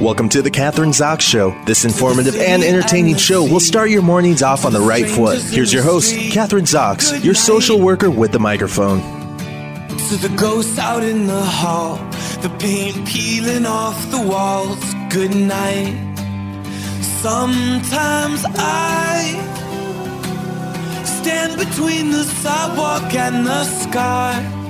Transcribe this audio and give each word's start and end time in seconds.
Welcome 0.00 0.28
to 0.30 0.42
the 0.42 0.50
Kathryn 0.50 0.88
Zox 0.88 1.20
Show. 1.20 1.54
This 1.64 1.84
informative 1.84 2.34
and 2.36 2.64
entertaining 2.64 3.16
show 3.16 3.42
will 3.44 3.60
start 3.60 3.90
your 3.90 4.02
mornings 4.02 4.42
off 4.42 4.64
on 4.64 4.72
the 4.72 4.80
right 4.80 5.08
foot. 5.08 5.40
Here's 5.40 5.72
your 5.72 5.82
host, 5.82 6.14
Kathryn 6.14 6.62
Zox, 6.62 7.22
your 7.22 7.34
social 7.34 7.78
worker 7.78 8.10
with 8.10 8.32
the 8.32 8.38
microphone. 8.38 9.00
To 9.88 10.16
the 10.16 10.34
ghosts 10.36 10.78
out 10.78 11.04
in 11.04 11.26
the 11.26 11.42
hall, 11.42 11.96
the 12.40 12.48
paint 12.58 13.06
peeling 13.06 13.66
off 13.66 14.10
the 14.10 14.20
walls. 14.20 14.82
Good 15.10 15.36
night. 15.36 15.94
Sometimes 17.20 18.44
I 18.56 19.38
stand 21.04 21.58
between 21.58 22.10
the 22.10 22.24
sidewalk 22.24 23.14
and 23.14 23.46
the 23.46 23.64
sky 23.64 24.61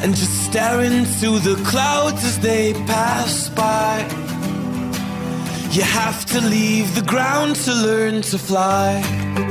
and 0.00 0.14
just 0.14 0.44
stare 0.44 0.80
into 0.82 1.38
the 1.38 1.56
clouds 1.66 2.24
as 2.24 2.38
they 2.38 2.72
pass 2.72 3.48
by. 3.50 4.06
You 5.72 5.82
have 5.82 6.24
to 6.26 6.40
leave 6.40 6.94
the 6.94 7.02
ground 7.02 7.56
to 7.56 7.74
learn 7.74 8.22
to 8.22 8.38
fly. 8.38 9.02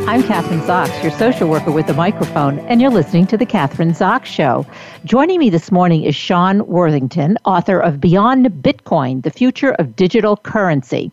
I'm 0.08 0.24
Kathryn 0.24 0.62
Zox, 0.62 1.04
your 1.04 1.12
social 1.12 1.48
worker 1.50 1.72
with 1.72 1.88
the 1.88 1.94
microphone, 1.94 2.60
and 2.60 2.82
you're 2.82 2.90
listening 2.90 3.28
to 3.28 3.38
The 3.38 3.46
Kathryn 3.46 3.92
Zox 3.92 4.26
Show. 4.26 4.66
Joining 5.06 5.38
me 5.40 5.50
this 5.50 5.72
morning 5.72 6.04
is 6.04 6.16
Sean 6.16 6.66
Worthington, 6.66 7.38
author 7.46 7.80
of 7.80 8.02
Beyond 8.02 8.48
Bitcoin 8.48 9.24
The 9.24 9.32
Future 9.32 9.74
of 9.74 9.96
Digital 9.96 10.38
Currency. 10.38 11.12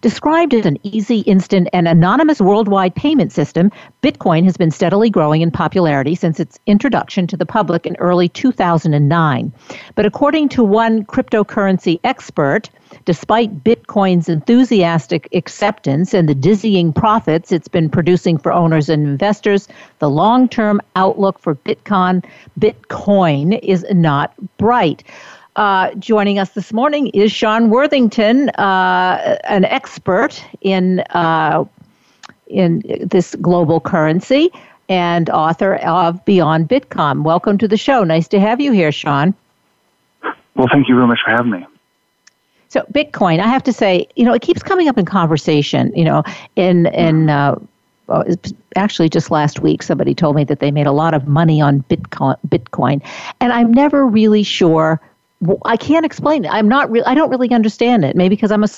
Described 0.00 0.54
as 0.54 0.64
an 0.64 0.78
easy, 0.84 1.20
instant, 1.20 1.68
and 1.72 1.88
anonymous 1.88 2.40
worldwide 2.40 2.94
payment 2.94 3.32
system, 3.32 3.72
Bitcoin 4.00 4.44
has 4.44 4.56
been 4.56 4.70
steadily 4.70 5.10
growing 5.10 5.42
in 5.42 5.50
popularity 5.50 6.14
since 6.14 6.38
its 6.38 6.60
introduction 6.66 7.26
to 7.26 7.36
the 7.36 7.46
public 7.46 7.84
in 7.84 7.96
early 7.96 8.28
2009. 8.28 9.52
But 9.96 10.06
according 10.06 10.50
to 10.50 10.62
one 10.62 11.04
cryptocurrency 11.04 11.98
expert, 12.04 12.70
despite 13.06 13.64
Bitcoin's 13.64 14.28
enthusiastic 14.28 15.28
acceptance 15.34 16.14
and 16.14 16.28
the 16.28 16.34
dizzying 16.34 16.92
profits 16.92 17.50
it's 17.50 17.68
been 17.68 17.90
producing 17.90 18.38
for 18.38 18.52
owners 18.52 18.88
and 18.88 19.04
investors, 19.04 19.66
the 19.98 20.08
long-term 20.08 20.80
outlook 20.94 21.40
for 21.40 21.56
Bitcoin 21.56 22.24
Bitcoin 22.58 23.58
is 23.62 23.84
not 23.90 24.32
bright. 24.58 25.02
Uh, 25.58 25.92
joining 25.94 26.38
us 26.38 26.50
this 26.50 26.72
morning 26.72 27.08
is 27.08 27.32
Sean 27.32 27.68
Worthington, 27.68 28.48
uh, 28.50 29.38
an 29.42 29.64
expert 29.64 30.40
in 30.60 31.00
uh, 31.10 31.64
in 32.46 32.80
this 33.04 33.34
global 33.42 33.80
currency 33.80 34.50
and 34.88 35.28
author 35.30 35.74
of 35.78 36.24
Beyond 36.24 36.68
Bitcoin. 36.68 37.24
Welcome 37.24 37.58
to 37.58 37.66
the 37.66 37.76
show. 37.76 38.04
Nice 38.04 38.28
to 38.28 38.38
have 38.38 38.60
you 38.60 38.70
here, 38.70 38.92
Sean. 38.92 39.34
Well, 40.54 40.68
thank 40.70 40.88
you 40.88 40.94
very 40.94 41.08
much 41.08 41.18
for 41.24 41.32
having 41.32 41.50
me. 41.50 41.66
So, 42.68 42.82
Bitcoin, 42.92 43.40
I 43.40 43.48
have 43.48 43.64
to 43.64 43.72
say, 43.72 44.06
you 44.14 44.24
know, 44.24 44.34
it 44.34 44.42
keeps 44.42 44.62
coming 44.62 44.86
up 44.88 44.96
in 44.96 45.06
conversation. 45.06 45.92
You 45.96 46.04
know, 46.04 46.22
in 46.54 46.86
in 46.86 47.30
uh, 47.30 47.58
actually 48.76 49.08
just 49.08 49.32
last 49.32 49.58
week 49.58 49.82
somebody 49.82 50.14
told 50.14 50.36
me 50.36 50.44
that 50.44 50.60
they 50.60 50.70
made 50.70 50.86
a 50.86 50.92
lot 50.92 51.14
of 51.14 51.26
money 51.26 51.60
on 51.60 51.82
bitcoin 51.90 52.36
bitcoin 52.48 53.04
and 53.40 53.52
i'm 53.52 53.70
never 53.70 54.06
really 54.06 54.42
sure 54.42 54.98
I 55.64 55.76
can't 55.76 56.04
explain 56.04 56.44
it. 56.44 56.48
I'm 56.48 56.68
not. 56.68 56.90
Re- 56.90 57.02
I 57.04 57.14
don't 57.14 57.30
really 57.30 57.50
understand 57.50 58.04
it. 58.04 58.16
Maybe 58.16 58.34
because 58.34 58.50
I'm 58.50 58.64
a 58.64 58.68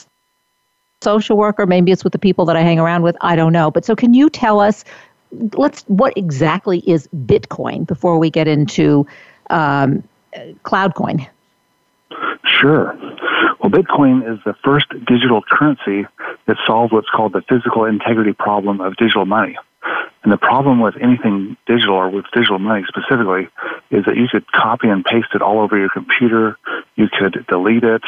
social 1.00 1.37
worker. 1.37 1.66
Maybe 1.66 1.93
it's 1.93 2.04
with 2.04 2.12
the 2.12 2.19
people 2.19 2.44
that 2.47 2.56
I 2.56 2.62
hang 2.62 2.78
around 2.78 3.03
with. 3.03 3.16
I 3.21 3.37
don't 3.37 3.53
know. 3.53 3.71
But 3.71 3.84
so, 3.84 3.97
can 3.97 4.15
you 4.15 4.28
tell 4.28 4.60
us? 4.60 4.84
Let's. 5.54 5.82
What 5.84 6.12
exactly 6.16 6.81
is 6.81 7.09
Bitcoin 7.25 7.87
before 7.87 8.19
we 8.19 8.31
get 8.31 8.47
into 8.48 9.06
um, 9.48 10.03
CloudCoin? 10.65 11.26
Sure. 12.44 12.97
Well, 13.60 13.71
Bitcoin 13.71 14.31
is 14.31 14.38
the 14.44 14.54
first 14.65 14.87
digital 15.06 15.42
currency 15.42 16.06
that 16.47 16.56
solved 16.66 16.92
what's 16.92 17.09
called 17.10 17.32
the 17.32 17.42
physical 17.42 17.84
integrity 17.84 18.32
problem 18.32 18.81
of 18.81 18.97
digital 18.97 19.27
money. 19.27 19.56
And 20.23 20.31
the 20.31 20.37
problem 20.37 20.81
with 20.81 20.97
anything 21.01 21.57
digital 21.67 21.95
or 21.95 22.11
with 22.11 22.27
digital 22.35 22.59
money 22.59 22.85
specifically 22.89 23.49
is 23.91 24.05
that 24.05 24.17
you 24.17 24.29
could 24.31 24.51
copy 24.53 24.89
and 24.89 25.05
paste 25.05 25.29
it 25.35 25.41
all 25.41 25.61
over 25.61 25.79
your 25.79 25.89
computer. 25.89 26.59
You 26.95 27.09
could 27.09 27.47
delete 27.49 27.85
it. 27.85 28.03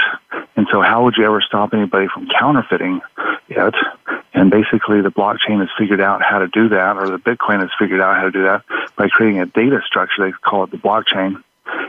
And 0.57 0.67
so 0.71 0.83
how 0.83 1.05
would 1.05 1.15
you 1.17 1.25
ever 1.25 1.41
stop 1.41 1.73
anybody 1.73 2.09
from 2.13 2.29
counterfeiting 2.29 3.01
it? 3.49 3.75
And 4.35 4.51
basically 4.51 5.01
the 5.01 5.11
blockchain 5.11 5.61
has 5.61 5.69
figured 5.79 6.01
out 6.01 6.23
how 6.23 6.39
to 6.39 6.49
do 6.49 6.69
that 6.69 6.97
or 6.97 7.09
the 7.09 7.19
Bitcoin 7.19 7.61
has 7.61 7.71
figured 7.79 8.01
out 8.01 8.17
how 8.17 8.25
to 8.25 8.31
do 8.31 8.43
that 8.43 8.63
by 8.97 9.09
creating 9.09 9.41
a 9.41 9.47
data 9.47 9.81
structure. 9.87 10.27
They 10.27 10.33
call 10.33 10.65
it 10.65 10.71
the 10.71 10.77
blockchain. 10.77 11.43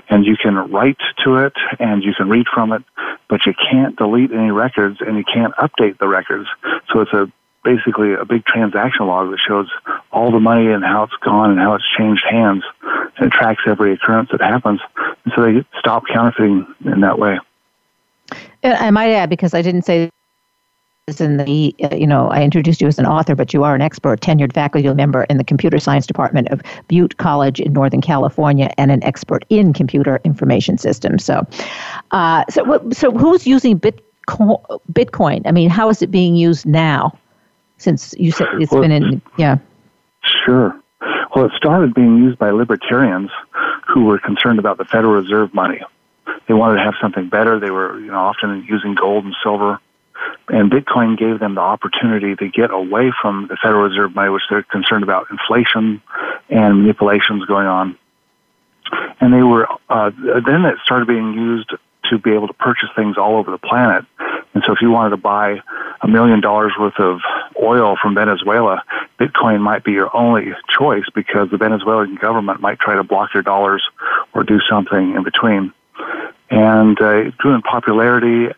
And 0.09 0.25
you 0.25 0.37
can 0.37 0.55
write 0.71 0.99
to 1.25 1.37
it 1.37 1.53
and 1.79 2.03
you 2.03 2.13
can 2.13 2.29
read 2.29 2.45
from 2.53 2.71
it, 2.71 2.83
but 3.27 3.45
you 3.45 3.53
can't 3.53 3.95
delete 3.97 4.31
any 4.31 4.51
records 4.51 4.99
and 5.01 5.17
you 5.17 5.23
can't 5.23 5.53
update 5.55 5.97
the 5.97 6.07
records. 6.07 6.47
So 6.91 7.01
it's 7.01 7.13
a 7.13 7.31
basically 7.63 8.13
a 8.13 8.25
big 8.25 8.45
transaction 8.45 9.07
log 9.07 9.31
that 9.31 9.39
shows 9.39 9.69
all 10.11 10.31
the 10.31 10.39
money 10.39 10.67
and 10.67 10.83
how 10.83 11.03
it's 11.03 11.15
gone 11.23 11.51
and 11.51 11.59
how 11.59 11.73
it's 11.75 11.85
changed 11.97 12.23
hands. 12.29 12.63
And 13.17 13.27
it 13.27 13.31
tracks 13.31 13.63
every 13.65 13.93
occurrence 13.93 14.29
that 14.31 14.41
happens. 14.41 14.81
And 15.23 15.33
so 15.35 15.43
they 15.43 15.65
stop 15.79 16.03
counterfeiting 16.07 16.65
in 16.85 17.01
that 17.01 17.19
way. 17.19 17.39
I 18.63 18.91
might 18.91 19.11
add, 19.11 19.29
because 19.29 19.53
I 19.53 19.61
didn't 19.61 19.83
say 19.83 20.09
this 21.07 21.19
in 21.19 21.37
the, 21.37 21.75
you 21.91 22.07
know, 22.07 22.29
I 22.29 22.43
introduced 22.43 22.79
you 22.81 22.87
as 22.87 22.97
an 22.97 23.05
author, 23.05 23.35
but 23.35 23.53
you 23.53 23.63
are 23.63 23.75
an 23.75 23.81
expert, 23.81 24.21
tenured 24.21 24.53
faculty 24.53 24.91
member 24.93 25.25
in 25.25 25.37
the 25.37 25.43
computer 25.43 25.77
science 25.79 26.07
department 26.07 26.47
of 26.49 26.61
Butte 26.87 27.17
College 27.17 27.59
in 27.59 27.73
Northern 27.73 28.01
California, 28.01 28.71
and 28.77 28.89
an 28.89 29.03
expert 29.03 29.43
in 29.49 29.73
computer 29.73 30.21
information 30.23 30.77
systems. 30.77 31.25
So, 31.25 31.45
uh, 32.11 32.45
so, 32.49 32.89
so 32.91 33.11
who's 33.11 33.45
using 33.45 33.79
Bitcoin? 33.79 33.99
Bitcoin? 34.93 35.41
I 35.45 35.51
mean, 35.51 35.69
how 35.69 35.89
is 35.89 36.01
it 36.01 36.09
being 36.09 36.37
used 36.37 36.65
now? 36.65 37.11
Since 37.83 38.15
you 38.17 38.31
said 38.31 38.47
it's 38.59 38.71
well, 38.71 38.81
been 38.81 38.91
in 38.91 39.21
yeah. 39.37 39.57
Sure. 40.45 40.79
Well 41.35 41.45
it 41.45 41.51
started 41.55 41.93
being 41.93 42.17
used 42.17 42.39
by 42.39 42.51
libertarians 42.51 43.29
who 43.87 44.05
were 44.05 44.19
concerned 44.19 44.59
about 44.59 44.77
the 44.77 44.85
federal 44.85 45.13
reserve 45.13 45.53
money. 45.53 45.81
They 46.47 46.53
wanted 46.53 46.77
to 46.77 46.83
have 46.83 46.95
something 47.01 47.29
better. 47.29 47.59
They 47.59 47.71
were 47.71 47.99
you 47.99 48.07
know 48.07 48.19
often 48.19 48.65
using 48.67 48.95
gold 48.95 49.25
and 49.25 49.35
silver. 49.43 49.79
And 50.47 50.71
bitcoin 50.71 51.17
gave 51.17 51.39
them 51.39 51.55
the 51.55 51.61
opportunity 51.61 52.35
to 52.35 52.47
get 52.47 52.71
away 52.71 53.11
from 53.21 53.47
the 53.49 53.57
federal 53.61 53.83
reserve 53.83 54.15
money 54.15 54.29
which 54.29 54.43
they're 54.49 54.63
concerned 54.63 55.03
about 55.03 55.27
inflation 55.29 56.01
and 56.49 56.81
manipulations 56.81 57.45
going 57.45 57.67
on. 57.67 57.97
And 59.19 59.33
they 59.33 59.43
were 59.43 59.67
uh, 59.89 60.11
then 60.45 60.65
it 60.65 60.77
started 60.83 61.07
being 61.07 61.33
used 61.33 61.71
to 62.09 62.17
be 62.17 62.31
able 62.31 62.47
to 62.47 62.53
purchase 62.53 62.89
things 62.95 63.17
all 63.17 63.37
over 63.37 63.51
the 63.51 63.57
planet 63.57 64.05
and 64.53 64.63
so 64.65 64.73
if 64.73 64.81
you 64.81 64.91
wanted 64.91 65.11
to 65.11 65.17
buy 65.17 65.61
a 66.01 66.07
million 66.07 66.39
dollars 66.39 66.73
worth 66.79 66.99
of 66.99 67.21
oil 67.61 67.95
from 68.01 68.15
Venezuela, 68.15 68.83
Bitcoin 69.19 69.61
might 69.61 69.83
be 69.83 69.91
your 69.91 70.15
only 70.15 70.53
choice 70.77 71.05
because 71.15 71.49
the 71.49 71.57
Venezuelan 71.57 72.15
government 72.15 72.61
might 72.61 72.79
try 72.79 72.95
to 72.95 73.03
block 73.03 73.33
your 73.33 73.43
dollars 73.43 73.83
or 74.33 74.43
do 74.43 74.59
something 74.69 75.15
in 75.15 75.23
between. 75.23 75.73
And 76.49 76.99
uh, 77.01 77.27
it 77.27 77.37
grew 77.37 77.55
in 77.55 77.61
popularity, 77.63 78.53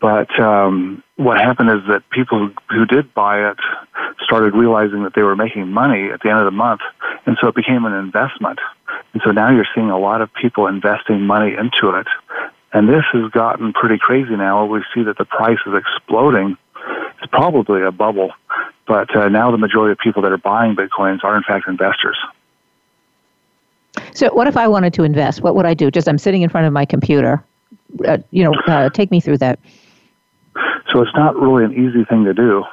but 0.00 0.38
um, 0.40 1.02
what 1.16 1.38
happened 1.38 1.70
is 1.70 1.86
that 1.88 2.08
people 2.10 2.50
who 2.70 2.86
did 2.86 3.12
buy 3.14 3.50
it 3.50 3.58
started 4.24 4.54
realizing 4.54 5.02
that 5.04 5.14
they 5.14 5.22
were 5.22 5.36
making 5.36 5.68
money 5.68 6.10
at 6.10 6.20
the 6.22 6.30
end 6.30 6.38
of 6.38 6.44
the 6.44 6.50
month, 6.50 6.80
and 7.26 7.36
so 7.40 7.48
it 7.48 7.54
became 7.54 7.84
an 7.84 7.92
investment. 7.92 8.58
And 9.12 9.22
so 9.24 9.30
now 9.30 9.50
you're 9.50 9.68
seeing 9.74 9.90
a 9.90 9.98
lot 9.98 10.22
of 10.22 10.32
people 10.32 10.66
investing 10.66 11.22
money 11.22 11.54
into 11.54 11.90
it. 11.90 12.06
And 12.72 12.88
this 12.88 13.04
has 13.12 13.30
gotten 13.32 13.72
pretty 13.72 13.98
crazy 13.98 14.36
now. 14.36 14.64
We 14.64 14.82
see 14.94 15.02
that 15.02 15.18
the 15.18 15.24
price 15.24 15.58
is 15.66 15.74
exploding 15.74 16.56
it's 17.22 17.30
probably 17.30 17.82
a 17.82 17.92
bubble, 17.92 18.32
but 18.86 19.14
uh, 19.14 19.28
now 19.28 19.50
the 19.50 19.58
majority 19.58 19.92
of 19.92 19.98
people 19.98 20.22
that 20.22 20.32
are 20.32 20.38
buying 20.38 20.74
bitcoins 20.74 21.22
are 21.22 21.36
in 21.36 21.42
fact 21.42 21.68
investors. 21.68 22.16
So, 24.14 24.32
what 24.32 24.46
if 24.46 24.56
I 24.56 24.68
wanted 24.68 24.94
to 24.94 25.02
invest? 25.02 25.42
What 25.42 25.54
would 25.54 25.66
I 25.66 25.74
do? 25.74 25.90
Just 25.90 26.08
I'm 26.08 26.18
sitting 26.18 26.42
in 26.42 26.48
front 26.48 26.66
of 26.66 26.72
my 26.72 26.84
computer. 26.84 27.44
Uh, 28.06 28.18
you 28.30 28.44
know, 28.44 28.54
uh, 28.66 28.88
take 28.90 29.10
me 29.10 29.20
through 29.20 29.38
that. 29.38 29.58
So 30.92 31.02
it's 31.02 31.14
not 31.14 31.36
really 31.36 31.64
an 31.64 31.72
easy 31.72 32.04
thing 32.04 32.24
to 32.24 32.34
do. 32.34 32.64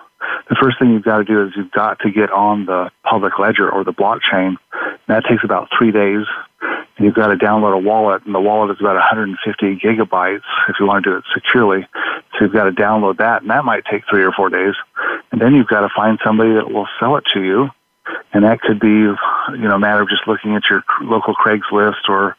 The 0.49 0.57
first 0.61 0.79
thing 0.79 0.91
you've 0.91 1.03
got 1.03 1.19
to 1.19 1.23
do 1.23 1.45
is 1.45 1.53
you've 1.55 1.71
got 1.71 1.99
to 1.99 2.11
get 2.11 2.31
on 2.31 2.65
the 2.65 2.89
public 3.03 3.37
ledger 3.39 3.69
or 3.69 3.83
the 3.83 3.93
blockchain. 3.93 4.55
That 5.07 5.23
takes 5.29 5.43
about 5.43 5.69
three 5.77 5.91
days 5.91 6.25
and 6.97 7.05
you've 7.05 7.15
got 7.15 7.27
to 7.27 7.35
download 7.35 7.75
a 7.75 7.77
wallet, 7.77 8.25
and 8.25 8.33
the 8.33 8.39
wallet 8.39 8.71
is 8.71 8.79
about 8.79 8.95
150 8.95 9.77
gigabytes 9.77 10.41
if 10.67 10.75
you 10.79 10.87
want 10.87 11.03
to 11.03 11.11
do 11.11 11.17
it 11.17 11.23
securely. 11.33 11.87
So 12.33 12.45
you've 12.45 12.53
got 12.53 12.65
to 12.65 12.71
download 12.71 13.17
that, 13.17 13.41
and 13.41 13.51
that 13.51 13.65
might 13.65 13.85
take 13.85 14.03
three 14.09 14.23
or 14.23 14.31
four 14.31 14.49
days. 14.49 14.73
And 15.31 15.39
then 15.39 15.53
you've 15.53 15.67
got 15.67 15.81
to 15.81 15.89
find 15.95 16.17
somebody 16.25 16.53
that 16.55 16.71
will 16.71 16.87
sell 16.99 17.17
it 17.17 17.25
to 17.33 17.43
you, 17.43 17.69
and 18.33 18.43
that 18.43 18.61
could 18.61 18.79
be, 18.79 18.87
you 18.87 19.67
know, 19.67 19.75
a 19.75 19.79
matter 19.79 20.01
of 20.01 20.09
just 20.09 20.27
looking 20.27 20.55
at 20.55 20.69
your 20.69 20.83
local 21.01 21.35
Craigslist 21.35 22.09
or 22.09 22.35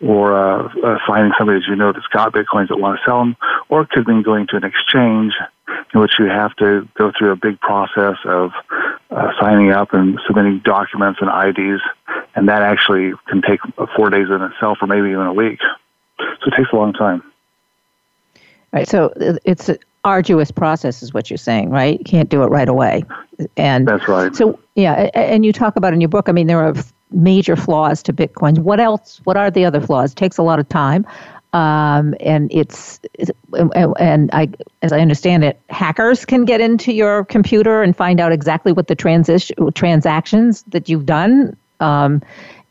or 0.00 0.32
uh, 0.32 0.68
uh, 0.84 0.98
finding 1.06 1.32
somebody 1.38 1.60
that 1.60 1.66
you 1.68 1.76
know 1.76 1.92
that's 1.92 2.06
got 2.08 2.32
bitcoins 2.32 2.68
that 2.68 2.78
want 2.78 2.98
to 2.98 3.04
sell 3.04 3.18
them, 3.18 3.36
or 3.68 3.82
it 3.82 3.90
could 3.90 4.06
mean 4.06 4.22
going 4.22 4.46
to 4.48 4.56
an 4.56 4.64
exchange 4.64 5.34
in 5.92 6.00
which 6.00 6.12
you 6.18 6.26
have 6.26 6.54
to 6.56 6.88
go 6.94 7.12
through 7.16 7.32
a 7.32 7.36
big 7.36 7.60
process 7.60 8.16
of 8.24 8.52
uh, 9.10 9.32
signing 9.40 9.70
up 9.70 9.92
and 9.92 10.18
submitting 10.26 10.60
documents 10.60 11.20
and 11.20 11.30
IDs, 11.30 11.82
and 12.34 12.48
that 12.48 12.62
actually 12.62 13.12
can 13.28 13.42
take 13.42 13.60
four 13.96 14.10
days 14.10 14.28
in 14.30 14.42
itself, 14.42 14.78
or 14.80 14.86
maybe 14.86 15.08
even 15.08 15.26
a 15.26 15.32
week. 15.32 15.58
So 16.18 16.46
it 16.46 16.54
takes 16.56 16.70
a 16.72 16.76
long 16.76 16.92
time. 16.92 17.22
Right. 18.72 18.86
So 18.86 19.12
it's 19.44 19.68
an 19.68 19.78
arduous 20.04 20.50
process, 20.50 21.02
is 21.02 21.14
what 21.14 21.30
you're 21.30 21.38
saying, 21.38 21.70
right? 21.70 21.98
You 21.98 22.04
can't 22.04 22.28
do 22.28 22.42
it 22.42 22.46
right 22.46 22.68
away. 22.68 23.04
And 23.56 23.88
that's 23.88 24.06
right. 24.08 24.34
So 24.34 24.58
yeah, 24.74 25.10
and 25.14 25.44
you 25.44 25.52
talk 25.52 25.76
about 25.76 25.92
in 25.92 26.00
your 26.00 26.08
book. 26.08 26.28
I 26.28 26.32
mean, 26.32 26.46
there 26.46 26.60
are 26.60 26.74
major 27.10 27.56
flaws 27.56 28.02
to 28.04 28.12
Bitcoin. 28.12 28.58
What 28.58 28.80
else? 28.80 29.20
What 29.24 29.36
are 29.36 29.50
the 29.50 29.64
other 29.64 29.80
flaws? 29.80 30.12
It 30.12 30.16
takes 30.16 30.38
a 30.38 30.42
lot 30.42 30.58
of 30.58 30.68
time. 30.68 31.06
Um, 31.52 32.14
and 32.20 32.52
it's, 32.52 33.00
and 33.54 34.30
I, 34.34 34.50
as 34.82 34.92
I 34.92 35.00
understand 35.00 35.44
it, 35.44 35.58
hackers 35.70 36.26
can 36.26 36.44
get 36.44 36.60
into 36.60 36.92
your 36.92 37.24
computer 37.24 37.82
and 37.82 37.96
find 37.96 38.20
out 38.20 38.32
exactly 38.32 38.72
what 38.72 38.88
the 38.88 38.94
transition 38.94 39.56
transactions 39.72 40.62
that 40.68 40.90
you've 40.90 41.06
done, 41.06 41.56
um, 41.80 42.22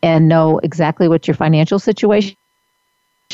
and 0.02 0.28
know 0.28 0.58
exactly 0.58 1.08
what 1.08 1.26
your 1.26 1.34
financial 1.34 1.80
situation 1.80 2.36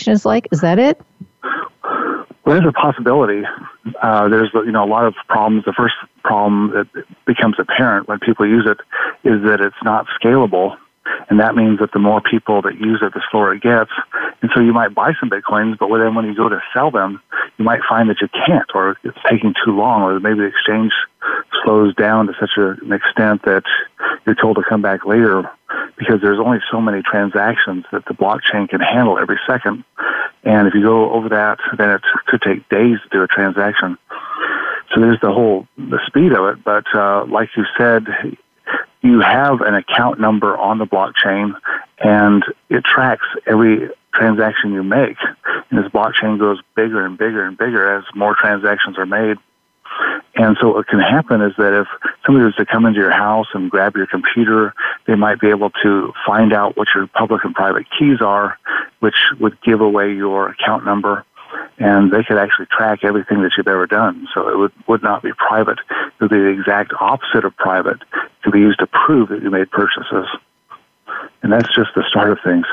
is 0.06 0.24
like. 0.24 0.48
Is 0.50 0.62
that 0.62 0.78
it? 0.78 0.98
Well, 1.42 2.56
there's 2.56 2.66
a 2.66 2.72
possibility. 2.72 3.42
Uh, 4.00 4.28
there's 4.28 4.50
you 4.54 4.72
know 4.72 4.84
a 4.84 4.88
lot 4.88 5.04
of 5.04 5.14
problems. 5.28 5.66
The 5.66 5.74
first 5.74 5.94
problem 6.22 6.70
that 6.70 7.04
becomes 7.26 7.56
apparent 7.58 8.08
when 8.08 8.18
people 8.18 8.46
use 8.46 8.66
it 8.66 8.78
is 9.28 9.42
that 9.44 9.60
it's 9.60 9.76
not 9.82 10.06
scalable 10.18 10.78
and 11.28 11.40
that 11.40 11.54
means 11.54 11.78
that 11.80 11.92
the 11.92 11.98
more 11.98 12.20
people 12.20 12.62
that 12.62 12.78
use 12.78 13.00
it, 13.02 13.12
the 13.12 13.22
slower 13.30 13.54
it 13.54 13.62
gets. 13.62 13.90
And 14.42 14.50
so 14.54 14.60
you 14.60 14.72
might 14.72 14.94
buy 14.94 15.12
some 15.18 15.30
bitcoins, 15.30 15.78
but 15.78 15.88
then 15.96 16.14
when 16.14 16.26
you 16.26 16.34
go 16.34 16.48
to 16.48 16.60
sell 16.72 16.90
them, 16.90 17.20
you 17.58 17.64
might 17.64 17.80
find 17.88 18.08
that 18.10 18.20
you 18.20 18.28
can't, 18.28 18.68
or 18.74 18.96
it's 19.04 19.18
taking 19.28 19.54
too 19.64 19.72
long, 19.72 20.02
or 20.02 20.20
maybe 20.20 20.40
the 20.40 20.44
exchange 20.44 20.92
slows 21.62 21.94
down 21.94 22.26
to 22.26 22.34
such 22.38 22.50
an 22.56 22.92
extent 22.92 23.42
that 23.44 23.64
you're 24.26 24.34
told 24.34 24.56
to 24.56 24.62
come 24.68 24.82
back 24.82 25.04
later 25.04 25.50
because 25.96 26.20
there's 26.20 26.40
only 26.40 26.58
so 26.70 26.80
many 26.80 27.02
transactions 27.02 27.84
that 27.92 28.04
the 28.06 28.14
blockchain 28.14 28.68
can 28.68 28.80
handle 28.80 29.18
every 29.18 29.38
second. 29.46 29.84
And 30.44 30.68
if 30.68 30.74
you 30.74 30.82
go 30.82 31.10
over 31.12 31.28
that, 31.30 31.58
then 31.78 31.90
it 31.90 32.02
could 32.26 32.42
take 32.42 32.68
days 32.68 32.98
to 33.02 33.08
do 33.10 33.22
a 33.22 33.26
transaction. 33.26 33.96
So 34.94 35.00
there's 35.00 35.20
the 35.20 35.32
whole 35.32 35.66
the 35.76 35.98
speed 36.06 36.32
of 36.32 36.44
it. 36.46 36.64
But 36.64 36.84
uh, 36.94 37.24
like 37.26 37.50
you 37.56 37.64
said, 37.78 38.06
you 39.04 39.20
have 39.20 39.60
an 39.60 39.74
account 39.74 40.18
number 40.18 40.56
on 40.56 40.78
the 40.78 40.86
blockchain 40.86 41.54
and 41.98 42.42
it 42.70 42.84
tracks 42.84 43.26
every 43.46 43.90
transaction 44.14 44.72
you 44.72 44.82
make. 44.82 45.18
And 45.70 45.78
this 45.84 45.92
blockchain 45.92 46.38
goes 46.38 46.60
bigger 46.74 47.04
and 47.04 47.18
bigger 47.18 47.44
and 47.44 47.56
bigger 47.56 47.98
as 47.98 48.04
more 48.14 48.34
transactions 48.34 48.96
are 48.98 49.06
made. 49.06 49.36
And 50.36 50.56
so 50.60 50.72
what 50.72 50.88
can 50.88 51.00
happen 51.00 51.42
is 51.42 51.52
that 51.58 51.78
if 51.78 51.86
somebody 52.24 52.46
was 52.46 52.54
to 52.56 52.64
come 52.64 52.86
into 52.86 52.98
your 52.98 53.12
house 53.12 53.46
and 53.52 53.70
grab 53.70 53.94
your 53.94 54.06
computer, 54.06 54.72
they 55.06 55.14
might 55.14 55.38
be 55.38 55.50
able 55.50 55.70
to 55.82 56.12
find 56.26 56.52
out 56.52 56.76
what 56.76 56.88
your 56.94 57.06
public 57.06 57.44
and 57.44 57.54
private 57.54 57.86
keys 57.96 58.20
are, 58.22 58.58
which 59.00 59.14
would 59.38 59.60
give 59.60 59.82
away 59.82 60.12
your 60.14 60.48
account 60.48 60.84
number 60.84 61.24
and 61.78 62.12
they 62.12 62.22
could 62.22 62.38
actually 62.38 62.66
track 62.66 63.00
everything 63.02 63.42
that 63.42 63.52
you've 63.56 63.68
ever 63.68 63.86
done. 63.86 64.28
So 64.34 64.48
it 64.48 64.56
would, 64.56 64.72
would 64.86 65.02
not 65.02 65.22
be 65.22 65.32
private. 65.32 65.78
It 65.90 66.20
would 66.20 66.30
be 66.30 66.38
the 66.38 66.48
exact 66.48 66.92
opposite 67.00 67.44
of 67.44 67.56
private. 67.56 68.00
Could 68.44 68.52
be 68.52 68.60
used 68.60 68.78
to 68.80 68.86
prove 68.86 69.30
that 69.30 69.42
you 69.42 69.50
made 69.50 69.70
purchases. 69.70 70.26
And 71.42 71.50
that's 71.50 71.74
just 71.74 71.90
the 71.96 72.04
start 72.08 72.30
of 72.30 72.38
things. 72.44 72.66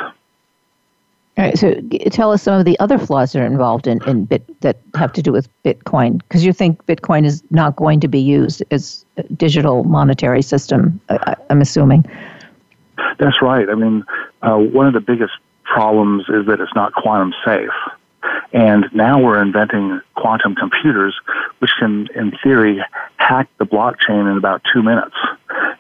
All 1.38 1.46
right, 1.46 1.58
so 1.58 1.76
tell 2.10 2.34
us 2.34 2.44
some 2.44 2.60
of 2.60 2.66
the 2.66 2.78
other 2.80 2.98
flaws 2.98 3.32
that 3.32 3.42
are 3.42 3.46
involved 3.46 3.88
in, 3.88 4.04
in 4.04 4.26
bit 4.26 4.60
that 4.62 4.80
have 4.96 5.14
to 5.14 5.22
do 5.22 5.32
with 5.32 5.48
Bitcoin, 5.64 6.18
because 6.18 6.46
you 6.46 6.52
think 6.52 6.86
Bitcoin 6.88 7.26
is 7.26 7.42
not 7.52 7.78
going 7.78 8.02
to 8.02 8.10
be 8.10 8.20
used 8.20 8.62
as 8.70 9.06
a 9.16 9.24
digital 9.24 9.86
monetary 9.86 10.42
system. 10.42 11.00
I, 11.08 11.38
am 11.50 11.62
assuming. 11.62 12.06
That's 13.18 13.42
right. 13.42 13.70
I 13.70 13.76
mean, 13.76 14.04
uh, 14.42 14.58
one 14.58 14.88
of 14.88 14.94
the 14.94 15.00
biggest 15.00 15.34
problems 15.64 16.24
is 16.28 16.46
that 16.48 16.60
it's 16.60 16.76
not 16.76 16.92
quantum 16.94 17.34
safe. 17.46 17.70
And 18.54 18.86
now 18.94 19.22
we're 19.22 19.42
inventing 19.42 20.02
quantum 20.16 20.56
computers, 20.56 21.16
which 21.60 21.72
can, 21.80 22.08
in 22.16 22.32
theory, 22.44 22.84
hack 23.18 23.48
the 23.58 23.66
blockchain 23.66 24.30
in 24.30 24.38
about 24.38 24.62
two 24.74 24.84
minutes. 24.84 25.16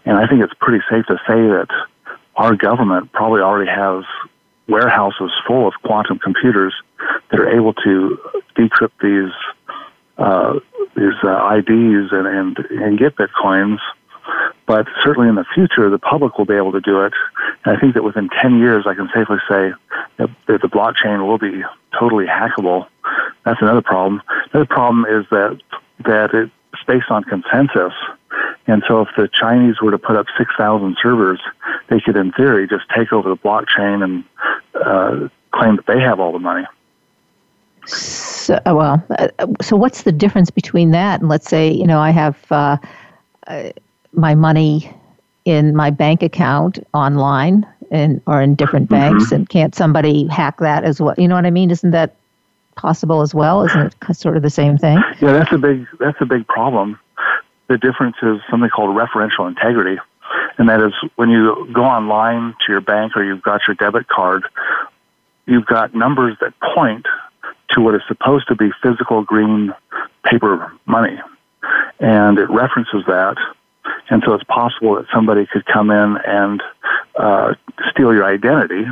And 0.05 0.17
I 0.17 0.27
think 0.27 0.43
it's 0.43 0.53
pretty 0.59 0.83
safe 0.89 1.05
to 1.07 1.17
say 1.27 1.35
that 1.35 1.67
our 2.35 2.55
government 2.55 3.11
probably 3.11 3.41
already 3.41 3.69
has 3.69 4.03
warehouses 4.67 5.31
full 5.45 5.67
of 5.67 5.73
quantum 5.83 6.17
computers 6.19 6.73
that 7.29 7.39
are 7.39 7.49
able 7.49 7.73
to 7.73 8.17
decrypt 8.55 8.91
these 9.01 9.33
uh, 10.17 10.59
these 10.95 11.13
uh, 11.23 11.55
IDs 11.55 12.11
and, 12.11 12.27
and 12.27 12.57
and 12.69 12.97
get 12.97 13.15
bitcoins 13.15 13.79
but 14.65 14.87
certainly 15.03 15.27
in 15.27 15.35
the 15.35 15.45
future, 15.53 15.89
the 15.89 15.99
public 15.99 16.37
will 16.37 16.45
be 16.45 16.55
able 16.55 16.71
to 16.71 16.81
do 16.81 17.01
it. 17.01 17.13
And 17.65 17.75
I 17.75 17.79
think 17.79 17.93
that 17.93 18.03
within 18.03 18.29
10 18.41 18.59
years, 18.59 18.85
I 18.87 18.93
can 18.93 19.09
safely 19.13 19.37
say 19.49 19.73
that, 20.17 20.29
the 20.47 20.67
blockchain 20.67 21.25
will 21.27 21.37
be 21.37 21.63
totally 21.97 22.25
hackable. 22.25 22.87
That's 23.43 23.61
another 23.61 23.81
problem. 23.81 24.21
Another 24.53 24.65
problem 24.65 25.05
is 25.05 25.25
that, 25.31 25.59
that 26.05 26.33
it's 26.33 26.83
based 26.87 27.09
on 27.09 27.23
consensus. 27.23 27.93
And 28.67 28.83
so 28.87 29.01
if 29.01 29.09
the 29.17 29.27
Chinese 29.27 29.81
were 29.81 29.91
to 29.91 29.97
put 29.97 30.15
up 30.15 30.27
6,000 30.37 30.97
servers, 31.01 31.39
they 31.89 31.99
could, 31.99 32.15
in 32.15 32.31
theory, 32.31 32.67
just 32.67 32.85
take 32.95 33.11
over 33.11 33.29
the 33.29 33.35
blockchain 33.35 34.03
and 34.03 34.23
uh, 34.75 35.27
claim 35.51 35.77
that 35.77 35.85
they 35.87 35.99
have 35.99 36.19
all 36.19 36.31
the 36.31 36.39
money. 36.39 36.65
So, 37.85 38.59
well, 38.65 39.03
uh, 39.17 39.27
so 39.61 39.75
what's 39.75 40.03
the 40.03 40.11
difference 40.11 40.49
between 40.49 40.91
that 40.91 41.19
and 41.19 41.29
let's 41.29 41.49
say, 41.49 41.69
you 41.69 41.87
know, 41.87 41.99
I 41.99 42.11
have. 42.11 42.37
Uh, 42.51 42.77
my 44.13 44.35
money 44.35 44.91
in 45.45 45.75
my 45.75 45.89
bank 45.89 46.21
account 46.21 46.79
online 46.93 47.65
and 47.89 48.21
or 48.27 48.41
in 48.41 48.55
different 48.55 48.89
mm-hmm. 48.89 49.17
banks 49.17 49.31
and 49.31 49.49
can't 49.49 49.75
somebody 49.75 50.27
hack 50.27 50.57
that 50.59 50.83
as 50.83 51.01
well? 51.01 51.15
You 51.17 51.27
know 51.27 51.35
what 51.35 51.45
i 51.45 51.51
mean? 51.51 51.71
Isn't 51.71 51.91
that 51.91 52.15
possible 52.75 53.21
as 53.21 53.33
well? 53.33 53.63
Isn't 53.63 53.95
it 54.09 54.15
sort 54.15 54.37
of 54.37 54.43
the 54.43 54.49
same 54.49 54.77
thing? 54.77 55.01
Yeah 55.19 55.33
that's 55.33 55.51
a 55.51 55.57
big 55.57 55.87
that's 55.99 56.21
a 56.21 56.25
big 56.25 56.47
problem. 56.47 56.99
The 57.67 57.77
difference 57.77 58.17
is 58.21 58.39
something 58.49 58.69
called 58.69 58.95
referential 58.95 59.47
integrity 59.47 59.97
and 60.57 60.69
that 60.69 60.81
is 60.81 60.93
when 61.15 61.29
you 61.29 61.67
go 61.73 61.83
online 61.83 62.55
to 62.65 62.71
your 62.71 62.81
bank 62.81 63.15
or 63.15 63.23
you've 63.23 63.41
got 63.41 63.61
your 63.67 63.75
debit 63.75 64.07
card 64.07 64.43
you've 65.45 65.65
got 65.65 65.93
numbers 65.95 66.37
that 66.41 66.53
point 66.75 67.05
to 67.71 67.81
what 67.81 67.95
is 67.95 68.01
supposed 68.07 68.47
to 68.47 68.55
be 68.55 68.69
physical 68.81 69.23
green 69.23 69.73
paper 70.23 70.71
money 70.85 71.19
and 71.99 72.37
it 72.37 72.49
references 72.49 73.03
that 73.07 73.37
and 74.11 74.21
so 74.25 74.33
it's 74.33 74.43
possible 74.43 74.95
that 74.95 75.05
somebody 75.13 75.47
could 75.47 75.65
come 75.65 75.89
in 75.89 76.17
and 76.27 76.61
uh, 77.15 77.53
steal 77.91 78.13
your 78.13 78.25
identity, 78.25 78.83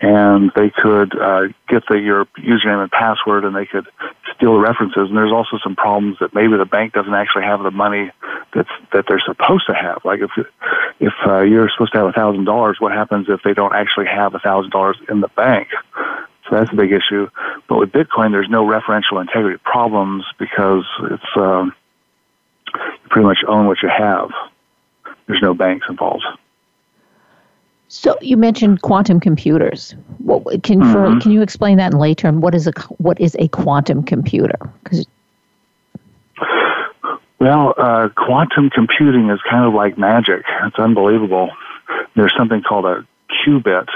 and 0.00 0.50
they 0.56 0.70
could 0.70 1.14
uh, 1.20 1.48
get 1.68 1.82
the, 1.90 1.98
your 1.98 2.24
username 2.38 2.82
and 2.82 2.90
password, 2.90 3.44
and 3.44 3.54
they 3.54 3.66
could 3.66 3.86
steal 4.34 4.54
the 4.54 4.60
references. 4.60 5.08
And 5.08 5.16
there's 5.16 5.32
also 5.32 5.58
some 5.62 5.76
problems 5.76 6.16
that 6.20 6.34
maybe 6.34 6.56
the 6.56 6.64
bank 6.64 6.94
doesn't 6.94 7.12
actually 7.12 7.44
have 7.44 7.62
the 7.62 7.70
money 7.70 8.10
that's 8.54 8.70
that 8.94 9.04
they're 9.06 9.22
supposed 9.24 9.66
to 9.66 9.74
have. 9.74 9.98
Like 10.02 10.20
if 10.20 10.30
if 10.98 11.12
uh, 11.26 11.42
you're 11.42 11.68
supposed 11.68 11.92
to 11.92 11.98
have 11.98 12.08
a 12.08 12.12
thousand 12.12 12.44
dollars, 12.44 12.78
what 12.80 12.92
happens 12.92 13.26
if 13.28 13.42
they 13.44 13.52
don't 13.52 13.74
actually 13.74 14.06
have 14.06 14.34
a 14.34 14.38
thousand 14.38 14.70
dollars 14.70 14.96
in 15.10 15.20
the 15.20 15.28
bank? 15.28 15.68
So 16.48 16.56
that's 16.56 16.72
a 16.72 16.76
big 16.76 16.92
issue. 16.92 17.28
But 17.68 17.78
with 17.78 17.92
Bitcoin, 17.92 18.32
there's 18.32 18.48
no 18.48 18.64
referential 18.64 19.20
integrity 19.20 19.60
problems 19.62 20.24
because 20.38 20.84
it's 21.10 21.36
um, 21.36 21.74
you 22.74 23.08
pretty 23.08 23.26
much 23.26 23.38
own 23.46 23.66
what 23.66 23.82
you 23.82 23.88
have. 23.88 24.30
There's 25.26 25.42
no 25.42 25.54
banks 25.54 25.86
involved. 25.88 26.24
So 27.88 28.16
you 28.20 28.36
mentioned 28.36 28.82
quantum 28.82 29.20
computers. 29.20 29.94
What, 30.18 30.62
can 30.64 30.80
mm-hmm. 30.80 30.92
for, 30.92 31.20
can 31.20 31.30
you 31.30 31.42
explain 31.42 31.76
that 31.78 31.92
in 31.92 31.98
lay 31.98 32.14
term? 32.14 32.40
What 32.40 32.54
is 32.54 32.66
a 32.66 32.72
what 32.98 33.20
is 33.20 33.36
a 33.38 33.48
quantum 33.48 34.02
computer? 34.02 34.58
Because 34.82 35.06
well, 37.38 37.74
uh, 37.76 38.08
quantum 38.16 38.70
computing 38.70 39.28
is 39.30 39.38
kind 39.48 39.66
of 39.66 39.74
like 39.74 39.98
magic. 39.98 40.44
It's 40.64 40.78
unbelievable. 40.78 41.50
There's 42.16 42.32
something 42.36 42.62
called 42.62 42.86
a 42.86 43.06
qubit, 43.46 43.88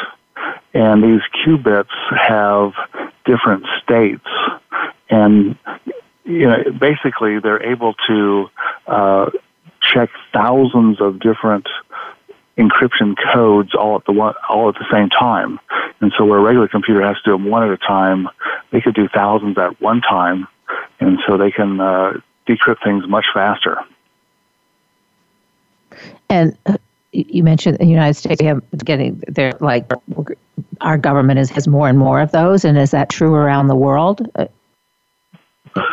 and 0.75 1.03
these 1.03 1.23
qubits 1.45 1.89
have 2.11 2.75
different 3.25 3.65
states, 3.83 4.27
and 5.09 5.57
you 6.29 6.47
know, 6.47 6.63
basically 6.79 7.41
they're 7.41 7.63
able 7.63 7.95
to 8.07 8.51
uh, 8.87 9.31
check 9.81 10.11
thousands 10.33 11.01
of 11.01 11.19
different 11.21 11.67
encryption 12.59 13.17
codes 13.33 13.75
all 13.75 13.97
at 13.97 14.05
the 14.05 14.13
one, 14.13 14.35
all 14.49 14.69
at 14.69 14.75
the 14.75 14.87
same 14.93 15.09
time. 15.09 15.59
And 16.01 16.13
so 16.19 16.25
where 16.25 16.39
a 16.39 16.43
regular 16.43 16.69
computer 16.69 17.03
has 17.03 17.17
to 17.17 17.23
do 17.25 17.33
them 17.33 17.47
one 17.47 17.63
at 17.65 17.71
a 17.71 17.79
time, 17.79 18.29
they 18.71 18.81
could 18.81 18.95
do 18.95 19.09
thousands 19.09 19.57
at 19.57 19.81
one 19.81 20.03
time, 20.03 20.47
and 21.01 21.19
so 21.27 21.39
they 21.39 21.51
can 21.51 21.81
uh, 21.81 22.15
decrypt 22.47 22.85
things 22.85 23.09
much 23.09 23.27
faster. 23.33 23.79
And 26.29 26.59
uh, 26.67 26.77
you 27.13 27.43
mentioned 27.43 27.79
the 27.79 27.87
United 27.87 28.15
States 28.15 28.43
getting 28.85 29.23
they're 29.29 29.53
like 29.61 29.91
our 30.83 30.99
government 30.99 31.39
is, 31.39 31.49
has 31.51 31.67
more 31.67 31.89
and 31.89 31.99
more 31.99 32.21
of 32.21 32.33
those, 32.33 32.67
and 32.67 32.77
is 32.77 32.91
that 32.91 33.09
true 33.09 33.35
around 33.35 33.69
the 33.69 33.77
world? 33.77 34.29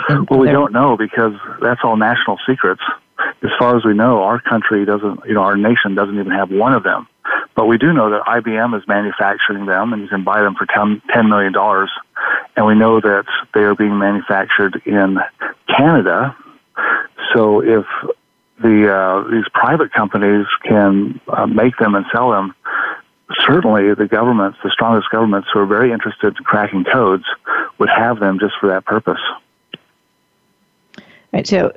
Well, 0.29 0.39
we 0.39 0.49
don't 0.49 0.71
know 0.71 0.97
because 0.97 1.33
that's 1.61 1.81
all 1.83 1.97
national 1.97 2.37
secrets. 2.47 2.81
As 3.43 3.49
far 3.59 3.77
as 3.77 3.85
we 3.85 3.93
know, 3.93 4.23
our 4.23 4.39
country 4.41 4.85
doesn't, 4.85 5.21
you 5.25 5.33
know, 5.33 5.41
our 5.41 5.55
nation 5.55 5.95
doesn't 5.95 6.17
even 6.17 6.31
have 6.31 6.51
one 6.51 6.73
of 6.73 6.83
them. 6.83 7.07
But 7.55 7.65
we 7.67 7.77
do 7.77 7.93
know 7.93 8.09
that 8.09 8.21
IBM 8.21 8.77
is 8.77 8.87
manufacturing 8.87 9.65
them, 9.65 9.93
and 9.93 10.01
you 10.01 10.07
can 10.07 10.23
buy 10.23 10.41
them 10.41 10.55
for 10.55 10.65
$10 10.65 11.29
million. 11.29 11.53
And 12.55 12.65
we 12.65 12.75
know 12.75 12.99
that 12.99 13.25
they 13.53 13.61
are 13.61 13.75
being 13.75 13.97
manufactured 13.97 14.81
in 14.85 15.19
Canada. 15.67 16.35
So 17.33 17.61
if 17.61 17.85
the 18.61 18.91
uh, 18.91 19.29
these 19.29 19.47
private 19.53 19.91
companies 19.93 20.45
can 20.63 21.19
uh, 21.27 21.45
make 21.45 21.77
them 21.77 21.95
and 21.95 22.05
sell 22.11 22.31
them, 22.31 22.53
certainly 23.45 23.93
the 23.93 24.07
governments, 24.07 24.57
the 24.63 24.69
strongest 24.69 25.09
governments 25.09 25.49
who 25.53 25.59
are 25.59 25.65
very 25.65 25.91
interested 25.91 26.35
in 26.37 26.43
cracking 26.43 26.83
codes, 26.83 27.25
would 27.79 27.89
have 27.89 28.19
them 28.19 28.39
just 28.39 28.53
for 28.59 28.67
that 28.67 28.85
purpose. 28.85 29.19
Right. 31.35 31.45
So 31.45 31.75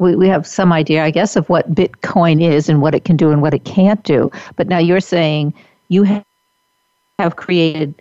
we, 0.00 0.16
we 0.16 0.26
have 0.26 0.44
some 0.44 0.72
idea, 0.72 1.04
I 1.04 1.12
guess, 1.12 1.36
of 1.36 1.48
what 1.48 1.72
Bitcoin 1.72 2.42
is 2.42 2.68
and 2.68 2.82
what 2.82 2.96
it 2.96 3.04
can 3.04 3.16
do 3.16 3.30
and 3.30 3.40
what 3.40 3.54
it 3.54 3.64
can't 3.64 4.02
do. 4.02 4.28
But 4.56 4.66
now 4.66 4.78
you're 4.78 4.98
saying 4.98 5.54
you 5.88 6.02
have, 6.02 6.24
created 7.36 7.94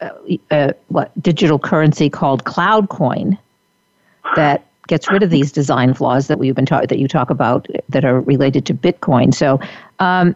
uh, 0.00 0.08
uh, 0.50 0.72
what 0.88 1.12
digital 1.22 1.58
currency 1.58 2.08
called 2.08 2.44
CloudCoin 2.44 3.36
that 4.36 4.66
gets 4.86 5.10
rid 5.10 5.22
of 5.22 5.28
these 5.28 5.52
design 5.52 5.92
flaws 5.92 6.28
that 6.28 6.38
we've 6.38 6.54
been 6.54 6.64
talking 6.64 6.86
that 6.86 6.98
you 6.98 7.06
talk 7.06 7.28
about 7.28 7.68
that 7.90 8.06
are 8.06 8.22
related 8.22 8.64
to 8.64 8.72
Bitcoin. 8.72 9.34
So, 9.34 9.60
um, 9.98 10.34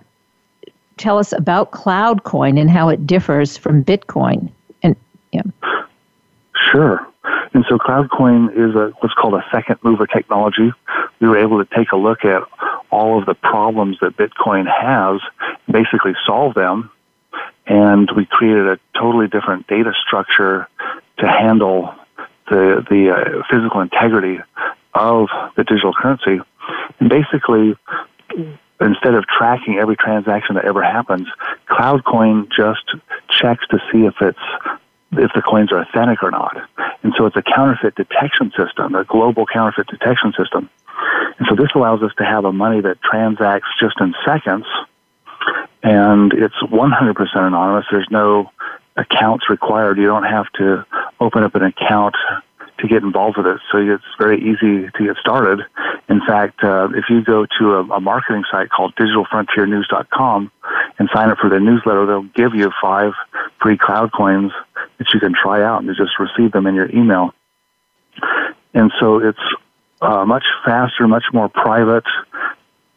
tell 0.99 1.17
us 1.17 1.33
about 1.33 1.71
CloudCoin 1.71 2.61
and 2.61 2.71
how 2.71 2.91
it 2.91 3.07
differs 3.07 3.57
from 3.57 3.83
Bitcoin. 3.83 4.51
And 4.83 4.95
yeah, 5.33 5.41
sure. 6.71 7.09
And 7.55 7.65
so 7.69 7.79
CloudCoin 7.79 8.51
is 8.53 8.75
a, 8.75 8.93
what's 9.01 9.15
called 9.15 9.35
a 9.35 9.45
second 9.53 9.79
mover 9.83 10.07
technology. 10.07 10.73
We 11.21 11.29
were 11.29 11.39
able 11.39 11.65
to 11.65 11.75
take 11.75 11.93
a 11.93 11.97
look 11.97 12.25
at 12.25 12.43
all 12.91 13.19
of 13.19 13.27
the 13.27 13.35
problems 13.35 13.99
that 14.01 14.17
Bitcoin 14.17 14.67
has, 14.67 15.21
basically 15.71 16.15
solve 16.27 16.55
them, 16.55 16.91
and 17.67 18.11
we 18.17 18.27
created 18.27 18.67
a 18.67 18.79
totally 18.99 19.27
different 19.27 19.67
data 19.67 19.93
structure 20.07 20.69
to 21.19 21.27
handle 21.27 21.95
the 22.49 22.85
the 22.89 23.11
uh, 23.11 23.43
physical 23.51 23.81
integrity 23.81 24.39
of 24.95 25.29
the 25.57 25.65
digital 25.65 25.93
currency. 25.93 26.41
And 27.01 27.09
basically, 27.09 27.77
instead 28.81 29.15
of 29.15 29.27
tracking 29.27 29.77
every 29.77 29.97
transaction 29.97 30.55
that 30.55 30.65
ever 30.65 30.83
happens, 30.83 31.27
CloudCoin 31.69 32.49
just 32.57 32.85
checks 33.31 33.67
to 33.69 33.79
see 33.93 34.07
if 34.07 34.15
it's 34.21 34.39
if 35.13 35.31
the 35.35 35.43
coins 35.43 35.73
are 35.73 35.81
authentic 35.81 36.23
or 36.23 36.31
not. 36.31 36.57
And 37.03 37.13
so 37.17 37.27
it's 37.27 37.37
a 37.37 37.43
counterfeit 37.43 37.95
detection 37.95 38.53
system, 38.57 38.95
a 38.95 39.05
global 39.05 39.47
counterfeit 39.47 39.87
detection 39.87 40.33
system. 40.37 40.69
And 41.39 41.47
so 41.49 41.55
this 41.55 41.71
allows 41.75 42.03
us 42.03 42.13
to 42.19 42.25
have 42.25 42.45
a 42.45 42.53
money 42.53 42.81
that 42.81 43.01
transacts 43.03 43.69
just 43.79 44.01
in 44.01 44.15
seconds, 44.25 44.67
and 45.83 46.33
it's 46.33 46.57
100% 46.63 47.37
anonymous. 47.37 47.87
There's 47.91 48.09
no 48.11 48.51
accounts 48.97 49.49
required. 49.49 49.99
You 49.99 50.07
don't 50.07 50.25
have 50.25 50.51
to 50.55 50.85
open 51.21 51.45
up 51.45 51.55
an 51.55 51.63
account 51.63 52.17
to 52.79 52.89
get 52.89 53.03
involved 53.03 53.37
with 53.37 53.47
it. 53.47 53.61
So 53.73 53.79
it's 53.79 54.05
very 54.19 54.39
easy 54.39 54.91
to 54.91 55.07
get 55.07 55.17
started. 55.19 55.61
In 56.09 56.21
fact, 56.27 56.63
uh, 56.63 56.89
if 56.95 57.05
you 57.09 57.23
go 57.23 57.47
to 57.59 57.75
a, 57.75 57.81
a 57.95 58.01
marketing 58.01 58.45
site 58.51 58.69
called 58.71 58.95
digitalfrontiernews.com 58.97 60.51
and 60.99 61.09
sign 61.15 61.31
up 61.31 61.39
for 61.39 61.49
their 61.49 61.61
newsletter, 61.61 62.07
they'll 62.07 62.23
give 62.23 62.55
you 62.55 62.71
five 62.83 63.13
free 63.63 63.79
cloud 63.79 64.13
coins 64.13 64.53
that 64.99 65.07
you 65.13 65.21
can 65.21 65.33
try 65.35 65.63
out 65.63 65.79
and 65.79 65.89
you 65.89 65.95
just 65.95 66.19
receive 66.19 66.53
them 66.53 66.67
in 66.67 66.75
your 66.75 66.91
email. 66.91 67.35
And 68.75 68.93
so 69.01 69.19
it's 69.19 69.39
uh, 70.01 70.25
much 70.25 70.45
faster, 70.65 71.07
much 71.09 71.25
more 71.33 71.49
private. 71.49 72.05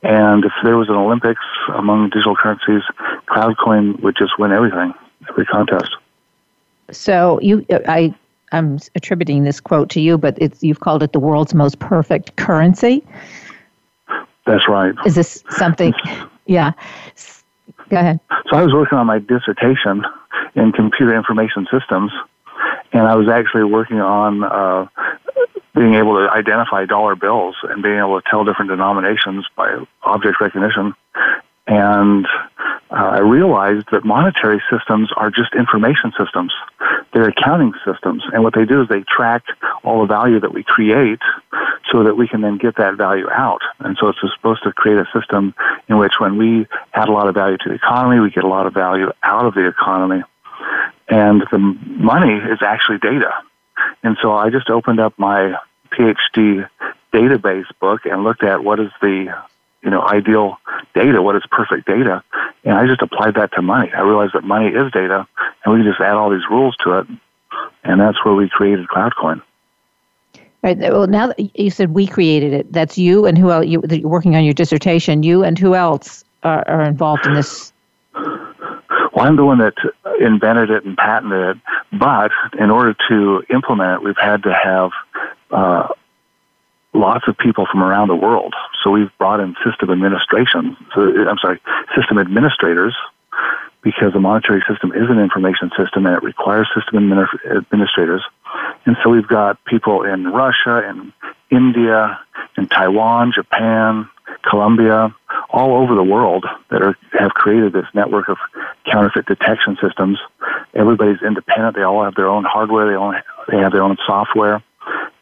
And 0.03 0.45
if 0.45 0.51
there 0.63 0.77
was 0.77 0.89
an 0.89 0.95
Olympics 0.95 1.43
among 1.73 2.09
digital 2.09 2.35
currencies, 2.35 2.83
CloudCoin 3.27 4.01
would 4.01 4.15
just 4.17 4.39
win 4.39 4.51
everything, 4.51 4.93
every 5.29 5.45
contest. 5.45 5.89
So 6.91 7.39
you, 7.41 7.65
I, 7.87 8.13
I'm 8.51 8.79
attributing 8.95 9.43
this 9.43 9.59
quote 9.59 9.89
to 9.91 10.01
you, 10.01 10.17
but 10.17 10.37
it's 10.39 10.63
you've 10.63 10.79
called 10.79 11.03
it 11.03 11.13
the 11.13 11.19
world's 11.19 11.53
most 11.53 11.79
perfect 11.79 12.35
currency. 12.37 13.05
That's 14.45 14.67
right. 14.67 14.93
Is 15.05 15.15
this 15.15 15.43
something? 15.49 15.93
Yeah. 16.45 16.71
Go 17.89 17.97
ahead. 17.97 18.19
So 18.49 18.57
I 18.57 18.63
was 18.63 18.73
working 18.73 18.97
on 18.97 19.05
my 19.05 19.19
dissertation 19.19 20.03
in 20.55 20.71
computer 20.71 21.15
information 21.15 21.67
systems, 21.71 22.11
and 22.91 23.03
I 23.07 23.15
was 23.15 23.27
actually 23.27 23.65
working 23.65 23.99
on 23.99 24.43
uh, 24.43 24.87
being 25.75 25.95
able 25.95 26.15
to 26.15 26.29
identify 26.31 26.85
dollar 26.85 27.15
bills 27.15 27.55
and 27.63 27.83
being 27.83 27.97
able 27.97 28.19
to 28.19 28.29
tell 28.29 28.43
different 28.43 28.71
denominations 28.71 29.45
by 29.55 29.77
object 30.03 30.41
recognition. 30.41 30.93
And 31.67 32.25
uh, 32.89 32.95
I 32.95 33.19
realized 33.19 33.85
that 33.91 34.03
monetary 34.03 34.61
systems 34.71 35.11
are 35.15 35.29
just 35.29 35.53
information 35.53 36.11
systems. 36.17 36.51
They're 37.13 37.29
accounting 37.29 37.73
systems. 37.85 38.23
And 38.33 38.43
what 38.43 38.55
they 38.55 38.65
do 38.65 38.81
is 38.81 38.87
they 38.89 39.03
track 39.03 39.43
all 39.83 40.01
the 40.01 40.07
value 40.07 40.39
that 40.39 40.51
we 40.51 40.63
create 40.63 41.19
so 41.91 42.03
that 42.03 42.15
we 42.15 42.27
can 42.27 42.41
then 42.41 42.57
get 42.57 42.77
that 42.77 42.95
value 42.95 43.29
out. 43.29 43.61
And 43.79 43.95
so 44.01 44.09
it's 44.09 44.19
supposed 44.35 44.63
to 44.63 44.71
create 44.73 44.97
a 44.97 45.05
system 45.13 45.53
in 45.87 45.99
which 45.99 46.13
when 46.17 46.37
we 46.37 46.65
add 46.93 47.07
a 47.07 47.11
lot 47.11 47.27
of 47.27 47.35
value 47.35 47.57
to 47.57 47.69
the 47.69 47.75
economy, 47.75 48.19
we 48.19 48.31
get 48.31 48.43
a 48.43 48.47
lot 48.47 48.65
of 48.65 48.73
value 48.73 49.11
out 49.21 49.45
of 49.45 49.53
the 49.53 49.67
economy. 49.67 50.23
And 51.07 51.43
the 51.51 51.57
money 51.57 52.33
is 52.33 52.59
actually 52.61 52.99
data. 52.99 53.33
And 54.03 54.17
so 54.21 54.33
I 54.33 54.49
just 54.49 54.69
opened 54.69 54.99
up 54.99 55.13
my 55.17 55.55
PhD 55.91 56.67
database 57.13 57.65
book 57.79 58.05
and 58.05 58.23
looked 58.23 58.43
at 58.43 58.63
what 58.63 58.79
is 58.79 58.91
the 59.01 59.33
you 59.81 59.89
know 59.89 60.01
ideal 60.01 60.57
data, 60.93 61.21
what 61.21 61.35
is 61.35 61.43
perfect 61.49 61.87
data, 61.87 62.23
and 62.63 62.73
I 62.73 62.85
just 62.85 63.01
applied 63.01 63.35
that 63.35 63.53
to 63.53 63.61
money. 63.61 63.91
I 63.91 64.01
realized 64.01 64.33
that 64.33 64.43
money 64.43 64.67
is 64.67 64.91
data, 64.91 65.27
and 65.63 65.73
we 65.73 65.79
can 65.81 65.89
just 65.89 66.01
add 66.01 66.15
all 66.15 66.29
these 66.29 66.47
rules 66.49 66.75
to 66.83 66.99
it, 66.99 67.07
and 67.83 67.99
that's 67.99 68.23
where 68.23 68.33
we 68.33 68.49
created 68.49 68.87
CloudCoin. 68.87 69.41
Right. 70.61 70.77
Well, 70.77 71.07
now 71.07 71.27
that 71.27 71.57
you 71.57 71.71
said 71.71 71.91
we 71.91 72.05
created 72.05 72.51
it, 72.51 72.71
that's 72.73 72.97
you 72.97 73.25
and 73.25 73.37
who 73.37 73.49
else? 73.49 73.65
You, 73.65 73.81
you're 73.89 74.09
working 74.09 74.35
on 74.35 74.43
your 74.43 74.53
dissertation. 74.53 75.23
You 75.23 75.43
and 75.43 75.57
who 75.57 75.73
else 75.73 76.25
are, 76.43 76.67
are 76.67 76.83
involved 76.83 77.25
in 77.25 77.33
this? 77.33 77.71
Well, 79.19 79.27
I'm 79.27 79.35
the 79.35 79.43
one 79.43 79.57
that 79.57 79.73
invented 80.21 80.69
it 80.69 80.85
and 80.85 80.95
patented 80.95 81.57
it, 81.57 81.61
but 81.91 82.31
in 82.57 82.71
order 82.71 82.95
to 83.09 83.43
implement 83.53 83.99
it, 83.99 84.05
we've 84.05 84.17
had 84.17 84.43
to 84.43 84.53
have 84.53 84.91
uh, 85.51 85.89
lots 86.93 87.27
of 87.27 87.37
people 87.37 87.67
from 87.69 87.83
around 87.83 88.07
the 88.07 88.15
world. 88.15 88.53
So 88.81 88.91
we've 88.91 89.11
brought 89.17 89.41
in 89.41 89.57
system 89.69 89.91
administration. 89.91 90.77
So 90.95 91.01
I'm 91.01 91.37
sorry, 91.37 91.59
system 91.97 92.17
administrators, 92.17 92.95
because 93.81 94.13
the 94.13 94.21
monetary 94.21 94.63
system 94.69 94.93
is 94.93 95.09
an 95.09 95.19
information 95.19 95.69
system 95.77 96.05
and 96.05 96.15
it 96.15 96.23
requires 96.23 96.69
system 96.73 97.11
administrators. 97.11 98.23
And 98.85 98.95
so 99.03 99.09
we've 99.09 99.27
got 99.27 99.61
people 99.65 100.03
in 100.03 100.27
Russia 100.31 100.81
and 100.87 101.11
India 101.51 102.21
in 102.57 102.69
Taiwan, 102.69 103.33
Japan, 103.35 104.07
Colombia, 104.49 105.13
all 105.51 105.81
over 105.81 105.95
the 105.95 106.03
world 106.03 106.45
that 106.69 106.81
are, 106.81 106.97
have 107.17 107.31
created 107.31 107.73
this 107.73 107.85
network 107.93 108.29
of 108.29 108.37
counterfeit 108.91 109.25
detection 109.25 109.77
systems. 109.81 110.19
Everybody's 110.73 111.21
independent. 111.21 111.75
They 111.75 111.81
all 111.81 112.03
have 112.03 112.15
their 112.15 112.27
own 112.27 112.43
hardware. 112.43 112.87
They, 112.87 112.95
all, 112.95 113.13
they 113.51 113.57
have 113.57 113.71
their 113.71 113.83
own 113.83 113.97
software 114.05 114.63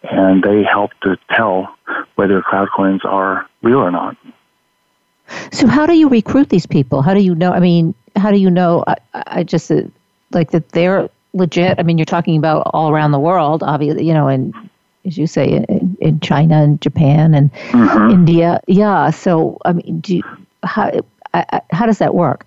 and 0.04 0.44
they 0.44 0.64
help 0.64 0.92
to 1.04 1.18
tell 1.32 1.76
whether 2.16 2.42
cloud 2.42 2.70
coins 2.76 3.02
are 3.04 3.48
real 3.62 3.80
or 3.80 3.92
not. 3.92 4.18
So, 5.52 5.68
how 5.68 5.86
do 5.86 5.94
you 5.94 6.08
recruit 6.08 6.50
these 6.50 6.66
people? 6.66 7.02
How 7.02 7.14
do 7.14 7.20
you 7.20 7.36
know? 7.36 7.52
I 7.52 7.60
mean, 7.60 7.94
how 8.16 8.32
do 8.32 8.38
you 8.38 8.50
know? 8.50 8.84
I, 8.88 8.96
I 9.14 9.44
just 9.44 9.70
uh, 9.70 9.82
like 10.32 10.52
that 10.52 10.70
they're 10.70 11.10
legit. 11.34 11.80
I 11.80 11.84
mean, 11.84 11.98
you're 11.98 12.06
talking 12.06 12.38
about 12.38 12.70
all 12.74 12.92
around 12.92 13.12
the 13.12 13.20
world, 13.20 13.62
obviously, 13.62 14.06
you 14.06 14.14
know, 14.14 14.28
and 14.28 14.54
as 15.08 15.18
you 15.18 15.28
say, 15.28 15.50
in, 15.50 15.98
in 16.02 16.20
China 16.20 16.62
and 16.62 16.82
Japan 16.82 17.34
and 17.34 17.52
mm-hmm. 17.54 18.12
India. 18.12 18.62
Yeah. 18.68 19.10
So, 19.10 19.58
I 19.66 19.74
mean, 19.74 20.00
do 20.02 20.18
you, 20.18 20.24
how 20.64 20.92
I, 21.34 21.62
how 21.72 21.86
does 21.86 22.00
that 22.00 22.14
work? 22.14 22.46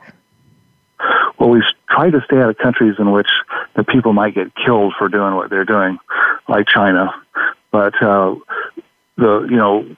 Well, 1.39 1.51
we 1.51 1.63
try 1.89 2.11
to 2.11 2.21
stay 2.27 2.37
out 2.37 2.51
of 2.51 2.59
countries 2.59 2.97
in 2.99 3.13
which 3.13 3.29
the 3.75 3.85
people 3.85 4.13
might 4.13 4.35
get 4.35 4.55
killed 4.55 4.95
for 4.99 5.09
doing 5.09 5.35
what 5.35 5.49
they're 5.49 5.65
doing, 5.65 5.99
like 6.49 6.67
China. 6.69 7.11
But 7.71 7.95
uh, 8.03 8.35
the 9.17 9.47
you 9.49 9.57
know 9.57 9.97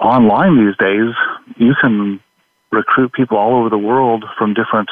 online 0.00 0.64
these 0.64 0.76
days, 0.78 1.14
you 1.56 1.74
can 1.80 2.20
recruit 2.72 3.12
people 3.12 3.36
all 3.36 3.58
over 3.58 3.68
the 3.68 3.78
world 3.78 4.24
from 4.38 4.54
different 4.54 4.88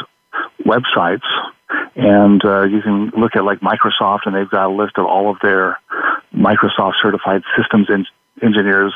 websites. 0.64 1.26
And 1.96 2.44
uh, 2.44 2.62
you 2.62 2.80
can 2.80 3.10
look 3.18 3.37
at 3.37 3.44
like 3.44 3.60
Microsoft, 3.60 4.20
and 4.26 4.34
they've 4.34 4.48
got 4.48 4.66
a 4.66 4.75
list 4.75 4.98
of 4.98 5.06
all 5.06 5.30
of 5.30 5.37
their 5.42 5.78
Microsoft 6.34 6.94
certified 7.02 7.42
systems 7.56 7.88
en- 7.90 8.06
engineers, 8.42 8.94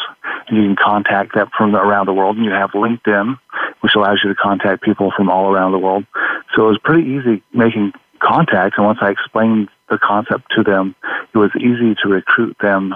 and 0.49 0.57
you 0.57 0.63
can 0.63 0.77
contact 0.77 1.35
them 1.35 1.49
from 1.57 1.75
around 1.75 2.07
the 2.07 2.13
world. 2.13 2.37
And 2.37 2.45
you 2.45 2.53
have 2.53 2.71
LinkedIn, 2.71 3.39
which 3.81 3.95
allows 3.97 4.21
you 4.23 4.31
to 4.31 4.37
contact 4.37 4.83
people 4.83 5.13
from 5.17 5.31
all 5.31 5.53
around 5.53 5.73
the 5.73 5.79
world. 5.79 6.07
So 6.55 6.67
it 6.67 6.69
was 6.69 6.79
pretty 6.83 7.09
easy 7.09 7.43
making 7.53 7.93
contact. 8.21 8.79
And 8.79 8.87
once 8.87 8.99
I 9.03 9.11
explained 9.11 9.69
the 9.91 9.99
concept 9.99 10.53
to 10.57 10.63
them, 10.63 10.95
it 11.35 11.39
was 11.39 11.51
easy 11.57 11.95
to 12.03 12.09
recruit 12.09 12.57
them 12.61 12.95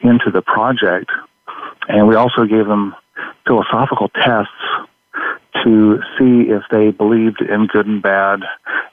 into 0.00 0.30
the 0.32 0.42
project. 0.42 1.10
And 1.88 2.08
we 2.08 2.14
also 2.14 2.44
gave 2.44 2.66
them 2.66 2.94
philosophical 3.46 4.08
tests 4.08 4.52
to 5.62 6.00
see 6.18 6.50
if 6.50 6.62
they 6.70 6.90
believed 6.90 7.40
in 7.40 7.66
good 7.66 7.86
and 7.86 8.02
bad 8.02 8.42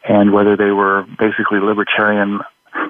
and 0.08 0.32
whether 0.32 0.56
they 0.56 0.72
were 0.72 1.06
basically 1.18 1.60
libertarian 1.60 2.40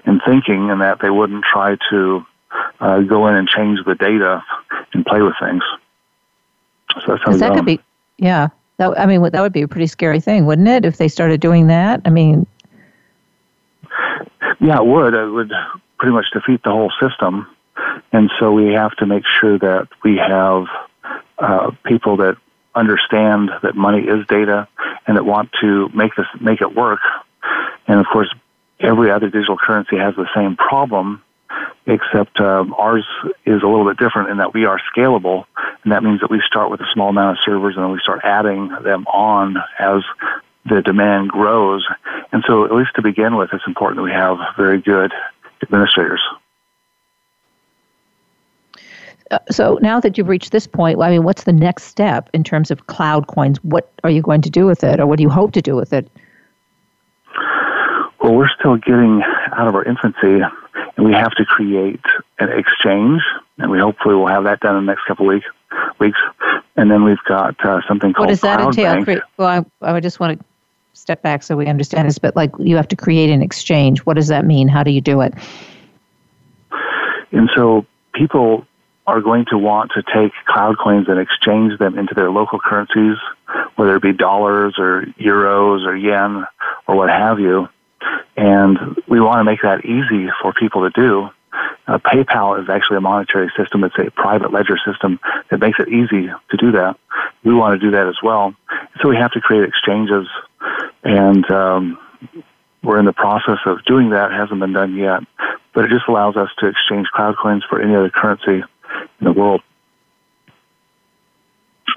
in 0.06 0.20
thinking 0.26 0.70
and 0.70 0.82
that 0.82 1.00
they 1.02 1.10
wouldn't 1.10 1.44
try 1.46 1.78
to 1.90 2.26
uh, 2.80 3.00
go 3.00 3.28
in 3.28 3.36
and 3.36 3.48
change 3.48 3.80
the 3.86 3.96
data 3.96 4.44
and 4.94 5.06
play 5.06 5.22
with 5.22 5.34
things. 5.42 5.64
So 7.06 7.14
that's 7.14 7.24
how 7.24 7.38
that 7.38 7.56
could 7.56 7.66
be, 7.66 7.80
yeah. 8.18 8.50
That, 8.78 9.00
I 9.00 9.06
mean, 9.06 9.22
that 9.22 9.42
would 9.42 9.54
be 9.54 9.62
a 9.62 9.68
pretty 9.68 9.88
scary 9.88 10.20
thing, 10.20 10.46
wouldn't 10.46 10.68
it? 10.68 10.86
If 10.86 10.98
they 10.98 11.08
started 11.08 11.40
doing 11.40 11.68
that, 11.68 12.02
I 12.04 12.10
mean, 12.10 12.46
yeah, 14.60 14.78
it 14.78 14.86
would. 14.86 15.14
It 15.14 15.30
would 15.30 15.52
pretty 15.98 16.14
much 16.14 16.26
defeat 16.34 16.62
the 16.64 16.72
whole 16.72 16.92
system. 17.00 17.48
And 18.12 18.30
so 18.40 18.52
we 18.52 18.74
have 18.74 18.96
to 18.98 19.06
make 19.06 19.24
sure 19.40 19.58
that 19.60 19.88
we 20.04 20.18
have 20.18 20.66
uh, 21.40 21.72
people 21.86 22.18
that 22.18 22.38
understand 22.76 23.50
that 23.64 23.76
money 23.76 24.00
is 24.00 24.26
data 24.28 24.68
and 25.08 25.18
that 25.18 25.26
want 25.26 25.50
to 25.62 25.90
make 25.90 26.16
this 26.16 26.28
make 26.40 26.62
it 26.62 26.76
work. 26.76 27.00
And 27.88 28.00
of 28.00 28.06
course, 28.12 28.34
every 28.80 29.12
other 29.12 29.30
digital 29.30 29.58
currency 29.58 29.98
has 29.98 30.16
the 30.16 30.28
same 30.36 30.56
problem, 30.56 31.22
except 31.86 32.40
um, 32.40 32.74
ours 32.78 33.06
is 33.46 33.62
a 33.62 33.68
little 33.68 33.86
bit 33.86 33.98
different 33.98 34.30
in 34.30 34.38
that 34.38 34.54
we 34.54 34.66
are 34.66 34.80
scalable, 34.96 35.46
and 35.84 35.92
that 35.92 36.04
means 36.04 36.22
that 36.22 36.32
we 36.32 36.42
start 36.46 36.72
with 36.72 36.80
a 36.82 36.88
small 36.94 37.10
amount 37.10 37.38
of 37.38 37.44
servers 37.44 37.76
and 37.76 37.84
then 37.84 37.92
we 37.92 38.00
start 38.00 38.22
adding 38.24 38.70
them 38.84 39.06
on 39.08 39.58
as 39.80 40.04
the 40.66 40.82
demand 40.82 41.30
grows. 41.30 41.86
And 42.32 42.44
so, 42.48 42.66
at 42.66 42.72
least 42.72 42.92
to 42.96 43.02
begin 43.02 43.36
with, 43.36 43.50
it's 43.54 43.68
important 43.68 43.98
that 43.98 44.04
we 44.04 44.12
have 44.12 44.38
very 44.58 44.80
good 44.82 45.12
administrators. 45.64 46.22
Uh, 49.32 49.40
so 49.50 49.80
now 49.82 50.00
that 50.00 50.18
you've 50.18 50.28
reached 50.28 50.52
this 50.52 50.68
point, 50.68 51.02
I 51.02 51.10
mean, 51.10 51.24
what's 51.24 51.46
the 51.46 51.54
next 51.54 51.86
step 51.86 52.30
in 52.34 52.44
terms 52.44 52.70
of 52.70 52.88
cloud 52.88 53.28
coins? 53.28 53.64
What 53.64 53.92
are 54.04 54.10
you 54.10 54.22
going 54.22 54.42
to 54.42 54.50
do 54.50 54.66
with 54.66 54.84
it, 54.84 55.00
or 55.00 55.08
what 55.08 55.18
do 55.18 55.24
you 55.24 55.30
hope 55.30 55.54
to 55.54 55.62
do 55.62 55.76
with 55.76 55.94
it? 55.94 56.10
Well, 58.22 58.36
we're 58.36 58.50
still 58.60 58.76
getting 58.76 59.24
out 59.54 59.68
of 59.68 59.74
our 59.74 59.84
infancy, 59.84 60.44
and 60.98 61.06
we 61.06 61.14
have 61.14 61.32
to 61.32 61.46
create 61.46 62.02
an 62.40 62.50
exchange, 62.50 63.22
and 63.58 63.72
we 63.72 63.80
hopefully 63.80 64.16
will 64.16 64.28
have 64.28 64.44
that 64.44 64.60
done 64.60 64.76
in 64.76 64.86
the 64.86 64.92
next 64.92 65.06
couple 65.06 65.28
of 65.28 65.36
weeks. 65.36 65.48
Weeks, 66.00 66.20
and 66.76 66.92
then 66.92 67.06
we've 67.06 67.24
got 67.26 67.56
uh, 67.66 67.80
something 67.88 68.12
called. 68.12 68.28
What 68.28 68.32
does 68.32 68.42
that 68.42 68.60
Cloud 68.60 68.78
entail? 68.78 69.06
Bank. 69.06 69.22
well, 69.38 69.66
I, 69.82 69.94
I 69.96 70.00
just 70.02 70.20
want 70.20 70.38
to 70.38 70.46
step 70.94 71.22
back 71.22 71.44
so 71.44 71.56
we 71.56 71.68
understand 71.68 72.10
this, 72.10 72.20
but 72.20 72.36
like 72.36 72.52
you 72.60 72.76
have 72.76 72.90
to 72.90 72.98
create 72.98 73.30
an 73.30 73.42
exchange. 73.42 74.00
What 74.00 74.16
does 74.16 74.28
that 74.28 74.46
mean? 74.46 74.68
How 74.68 74.84
do 74.84 74.92
you 74.92 75.00
do 75.00 75.22
it? 75.22 75.34
And 77.32 77.50
so 77.56 77.86
people 78.14 78.66
are 79.08 79.22
going 79.22 79.46
to 79.50 79.58
want 79.58 79.92
to 79.92 80.04
take 80.04 80.32
cloud 80.46 80.78
coins 80.78 81.08
and 81.10 81.20
exchange 81.20 81.78
them 81.80 81.98
into 81.98 82.14
their 82.14 82.30
local 82.30 82.60
currencies, 82.60 83.18
whether 83.76 83.96
it 83.96 84.02
be 84.02 84.14
dollars 84.14 84.76
or 84.78 85.06
euros 85.20 85.86
or 85.86 85.96
yen 85.96 86.46
or 86.88 86.96
what 86.96 87.10
have 87.10 87.40
you. 87.40 87.68
And 88.38 88.78
we 89.08 89.20
want 89.20 89.40
to 89.40 89.44
make 89.44 89.62
that 89.64 89.86
easy 89.86 90.30
for 90.42 90.54
people 90.54 90.90
to 90.90 91.02
do. 91.02 91.30
Uh, 91.88 91.98
PayPal 91.98 92.62
is 92.62 92.70
actually 92.70 92.98
a 92.98 93.02
monetary 93.02 93.52
system. 93.58 93.84
It's 93.84 93.96
a 93.98 94.10
private 94.12 94.54
ledger 94.54 94.78
system 94.86 95.20
that 95.50 95.60
makes 95.60 95.80
it 95.80 95.90
easy 95.90 96.28
to 96.28 96.58
do 96.58 96.72
that. 96.74 96.98
We 97.44 97.54
want 97.54 97.80
to 97.80 97.86
do 97.86 97.92
that 97.92 98.08
as 98.08 98.18
well. 98.24 98.54
So 99.02 99.10
we 99.10 99.18
have 99.18 99.32
to 99.32 99.42
create 99.42 99.68
exchanges, 99.68 100.28
and 101.04 101.50
um, 101.52 101.98
we're 102.84 103.00
in 103.00 103.06
the 103.06 103.14
process 103.14 103.58
of 103.66 103.84
doing 103.86 104.12
that. 104.12 104.32
It 104.32 104.36
hasn't 104.36 104.60
been 104.60 104.74
done 104.74 104.96
yet, 104.96 105.22
but 105.74 105.86
it 105.86 105.90
just 105.90 106.08
allows 106.08 106.38
us 106.38 106.50
to 106.60 106.68
exchange 106.68 107.08
cloud 107.14 107.36
coins 107.42 107.64
for 107.70 107.82
any 107.82 107.96
other 107.96 108.10
currency 108.10 108.64
in 109.22 109.26
the 109.26 109.32
world. 109.32 109.62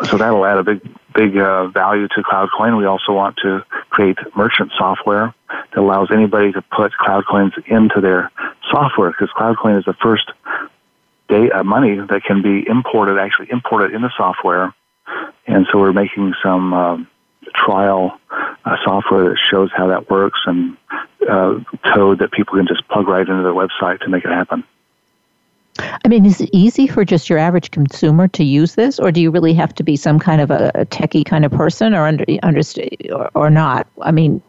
So 0.04 0.18
that'll 0.18 0.44
add 0.44 0.58
a 0.58 0.64
big, 0.64 0.80
big 1.14 1.36
uh, 1.36 1.68
value 1.68 2.08
to 2.08 2.22
CloudCoin. 2.22 2.76
We 2.76 2.84
also 2.84 3.12
want 3.12 3.36
to 3.42 3.64
create 3.90 4.18
merchant 4.36 4.72
software 4.76 5.34
that 5.48 5.80
allows 5.80 6.10
anybody 6.12 6.52
to 6.52 6.62
put 6.62 6.92
CloudCoins 6.92 7.52
into 7.66 8.00
their 8.00 8.30
software 8.70 9.10
because 9.10 9.30
CloudCoin 9.36 9.78
is 9.78 9.84
the 9.84 9.94
first 9.94 10.30
day, 11.28 11.50
uh, 11.50 11.62
money 11.62 11.96
that 11.96 12.22
can 12.24 12.42
be 12.42 12.64
imported, 12.68 13.18
actually 13.18 13.50
imported 13.50 13.94
into 13.94 14.10
software. 14.16 14.74
And 15.46 15.66
so 15.70 15.78
we're 15.78 15.92
making 15.92 16.34
some 16.42 16.74
um, 16.74 17.08
trial 17.54 18.18
uh, 18.64 18.76
software 18.84 19.30
that 19.30 19.38
shows 19.50 19.70
how 19.74 19.88
that 19.88 20.10
works 20.10 20.40
and 20.46 20.76
uh, 21.28 21.60
code 21.94 22.18
that 22.18 22.32
people 22.32 22.56
can 22.56 22.66
just 22.66 22.86
plug 22.88 23.06
right 23.06 23.26
into 23.26 23.42
their 23.42 23.52
website 23.52 24.00
to 24.00 24.08
make 24.08 24.24
it 24.24 24.30
happen. 24.30 24.64
I 25.78 26.08
mean, 26.08 26.24
is 26.24 26.40
it 26.40 26.50
easy 26.52 26.86
for 26.86 27.04
just 27.04 27.28
your 27.28 27.38
average 27.38 27.70
consumer 27.70 28.28
to 28.28 28.44
use 28.44 28.76
this, 28.76 28.98
or 29.00 29.10
do 29.10 29.20
you 29.20 29.30
really 29.30 29.54
have 29.54 29.74
to 29.74 29.82
be 29.82 29.96
some 29.96 30.18
kind 30.18 30.40
of 30.40 30.50
a, 30.50 30.70
a 30.74 30.86
techie 30.86 31.24
kind 31.24 31.44
of 31.44 31.50
person, 31.50 31.94
or 31.94 32.06
under, 32.06 32.24
understand, 32.42 32.90
or, 33.12 33.30
or 33.34 33.50
not? 33.50 33.86
I 34.00 34.12
mean, 34.12 34.40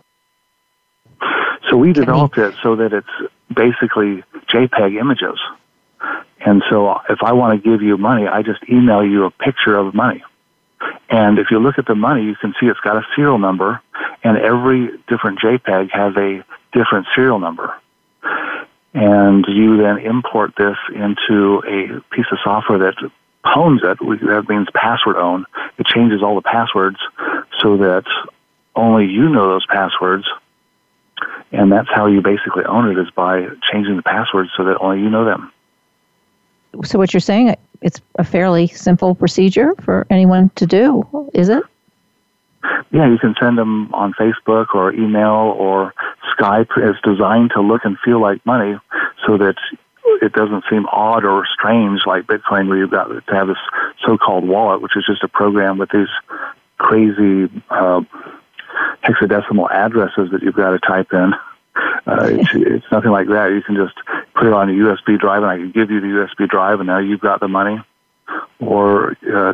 so 1.69 1.77
we 1.77 1.93
developed 1.93 2.37
it 2.37 2.53
so 2.61 2.75
that 2.75 2.93
it's 2.93 3.31
basically 3.53 4.23
JPEG 4.49 4.99
images. 4.99 5.39
And 6.45 6.61
so 6.69 6.99
if 7.09 7.23
I 7.23 7.33
want 7.33 7.61
to 7.61 7.69
give 7.69 7.81
you 7.81 7.97
money, 7.97 8.27
I 8.27 8.43
just 8.43 8.61
email 8.69 9.03
you 9.03 9.25
a 9.25 9.31
picture 9.31 9.75
of 9.75 9.95
money. 9.95 10.23
And 11.09 11.39
if 11.39 11.49
you 11.49 11.57
look 11.57 11.79
at 11.79 11.87
the 11.87 11.95
money, 11.95 12.23
you 12.23 12.35
can 12.35 12.53
see 12.59 12.67
it's 12.67 12.79
got 12.81 12.97
a 12.97 13.07
serial 13.15 13.39
number, 13.39 13.81
and 14.23 14.37
every 14.37 14.91
different 15.07 15.39
JPEG 15.39 15.89
has 15.91 16.15
a 16.17 16.43
different 16.71 17.07
serial 17.15 17.39
number 17.39 17.73
and 18.95 19.45
you 19.49 19.77
then 19.77 19.97
import 19.99 20.53
this 20.57 20.77
into 20.93 21.61
a 21.67 21.99
piece 22.15 22.25
of 22.31 22.37
software 22.41 22.79
that 22.79 22.95
owns 23.43 23.81
it. 23.83 23.99
That 23.99 24.45
means 24.47 24.67
password 24.73 25.17
own. 25.17 25.45
It 25.77 25.85
changes 25.85 26.23
all 26.23 26.35
the 26.35 26.41
passwords 26.41 26.97
so 27.61 27.75
that 27.77 28.05
only 28.73 29.05
you 29.05 29.27
know 29.27 29.49
those 29.49 29.65
passwords. 29.65 30.25
And 31.51 31.71
that's 31.71 31.89
how 31.89 32.07
you 32.07 32.21
basically 32.21 32.63
own 32.63 32.89
it 32.89 32.97
is 32.97 33.11
by 33.11 33.47
changing 33.69 33.97
the 33.97 34.03
passwords 34.03 34.51
so 34.55 34.63
that 34.63 34.77
only 34.79 35.01
you 35.01 35.09
know 35.09 35.25
them. 35.25 35.51
So 36.85 36.97
what 36.97 37.13
you're 37.13 37.19
saying, 37.21 37.53
it's 37.81 37.99
a 38.17 38.23
fairly 38.23 38.67
simple 38.67 39.13
procedure 39.13 39.75
for 39.81 40.07
anyone 40.09 40.49
to 40.55 40.65
do, 40.65 41.29
is 41.33 41.49
it? 41.49 41.63
Yeah, 42.91 43.09
you 43.09 43.17
can 43.17 43.35
send 43.39 43.57
them 43.57 43.93
on 43.93 44.13
Facebook 44.13 44.73
or 44.73 44.93
email 44.93 45.53
or 45.57 45.93
Skype. 46.37 46.69
It's 46.77 46.99
designed 47.01 47.51
to 47.55 47.61
look 47.61 47.81
and 47.83 47.97
feel 48.03 48.21
like 48.21 48.45
money 48.45 48.79
so 49.25 49.37
that 49.37 49.55
it 50.21 50.33
doesn't 50.33 50.63
seem 50.69 50.85
odd 50.87 51.25
or 51.25 51.45
strange 51.53 52.01
like 52.05 52.23
Bitcoin 52.23 52.67
where 52.67 52.77
you've 52.77 52.91
got 52.91 53.05
to 53.05 53.21
have 53.33 53.47
this 53.47 53.57
so-called 54.05 54.47
wallet, 54.47 54.81
which 54.81 54.95
is 54.95 55.05
just 55.05 55.23
a 55.23 55.27
program 55.27 55.77
with 55.77 55.89
these 55.89 56.07
crazy 56.77 57.49
uh, 57.69 58.01
hexadecimal 59.03 59.69
addresses 59.71 60.31
that 60.31 60.41
you've 60.41 60.55
got 60.55 60.71
to 60.71 60.79
type 60.79 61.11
in. 61.11 61.33
Uh, 62.07 62.29
it's, 62.31 62.49
it's 62.53 62.85
nothing 62.91 63.11
like 63.11 63.27
that. 63.27 63.51
You 63.51 63.61
can 63.61 63.75
just 63.75 63.95
put 64.35 64.47
it 64.47 64.53
on 64.53 64.69
a 64.69 64.73
USB 64.73 65.19
drive, 65.19 65.43
and 65.43 65.51
I 65.51 65.57
can 65.57 65.71
give 65.71 65.91
you 65.91 66.01
the 66.01 66.07
USB 66.07 66.47
drive, 66.49 66.79
and 66.79 66.87
now 66.87 66.99
you've 66.99 67.21
got 67.21 67.39
the 67.39 67.47
money. 67.47 67.77
Or 68.59 69.17
uh, 69.33 69.53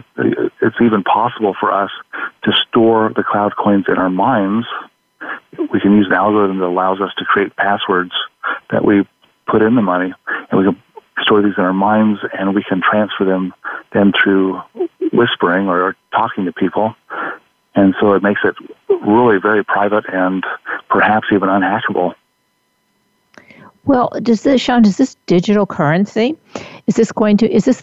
it's 0.62 0.78
even 0.82 1.04
possible 1.04 1.56
for 1.60 1.72
us 1.72 1.92
to 2.44 2.52
store 2.68 3.12
the 3.16 3.24
cloud 3.24 3.56
coins 3.56 3.86
in 3.88 3.98
our 3.98 4.10
minds. 4.10 4.68
We 5.72 5.80
can 5.80 5.94
use 5.94 6.08
an 6.08 6.14
algorithm 6.14 6.60
that 6.60 6.66
allows 6.66 7.02
us 7.02 7.12
to 7.18 7.26
create 7.26 7.56
passwords 7.56 8.12
that 8.70 8.86
we 8.86 9.08
put 9.48 9.62
in 9.62 9.76
the 9.76 9.82
money, 9.82 10.14
and 10.50 10.60
we 10.60 10.66
can 10.66 10.82
store 11.24 11.42
these 11.42 11.54
in 11.58 11.64
our 11.64 11.74
minds, 11.74 12.20
and 12.38 12.56
we 12.56 12.64
can 12.64 12.82
transfer 12.82 13.26
them 13.26 13.54
then 13.94 14.14
through 14.14 14.62
whispering 15.12 15.68
or 15.68 15.96
talking 16.12 16.46
to 16.46 16.54
people. 16.54 16.96
And 17.76 17.94
so 18.00 18.14
it 18.14 18.24
makes 18.24 18.42
it 18.44 18.56
really 19.06 19.40
very 19.40 19.64
private 19.64 20.06
and 20.12 20.44
perhaps 20.90 21.28
even 21.34 21.50
unhackable. 21.50 22.16
Well, 23.86 24.12
does 24.22 24.44
this, 24.44 24.62
Sean, 24.62 24.86
is 24.86 24.98
this 24.98 25.16
digital 25.26 25.66
currency? 25.66 26.38
Is 26.88 26.96
this 26.96 27.12
going 27.12 27.38
to, 27.38 27.52
is 27.52 27.66
this 27.66 27.82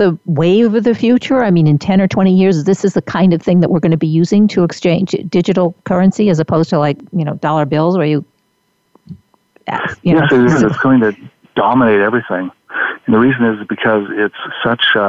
the 0.00 0.18
wave 0.26 0.74
of 0.74 0.84
the 0.84 0.94
future? 0.94 1.44
I 1.44 1.50
mean, 1.50 1.66
in 1.66 1.78
10 1.78 2.00
or 2.00 2.08
20 2.08 2.34
years, 2.34 2.64
this 2.64 2.84
is 2.84 2.94
the 2.94 3.02
kind 3.02 3.32
of 3.32 3.40
thing 3.42 3.60
that 3.60 3.70
we're 3.70 3.80
going 3.80 3.90
to 3.92 3.96
be 3.96 4.08
using 4.08 4.48
to 4.48 4.64
exchange 4.64 5.14
digital 5.28 5.74
currency 5.84 6.30
as 6.30 6.40
opposed 6.40 6.70
to 6.70 6.78
like, 6.78 6.98
you 7.12 7.24
know, 7.24 7.34
dollar 7.34 7.66
bills 7.66 7.96
where 7.96 8.06
you, 8.06 8.24
you 10.02 10.14
know. 10.14 10.26
Yes, 10.30 10.62
it's 10.62 10.78
going 10.78 11.00
to 11.00 11.14
dominate 11.54 12.00
everything. 12.00 12.50
And 13.06 13.14
the 13.14 13.18
reason 13.18 13.44
is 13.44 13.66
because 13.68 14.06
it's 14.10 14.34
such 14.64 14.84
a, 14.94 15.00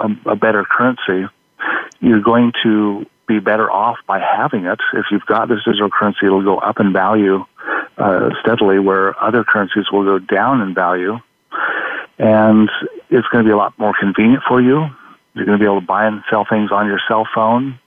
a, 0.00 0.16
a 0.26 0.36
better 0.36 0.64
currency 0.64 1.28
you're 2.00 2.20
going 2.20 2.52
to 2.62 3.06
be 3.26 3.38
better 3.40 3.70
off 3.70 3.98
by 4.06 4.20
having 4.20 4.66
it. 4.66 4.78
If 4.94 5.06
you've 5.10 5.26
got 5.26 5.48
this 5.48 5.58
digital 5.64 5.90
currency, 5.90 6.26
it'll 6.26 6.42
go 6.42 6.58
up 6.58 6.78
in 6.78 6.92
value 6.92 7.44
uh, 7.98 8.30
steadily, 8.40 8.78
where 8.78 9.20
other 9.22 9.42
currencies 9.42 9.86
will 9.90 10.04
go 10.04 10.18
down 10.18 10.60
in 10.60 10.74
value. 10.74 11.18
And 12.18 12.70
it's 13.10 13.26
going 13.28 13.44
to 13.44 13.48
be 13.48 13.52
a 13.52 13.56
lot 13.56 13.78
more 13.78 13.94
convenient 13.98 14.42
for 14.48 14.60
you. 14.60 14.86
You're 15.34 15.44
going 15.44 15.58
to 15.58 15.62
be 15.62 15.66
able 15.66 15.80
to 15.80 15.86
buy 15.86 16.06
and 16.06 16.22
sell 16.30 16.46
things 16.48 16.70
on 16.72 16.86
your 16.86 17.00
cell 17.06 17.28
phone. 17.34 17.78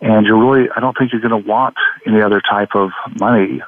And 0.00 0.24
you're 0.24 0.38
really, 0.38 0.68
I 0.74 0.80
don't 0.80 0.96
think 0.96 1.12
you're 1.12 1.20
going 1.20 1.42
to 1.42 1.48
want 1.48 1.76
any 2.06 2.22
other 2.22 2.40
type 2.40 2.70
of 2.74 2.90
money, 3.18 3.60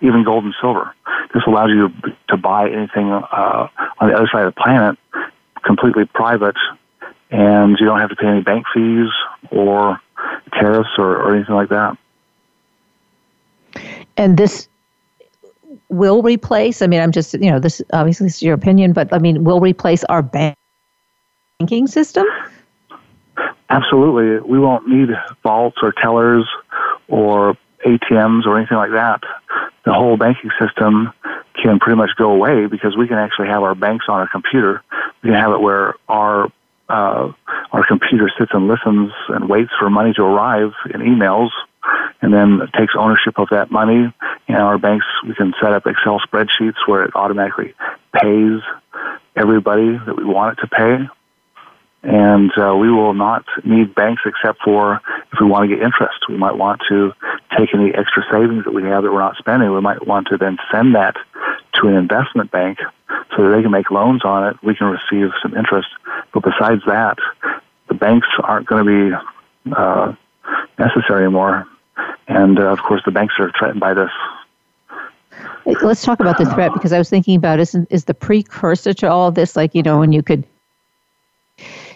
even 0.00 0.24
gold 0.24 0.44
and 0.44 0.54
silver. 0.60 0.94
This 1.32 1.42
allows 1.46 1.70
you 1.70 1.90
to 2.28 2.36
buy 2.36 2.68
anything 2.68 3.10
uh, 3.10 3.68
on 4.00 4.08
the 4.08 4.14
other 4.14 4.28
side 4.30 4.44
of 4.44 4.54
the 4.54 4.60
planet 4.60 4.98
completely 5.64 6.04
private, 6.06 6.56
and 7.30 7.76
you 7.78 7.86
don't 7.86 8.00
have 8.00 8.10
to 8.10 8.16
pay 8.16 8.26
any 8.26 8.42
bank 8.42 8.64
fees 8.74 9.08
or 9.50 10.00
tariffs 10.52 10.90
or, 10.98 11.16
or 11.16 11.36
anything 11.36 11.54
like 11.54 11.68
that. 11.68 11.96
And 14.16 14.36
this 14.36 14.68
will 15.88 16.22
replace, 16.22 16.82
I 16.82 16.86
mean, 16.86 17.00
I'm 17.00 17.12
just, 17.12 17.34
you 17.34 17.50
know, 17.50 17.58
this 17.58 17.82
obviously 17.92 18.26
is 18.26 18.42
your 18.42 18.54
opinion, 18.54 18.92
but 18.92 19.12
I 19.12 19.18
mean, 19.18 19.44
will 19.44 19.60
replace 19.60 20.04
our 20.04 20.22
banking 20.22 21.86
system? 21.86 22.26
Absolutely. 23.70 24.40
We 24.48 24.58
won't 24.58 24.88
need 24.88 25.10
vaults 25.42 25.78
or 25.82 25.92
tellers 25.92 26.46
or 27.08 27.56
ATMs 27.86 28.46
or 28.46 28.58
anything 28.58 28.76
like 28.76 28.90
that. 28.92 29.22
The 29.84 29.92
whole 29.92 30.16
banking 30.16 30.50
system 30.58 31.12
can 31.54 31.78
pretty 31.78 31.96
much 31.96 32.10
go 32.16 32.30
away 32.30 32.66
because 32.66 32.96
we 32.96 33.08
can 33.08 33.18
actually 33.18 33.48
have 33.48 33.62
our 33.62 33.74
banks 33.74 34.06
on 34.08 34.20
our 34.20 34.28
computer. 34.28 34.82
We 35.22 35.30
can 35.30 35.38
have 35.38 35.52
it 35.52 35.60
where 35.60 35.94
our 36.08 36.50
uh, 36.88 37.32
our 37.72 37.86
computer 37.86 38.30
sits 38.38 38.50
and 38.54 38.66
listens 38.66 39.12
and 39.28 39.46
waits 39.48 39.70
for 39.78 39.90
money 39.90 40.14
to 40.14 40.22
arrive 40.22 40.72
in 40.86 41.02
emails 41.02 41.50
and 42.20 42.32
then 42.32 42.60
takes 42.76 42.94
ownership 42.96 43.38
of 43.38 43.48
that 43.50 43.70
money. 43.70 44.12
And 44.48 44.56
our 44.56 44.78
banks, 44.78 45.06
we 45.26 45.34
can 45.34 45.54
set 45.60 45.72
up 45.72 45.86
Excel 45.86 46.20
spreadsheets 46.20 46.76
where 46.86 47.04
it 47.04 47.14
automatically 47.14 47.74
pays 48.12 48.60
everybody 49.36 49.98
that 50.06 50.16
we 50.16 50.24
want 50.24 50.58
it 50.58 50.62
to 50.62 50.68
pay. 50.68 51.08
And 52.02 52.50
uh, 52.56 52.76
we 52.76 52.90
will 52.90 53.14
not 53.14 53.44
need 53.64 53.94
banks 53.94 54.22
except 54.24 54.62
for 54.62 55.00
if 55.32 55.40
we 55.40 55.46
want 55.46 55.68
to 55.68 55.74
get 55.74 55.84
interest. 55.84 56.28
We 56.28 56.36
might 56.36 56.56
want 56.56 56.80
to 56.88 57.12
take 57.56 57.74
any 57.74 57.92
extra 57.92 58.22
savings 58.30 58.64
that 58.64 58.74
we 58.74 58.84
have 58.84 59.02
that 59.02 59.12
we're 59.12 59.18
not 59.18 59.36
spending. 59.36 59.72
We 59.72 59.80
might 59.80 60.06
want 60.06 60.28
to 60.28 60.36
then 60.36 60.58
send 60.70 60.94
that 60.94 61.16
to 61.74 61.88
an 61.88 61.94
investment 61.94 62.50
bank 62.50 62.78
so 63.36 63.42
that 63.42 63.56
they 63.56 63.62
can 63.62 63.70
make 63.70 63.90
loans 63.90 64.24
on 64.24 64.48
it. 64.48 64.56
We 64.62 64.74
can 64.74 64.86
receive 64.86 65.30
some 65.42 65.56
interest. 65.56 65.88
But 66.32 66.44
besides 66.44 66.82
that, 66.86 67.18
the 67.88 67.94
banks 67.94 68.28
aren't 68.42 68.66
going 68.66 68.84
to 68.84 69.10
be 69.10 69.72
uh, 69.76 70.14
necessary 70.78 71.24
anymore. 71.24 71.66
And 72.28 72.58
uh, 72.58 72.64
of 72.64 72.80
course, 72.80 73.02
the 73.04 73.10
banks 73.10 73.34
are 73.38 73.50
threatened 73.58 73.80
by 73.80 73.94
this. 73.94 74.10
Let's 75.82 76.02
talk 76.02 76.20
about 76.20 76.38
the 76.38 76.46
threat 76.46 76.72
because 76.72 76.92
I 76.92 76.98
was 76.98 77.10
thinking 77.10 77.36
about 77.36 77.60
is 77.60 77.74
is 77.90 78.04
the 78.04 78.14
precursor 78.14 78.94
to 78.94 79.10
all 79.10 79.30
this 79.30 79.54
like 79.54 79.74
you 79.74 79.82
know 79.82 79.98
when 79.98 80.12
you 80.12 80.22
could 80.22 80.44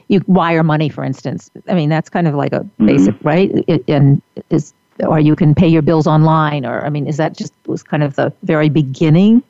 you 0.08 0.20
wire 0.26 0.62
money 0.62 0.88
for 0.88 1.02
instance 1.02 1.50
I 1.68 1.74
mean 1.74 1.88
that's 1.88 2.10
kind 2.10 2.28
of 2.28 2.34
like 2.34 2.52
a 2.52 2.60
mm-hmm. 2.60 2.86
basic 2.86 3.14
mm-hmm. 3.14 3.28
right 3.28 3.64
it, 3.66 3.84
and 3.88 4.20
is 4.50 4.74
or 5.00 5.18
you 5.18 5.34
can 5.34 5.54
pay 5.54 5.66
your 5.66 5.82
bills 5.82 6.06
online 6.06 6.66
or 6.66 6.84
I 6.84 6.90
mean 6.90 7.06
is 7.06 7.16
that 7.16 7.36
just 7.36 7.54
was 7.66 7.82
kind 7.82 8.02
of 8.02 8.14
the 8.16 8.32
very 8.42 8.68
beginning 8.68 9.42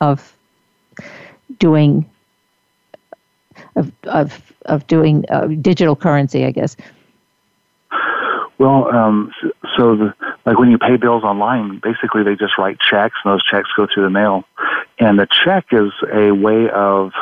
of 0.00 0.36
doing 1.58 2.08
of 3.76 3.90
of 4.04 4.52
of 4.66 4.86
doing 4.86 5.24
uh, 5.30 5.46
digital 5.46 5.96
currency 5.96 6.44
I 6.44 6.50
guess 6.50 6.76
well, 8.60 8.94
um, 8.94 9.32
so 9.74 9.96
the, 9.96 10.14
like 10.44 10.58
when 10.58 10.70
you 10.70 10.76
pay 10.76 10.98
bills 10.98 11.24
online, 11.24 11.80
basically 11.82 12.24
they 12.24 12.36
just 12.36 12.58
write 12.58 12.78
checks, 12.78 13.16
and 13.24 13.32
those 13.32 13.42
checks 13.42 13.70
go 13.74 13.86
through 13.86 14.02
the 14.02 14.10
mail. 14.10 14.44
And 14.98 15.18
the 15.18 15.26
check 15.44 15.68
is 15.72 15.90
a 16.12 16.30
way 16.32 16.68
of 16.68 17.12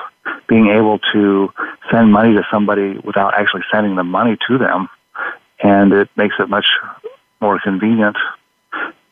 being 0.49 0.67
able 0.71 0.99
to 1.13 1.53
send 1.93 2.13
money 2.13 2.35
to 2.35 2.43
somebody 2.51 2.99
without 3.05 3.35
actually 3.39 3.63
sending 3.73 3.95
the 3.95 4.03
money 4.03 4.37
to 4.49 4.59
them, 4.59 4.89
and 5.63 5.93
it 5.93 6.09
makes 6.17 6.35
it 6.41 6.49
much 6.49 6.67
more 7.41 7.61
convenient. 7.61 8.17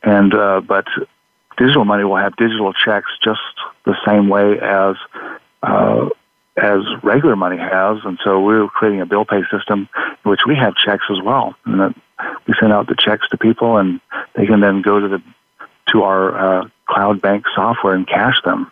And 0.03 0.35
uh, 0.35 0.63
but 0.63 0.87
digital 1.57 1.85
money 1.85 2.03
will 2.03 2.17
have 2.17 2.35
digital 2.35 2.73
checks 2.73 3.11
just 3.23 3.39
the 3.85 3.95
same 4.05 4.29
way 4.29 4.59
as 4.59 4.97
uh, 5.63 6.09
as 6.57 6.81
regular 7.05 7.37
money 7.37 7.59
has, 7.59 7.99
and 8.05 8.19
so 8.25 8.41
we're 8.41 8.67
creating 8.67 9.01
a 9.01 9.07
bill 9.07 9.25
pay 9.25 9.43
system 9.49 9.89
in 10.25 10.31
which 10.31 10.41
we 10.45 10.57
have 10.57 10.75
checks 10.75 11.05
as 11.09 11.23
well, 11.23 11.55
and 11.67 11.95
we 12.47 12.55
send 12.61 12.73
out 12.73 12.87
the 12.87 12.97
checks 12.99 13.29
to 13.31 13.37
people, 13.37 13.77
and 13.77 14.01
they 14.35 14.47
can 14.47 14.61
then 14.61 14.83
go 14.83 15.01
to 15.01 15.09
the 15.09 15.23
to 15.93 16.03
our 16.03 16.37
uh, 16.37 16.69
cloud 16.87 17.21
bank 17.21 17.45
software 17.55 17.95
and 17.95 18.07
cash 18.07 18.41
them. 18.45 18.71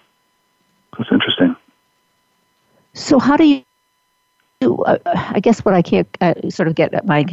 That's 0.98 1.10
interesting. 1.12 1.56
So 2.92 3.18
how 3.18 3.37
do 3.37 3.44
you? 3.44 3.62
Uh, 4.62 4.98
I 5.04 5.40
guess 5.40 5.64
what 5.64 5.74
I 5.74 5.82
can't 5.82 6.08
uh, 6.20 6.34
sort 6.48 6.68
of 6.68 6.74
get 6.74 7.04
my 7.04 7.24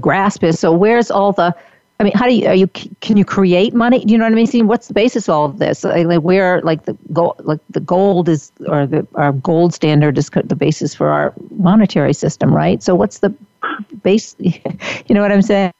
grasp 0.00 0.42
is 0.44 0.58
so 0.58 0.72
where's 0.72 1.10
all 1.10 1.32
the 1.32 1.54
I 2.02 2.04
mean, 2.04 2.14
how 2.16 2.26
do 2.26 2.34
you, 2.34 2.48
are 2.48 2.54
you, 2.54 2.66
can 2.66 3.16
you 3.16 3.24
create 3.24 3.74
money? 3.74 4.04
Do 4.04 4.10
you 4.10 4.18
know 4.18 4.24
what 4.24 4.32
I 4.32 4.34
mean? 4.34 4.48
See, 4.48 4.62
what's 4.62 4.88
the 4.88 4.94
basis 4.94 5.28
of 5.28 5.34
all 5.34 5.44
of 5.44 5.60
this? 5.60 5.84
Like 5.84 6.22
where, 6.22 6.60
like 6.62 6.84
the 6.84 6.98
gold, 7.12 7.36
like 7.44 7.60
the 7.70 7.78
gold 7.78 8.28
is, 8.28 8.50
or 8.66 8.86
the, 8.86 9.06
our 9.14 9.30
gold 9.32 9.72
standard 9.72 10.18
is 10.18 10.28
the 10.28 10.56
basis 10.56 10.96
for 10.96 11.10
our 11.10 11.32
monetary 11.52 12.12
system, 12.12 12.52
right? 12.52 12.82
So 12.82 12.96
what's 12.96 13.20
the 13.20 13.32
base, 14.02 14.36
you 14.38 15.14
know 15.14 15.22
what 15.22 15.32
I'm 15.32 15.42
saying? 15.42 15.72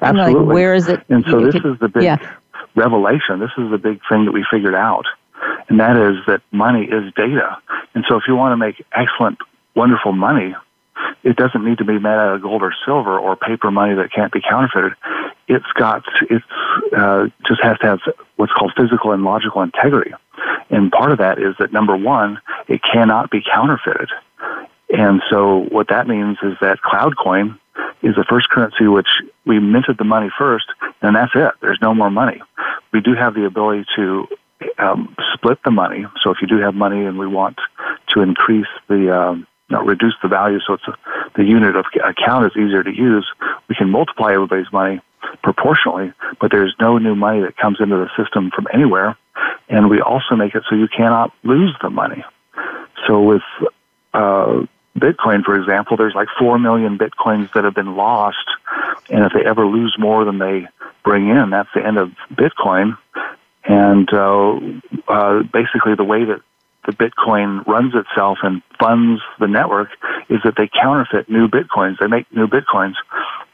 Absolutely. 0.00 0.34
Like, 0.34 0.46
where 0.46 0.74
is 0.74 0.88
it? 0.88 1.00
And 1.08 1.24
so 1.28 1.44
this 1.44 1.56
is 1.56 1.78
the 1.80 1.88
big 1.88 2.02
yeah. 2.02 2.36
revelation. 2.74 3.40
This 3.40 3.50
is 3.58 3.70
the 3.70 3.78
big 3.78 4.00
thing 4.08 4.24
that 4.24 4.32
we 4.32 4.44
figured 4.50 4.74
out. 4.74 5.06
And 5.68 5.80
that 5.80 5.96
is 5.96 6.16
that 6.26 6.42
money 6.52 6.84
is 6.84 7.12
data. 7.14 7.58
And 7.94 8.04
so 8.08 8.16
if 8.16 8.24
you 8.28 8.36
want 8.36 8.52
to 8.52 8.56
make 8.56 8.84
excellent, 8.92 9.38
wonderful 9.74 10.12
money, 10.12 10.54
it 11.24 11.36
doesn't 11.36 11.64
need 11.64 11.78
to 11.78 11.84
be 11.84 11.98
made 11.98 12.10
out 12.10 12.34
of 12.34 12.42
gold 12.42 12.62
or 12.62 12.72
silver 12.84 13.18
or 13.18 13.36
paper 13.36 13.70
money 13.70 13.94
that 13.94 14.12
can't 14.12 14.32
be 14.32 14.40
counterfeited. 14.40 14.92
It's 15.48 15.66
got 15.74 16.04
it's 16.30 16.44
uh, 16.96 17.26
just 17.46 17.62
has 17.62 17.78
to 17.78 17.86
have 17.86 18.00
what's 18.36 18.52
called 18.52 18.72
physical 18.76 19.12
and 19.12 19.22
logical 19.24 19.62
integrity, 19.62 20.12
and 20.70 20.90
part 20.90 21.12
of 21.12 21.18
that 21.18 21.38
is 21.38 21.54
that 21.58 21.72
number 21.72 21.96
one, 21.96 22.40
it 22.68 22.80
cannot 22.82 23.30
be 23.30 23.42
counterfeited. 23.42 24.08
And 24.92 25.22
so 25.30 25.66
what 25.70 25.88
that 25.88 26.06
means 26.06 26.36
is 26.42 26.52
that 26.60 26.78
CloudCoin 26.84 27.58
is 28.02 28.14
the 28.14 28.24
first 28.28 28.50
currency 28.50 28.86
which 28.86 29.08
we 29.46 29.58
minted 29.58 29.96
the 29.96 30.04
money 30.04 30.30
first, 30.38 30.66
and 31.00 31.16
that's 31.16 31.32
it. 31.34 31.52
There's 31.60 31.78
no 31.80 31.94
more 31.94 32.10
money. 32.10 32.40
We 32.92 33.00
do 33.00 33.14
have 33.14 33.34
the 33.34 33.46
ability 33.46 33.86
to 33.96 34.28
um, 34.78 35.16
split 35.32 35.58
the 35.64 35.70
money. 35.70 36.04
So 36.22 36.30
if 36.30 36.38
you 36.42 36.46
do 36.46 36.58
have 36.58 36.74
money 36.74 37.04
and 37.06 37.18
we 37.18 37.26
want 37.26 37.58
to 38.08 38.20
increase 38.20 38.66
the 38.88 39.16
um, 39.16 39.46
reduce 39.70 40.14
the 40.22 40.28
value 40.28 40.58
so 40.66 40.74
it's 40.74 40.86
a, 40.86 40.94
the 41.34 41.44
unit 41.44 41.74
of 41.76 41.86
account 42.04 42.44
is 42.44 42.52
easier 42.52 42.82
to 42.82 42.94
use, 42.94 43.26
we 43.68 43.74
can 43.74 43.88
multiply 43.88 44.34
everybody's 44.34 44.70
money 44.70 45.00
proportionally, 45.42 46.12
but 46.40 46.50
there's 46.50 46.74
no 46.78 46.98
new 46.98 47.14
money 47.14 47.40
that 47.40 47.56
comes 47.56 47.78
into 47.80 47.96
the 47.96 48.10
system 48.22 48.50
from 48.54 48.66
anywhere. 48.74 49.16
And 49.70 49.88
we 49.88 50.02
also 50.02 50.36
make 50.36 50.54
it 50.54 50.64
so 50.68 50.76
you 50.76 50.88
cannot 50.88 51.32
lose 51.42 51.74
the 51.80 51.88
money. 51.88 52.22
So 53.06 53.22
with 53.22 53.42
uh, 54.12 54.66
Bitcoin, 54.98 55.42
for 55.42 55.54
example, 55.54 55.96
there's 55.96 56.14
like 56.14 56.28
4 56.38 56.58
million 56.58 56.98
Bitcoins 56.98 57.52
that 57.54 57.64
have 57.64 57.74
been 57.74 57.96
lost. 57.96 58.44
And 59.10 59.24
if 59.24 59.32
they 59.32 59.44
ever 59.44 59.66
lose 59.66 59.96
more 59.98 60.24
than 60.24 60.38
they 60.38 60.66
bring 61.04 61.28
in, 61.28 61.50
that's 61.50 61.68
the 61.74 61.84
end 61.84 61.98
of 61.98 62.10
Bitcoin. 62.32 62.96
And 63.64 64.12
uh, 64.12 64.58
uh, 65.08 65.42
basically, 65.52 65.94
the 65.96 66.04
way 66.04 66.24
that 66.24 66.40
the 66.84 66.92
Bitcoin 66.92 67.64
runs 67.66 67.94
itself 67.94 68.38
and 68.42 68.60
funds 68.78 69.22
the 69.38 69.46
network 69.46 69.90
is 70.28 70.40
that 70.44 70.54
they 70.56 70.68
counterfeit 70.68 71.28
new 71.28 71.46
Bitcoins. 71.48 71.98
They 72.00 72.08
make 72.08 72.30
new 72.32 72.48
Bitcoins. 72.48 72.94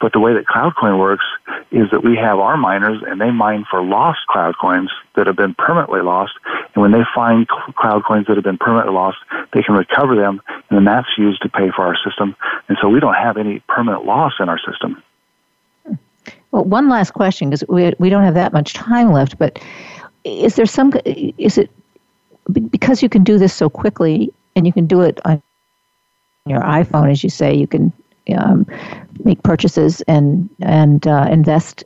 But 0.00 0.12
the 0.12 0.20
way 0.20 0.32
that 0.32 0.46
CloudCoin 0.46 0.98
works 0.98 1.24
is 1.70 1.90
that 1.90 2.02
we 2.02 2.16
have 2.16 2.38
our 2.38 2.56
miners 2.56 3.02
and 3.06 3.20
they 3.20 3.30
mine 3.30 3.66
for 3.70 3.82
lost 3.82 4.20
cloud 4.28 4.54
coins 4.58 4.90
that 5.16 5.26
have 5.26 5.36
been 5.36 5.54
permanently 5.54 6.00
lost. 6.00 6.32
And 6.74 6.82
when 6.82 6.92
they 6.92 7.04
find 7.14 7.46
cloud 7.48 8.04
coins 8.06 8.26
that 8.28 8.36
have 8.36 8.44
been 8.44 8.58
permanently 8.58 8.94
lost, 8.94 9.18
they 9.52 9.62
can 9.62 9.74
recover 9.74 10.16
them 10.16 10.40
and 10.70 10.86
that's 10.86 11.08
used 11.16 11.42
to 11.42 11.48
pay 11.48 11.70
for 11.70 11.84
our 11.84 11.96
system. 12.04 12.36
And 12.68 12.78
so 12.80 12.88
we 12.88 13.00
don't 13.00 13.14
have 13.14 13.36
any 13.36 13.60
permanent 13.68 14.04
loss 14.04 14.34
in 14.40 14.48
our 14.48 14.58
system. 14.58 15.02
Well, 16.50 16.64
one 16.64 16.88
last 16.88 17.12
question 17.12 17.50
because 17.50 17.64
we, 17.68 17.92
we 17.98 18.10
don't 18.10 18.24
have 18.24 18.34
that 18.34 18.52
much 18.52 18.74
time 18.74 19.12
left, 19.12 19.38
but 19.38 19.58
is 20.24 20.56
there 20.56 20.66
some, 20.66 20.92
is 21.04 21.58
it 21.58 21.70
because 22.70 23.02
you 23.02 23.08
can 23.08 23.24
do 23.24 23.38
this 23.38 23.52
so 23.52 23.68
quickly 23.68 24.32
and 24.56 24.66
you 24.66 24.72
can 24.72 24.86
do 24.86 25.02
it 25.02 25.20
on 25.24 25.42
your 26.46 26.60
iPhone, 26.62 27.10
as 27.10 27.22
you 27.22 27.30
say, 27.30 27.54
you 27.54 27.66
can 27.66 27.92
um, 28.36 28.66
make 29.24 29.42
purchases 29.42 30.00
and 30.02 30.48
and 30.60 31.06
uh, 31.06 31.28
invest. 31.30 31.84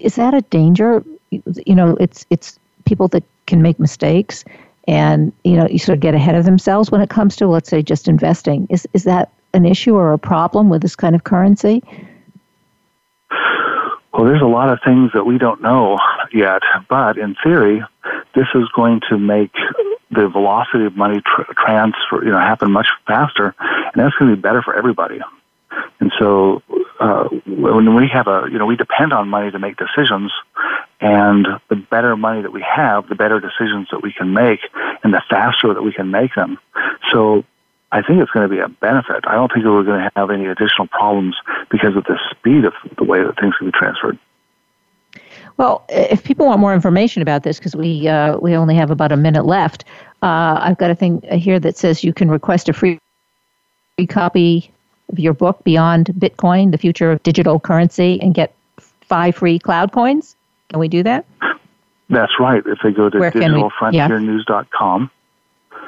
Is 0.00 0.16
that 0.16 0.34
a 0.34 0.42
danger? 0.42 1.02
You 1.30 1.74
know, 1.74 1.96
it's 2.00 2.26
it's 2.30 2.58
people 2.84 3.08
that 3.08 3.24
can 3.46 3.62
make 3.62 3.78
mistakes, 3.78 4.44
and 4.86 5.32
you 5.44 5.56
know, 5.56 5.66
you 5.68 5.78
sort 5.78 5.96
of 5.96 6.00
get 6.00 6.14
ahead 6.14 6.34
of 6.34 6.44
themselves 6.44 6.90
when 6.90 7.00
it 7.00 7.10
comes 7.10 7.36
to, 7.36 7.46
let's 7.46 7.68
say, 7.68 7.82
just 7.82 8.08
investing. 8.08 8.66
Is 8.70 8.86
is 8.92 9.04
that 9.04 9.32
an 9.54 9.66
issue 9.66 9.94
or 9.94 10.12
a 10.12 10.18
problem 10.18 10.68
with 10.68 10.82
this 10.82 10.96
kind 10.96 11.14
of 11.14 11.24
currency? 11.24 11.82
Well, 14.12 14.24
there's 14.24 14.42
a 14.42 14.46
lot 14.46 14.70
of 14.70 14.78
things 14.84 15.10
that 15.12 15.24
we 15.24 15.36
don't 15.36 15.60
know 15.60 15.98
yet, 16.32 16.62
but 16.88 17.18
in 17.18 17.36
theory, 17.42 17.82
this 18.34 18.46
is 18.54 18.68
going 18.74 19.00
to 19.10 19.18
make 19.18 19.52
the 20.10 20.28
velocity 20.28 20.86
of 20.86 20.96
money 20.96 21.20
tr- 21.20 21.52
transfer, 21.52 22.24
you 22.24 22.30
know, 22.30 22.38
happen 22.38 22.70
much 22.70 22.88
faster, 23.06 23.54
and 23.58 23.92
that's 23.94 24.14
going 24.16 24.30
to 24.30 24.36
be 24.36 24.40
better 24.40 24.62
for 24.62 24.74
everybody. 24.74 25.20
And 26.00 26.12
so, 26.18 26.62
uh, 27.00 27.28
when 27.46 27.94
we 27.94 28.08
have 28.08 28.26
a, 28.26 28.48
you 28.50 28.58
know, 28.58 28.66
we 28.66 28.76
depend 28.76 29.12
on 29.12 29.28
money 29.28 29.50
to 29.50 29.58
make 29.58 29.76
decisions, 29.76 30.32
and 31.00 31.46
the 31.68 31.76
better 31.76 32.16
money 32.16 32.42
that 32.42 32.52
we 32.52 32.62
have, 32.62 33.08
the 33.08 33.14
better 33.14 33.40
decisions 33.40 33.88
that 33.90 34.02
we 34.02 34.12
can 34.12 34.32
make, 34.32 34.60
and 35.02 35.12
the 35.12 35.22
faster 35.28 35.72
that 35.74 35.82
we 35.82 35.92
can 35.92 36.10
make 36.10 36.34
them. 36.34 36.58
So, 37.12 37.44
I 37.92 38.02
think 38.02 38.20
it's 38.20 38.30
going 38.30 38.48
to 38.48 38.54
be 38.54 38.60
a 38.60 38.68
benefit. 38.68 39.24
I 39.26 39.34
don't 39.34 39.52
think 39.52 39.64
that 39.64 39.70
we're 39.70 39.84
going 39.84 40.02
to 40.02 40.10
have 40.16 40.30
any 40.30 40.46
additional 40.46 40.86
problems 40.88 41.36
because 41.70 41.96
of 41.96 42.04
the 42.04 42.18
speed 42.30 42.64
of 42.64 42.74
the 42.98 43.04
way 43.04 43.22
that 43.22 43.38
things 43.40 43.54
can 43.56 43.68
be 43.68 43.72
transferred. 43.72 44.18
Well, 45.56 45.84
if 45.88 46.22
people 46.22 46.46
want 46.46 46.60
more 46.60 46.74
information 46.74 47.22
about 47.22 47.42
this, 47.42 47.58
because 47.58 47.74
we 47.74 48.08
uh, 48.08 48.36
we 48.38 48.54
only 48.54 48.74
have 48.74 48.90
about 48.90 49.12
a 49.12 49.16
minute 49.16 49.46
left, 49.46 49.84
uh, 50.22 50.58
I've 50.60 50.76
got 50.76 50.90
a 50.90 50.94
thing 50.94 51.22
here 51.32 51.58
that 51.60 51.76
says 51.76 52.04
you 52.04 52.12
can 52.12 52.30
request 52.30 52.68
a 52.68 52.72
free, 52.72 52.98
copy 54.08 54.70
your 55.14 55.32
book, 55.32 55.62
Beyond 55.64 56.06
Bitcoin: 56.18 56.72
The 56.72 56.78
Future 56.78 57.10
of 57.12 57.22
Digital 57.22 57.60
Currency, 57.60 58.20
and 58.20 58.34
get 58.34 58.54
five 59.02 59.36
free 59.36 59.58
cloud 59.58 59.92
coins. 59.92 60.36
Can 60.68 60.80
we 60.80 60.88
do 60.88 61.02
that? 61.02 61.24
That's 62.08 62.32
right. 62.38 62.62
If 62.66 62.78
they 62.82 62.92
go 62.92 63.10
to 63.10 63.18
digitalfrontiernews.com. 63.18 65.10
Yeah. 65.72 65.78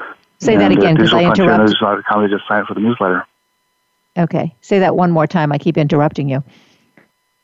Say 0.41 0.57
that 0.57 0.71
uh, 0.71 0.75
again 0.75 0.95
because 0.95 1.13
I 1.13 1.25
interrupted. 1.25 1.77
Digitalfrontiernews.com, 1.77 2.23
they 2.23 2.29
just 2.29 2.47
sign 2.49 2.61
up 2.61 2.67
for 2.69 2.75
the 2.75 2.81
newsletter. 2.81 3.27
Okay. 4.17 4.55
Say 4.61 4.81
that 4.81 4.97
one 4.97 5.11
more 5.11 5.27
time. 5.27 5.53
I 5.53 5.59
keep 5.59 5.77
interrupting 5.77 6.29
you. 6.29 6.43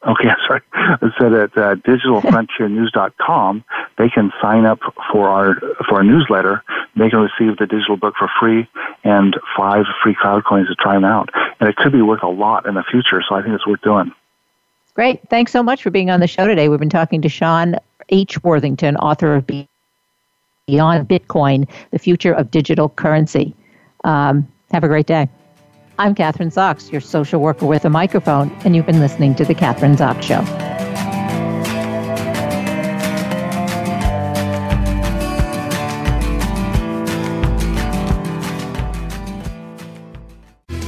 Okay, 0.06 0.28
sorry. 0.46 0.60
It 1.02 1.12
said 1.18 1.32
at 1.32 1.56
uh, 1.56 1.74
digitalfrontiernews.com, 1.76 3.64
they 3.98 4.08
can 4.08 4.32
sign 4.40 4.66
up 4.66 4.80
for 5.12 5.28
our 5.28 5.54
for 5.88 5.96
our 5.96 6.04
newsletter. 6.04 6.62
They 6.96 7.10
can 7.10 7.20
receive 7.20 7.56
the 7.56 7.66
digital 7.66 7.96
book 7.96 8.14
for 8.18 8.30
free 8.40 8.68
and 9.02 9.36
five 9.56 9.84
free 10.02 10.14
cloud 10.14 10.44
coins 10.44 10.68
to 10.68 10.74
try 10.74 10.94
them 10.94 11.04
out. 11.04 11.30
And 11.60 11.68
it 11.68 11.76
could 11.76 11.92
be 11.92 12.02
worth 12.02 12.22
a 12.22 12.28
lot 12.28 12.66
in 12.66 12.74
the 12.74 12.84
future, 12.84 13.22
so 13.28 13.34
I 13.34 13.42
think 13.42 13.54
it's 13.54 13.66
worth 13.66 13.82
doing. 13.82 14.12
Great. 14.94 15.20
Thanks 15.28 15.50
so 15.50 15.62
much 15.62 15.82
for 15.82 15.90
being 15.90 16.10
on 16.10 16.20
the 16.20 16.28
show 16.28 16.46
today. 16.46 16.68
We've 16.68 16.78
been 16.78 16.88
talking 16.88 17.20
to 17.22 17.28
Sean 17.28 17.76
H. 18.10 18.42
Worthington, 18.44 18.96
author 18.96 19.34
of 19.34 19.46
Beyond 19.46 21.08
Bitcoin, 21.08 21.68
The 21.90 21.98
Future 21.98 22.32
of 22.32 22.50
Digital 22.50 22.88
Currency. 22.90 23.54
Um, 24.04 24.46
have 24.70 24.84
a 24.84 24.88
great 24.88 25.06
day. 25.06 25.28
I'm 25.98 26.14
Kathryn 26.14 26.52
Zox, 26.52 26.90
your 26.90 27.00
social 27.00 27.40
worker 27.40 27.66
with 27.66 27.84
a 27.84 27.90
microphone, 27.90 28.50
and 28.64 28.74
you've 28.74 28.86
been 28.86 29.00
listening 29.00 29.34
to 29.36 29.44
The 29.44 29.54
Kathryn 29.54 29.96
Zox 29.96 30.22
Show. 30.22 30.42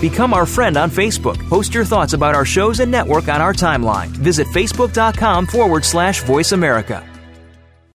Become 0.00 0.34
our 0.34 0.44
friend 0.44 0.76
on 0.76 0.90
Facebook. 0.90 1.36
Post 1.48 1.72
your 1.72 1.84
thoughts 1.84 2.12
about 2.12 2.34
our 2.34 2.44
shows 2.44 2.80
and 2.80 2.90
network 2.90 3.28
on 3.28 3.40
our 3.40 3.52
timeline. 3.52 4.08
Visit 4.08 4.46
facebook.com 4.48 5.46
forward 5.46 5.84
slash 5.84 6.22
voice 6.22 6.52
America. 6.52 7.15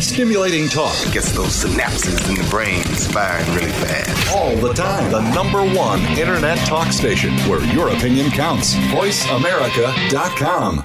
Stimulating 0.00 0.68
talk 0.68 0.94
gets 1.12 1.32
those 1.32 1.64
synapses 1.64 2.28
in 2.28 2.34
the 2.36 2.46
brain 2.50 2.82
firing 2.84 3.46
really 3.54 3.72
fast. 3.72 4.32
all 4.34 4.54
the 4.56 4.72
time. 4.72 5.10
The 5.10 5.20
number 5.34 5.62
one 5.76 6.00
internet 6.18 6.58
talk 6.66 6.92
station 6.92 7.32
where 7.48 7.62
your 7.74 7.88
opinion 7.88 8.30
counts. 8.30 8.74
VoiceAmerica.com. 8.74 10.84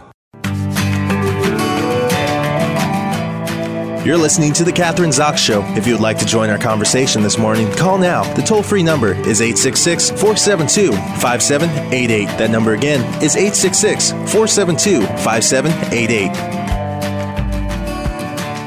You're 4.05 4.17
listening 4.17 4.51
to 4.53 4.63
The 4.63 4.71
Kathryn 4.71 5.09
Zox 5.09 5.37
Show. 5.37 5.61
If 5.77 5.85
you 5.85 5.93
would 5.93 6.01
like 6.01 6.17
to 6.17 6.25
join 6.25 6.49
our 6.49 6.57
conversation 6.57 7.21
this 7.21 7.37
morning, 7.37 7.71
call 7.73 7.99
now. 7.99 8.23
The 8.33 8.41
toll 8.41 8.63
free 8.63 8.81
number 8.81 9.13
is 9.13 9.41
866 9.41 10.09
472 10.09 10.91
5788. 11.21 12.25
That 12.39 12.49
number 12.49 12.73
again 12.73 13.01
is 13.21 13.35
866 13.35 14.09
472 14.11 15.01
5788. 15.23 16.60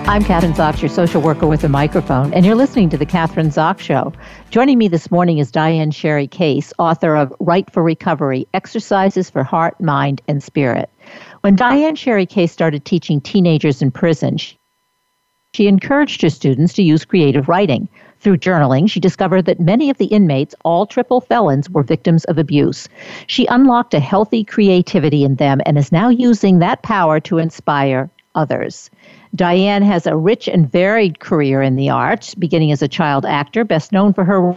I'm 0.07 0.23
Kathryn 0.23 0.53
Zox, 0.53 0.83
your 0.83 0.91
social 0.91 1.23
worker 1.23 1.47
with 1.47 1.65
a 1.65 1.69
microphone, 1.69 2.35
and 2.35 2.45
you're 2.45 2.55
listening 2.55 2.91
to 2.91 2.99
The 2.99 3.07
Kathryn 3.07 3.47
Zox 3.47 3.79
Show. 3.79 4.13
Joining 4.51 4.77
me 4.77 4.87
this 4.87 5.11
morning 5.11 5.39
is 5.39 5.51
Diane 5.51 5.91
Sherry 5.91 6.27
Case, 6.27 6.75
author 6.79 7.17
of 7.17 7.33
Write 7.41 7.73
for 7.73 7.83
Recovery 7.83 8.47
Exercises 8.53 9.31
for 9.31 9.43
Heart, 9.43 9.81
Mind, 9.81 10.21
and 10.29 10.43
Spirit. 10.43 10.91
When 11.41 11.57
Diane 11.57 11.97
Sherry 11.97 12.27
Case 12.27 12.53
started 12.53 12.85
teaching 12.85 13.23
teenagers 13.23 13.81
in 13.81 13.91
prison, 13.91 14.37
she 15.55 15.69
encouraged 15.69 16.21
her 16.21 16.31
students 16.31 16.75
to 16.75 16.83
use 16.83 17.07
creative 17.07 17.49
writing. 17.49 17.89
Through 18.21 18.39
journaling, 18.39 18.91
she 18.91 19.01
discovered 19.01 19.47
that 19.47 19.59
many 19.59 19.89
of 19.89 19.97
the 19.97 20.07
inmates, 20.07 20.55
all 20.65 20.87
triple 20.87 21.23
felons, 21.23 21.71
were 21.71 21.83
victims 21.83 22.25
of 22.25 22.37
abuse. 22.37 22.89
She 23.27 23.47
unlocked 23.47 23.95
a 23.95 24.01
healthy 24.01 24.45
creativity 24.45 25.25
in 25.25 25.37
them 25.37 25.63
and 25.65 25.79
is 25.79 25.91
now 25.91 26.11
using 26.11 26.59
that 26.59 26.83
power 26.83 27.21
to 27.21 27.39
inspire 27.39 28.11
others. 28.35 28.91
Diane 29.35 29.83
has 29.83 30.07
a 30.07 30.17
rich 30.17 30.49
and 30.49 30.71
varied 30.71 31.21
career 31.21 31.63
in 31.63 31.77
the 31.77 31.91
arts, 31.91 32.35
beginning 32.35 32.73
as 32.73 32.83
a 32.83 32.89
child 32.89 33.25
actor, 33.25 33.65
best 33.65 33.93
known 33.93 34.13
for 34.13 34.25
her 34.25 34.57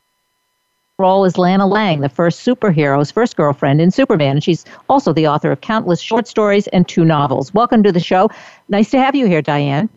role 0.99 1.25
as 1.25 1.37
Lana 1.37 1.67
Lang, 1.67 2.01
the 2.01 2.09
first 2.09 2.45
superhero's 2.45 3.11
first 3.11 3.35
girlfriend 3.35 3.79
in 3.79 3.91
Superman. 3.91 4.37
And 4.37 4.43
she's 4.43 4.65
also 4.89 5.13
the 5.13 5.27
author 5.27 5.51
of 5.51 5.61
countless 5.61 6.01
short 6.01 6.27
stories 6.27 6.67
and 6.67 6.87
two 6.87 7.05
novels. 7.05 7.53
Welcome 7.53 7.83
to 7.83 7.91
the 7.91 7.99
show. 7.99 8.29
Nice 8.69 8.89
to 8.91 8.99
have 8.99 9.13
you 9.13 9.27
here, 9.27 9.41
Diane. 9.41 9.89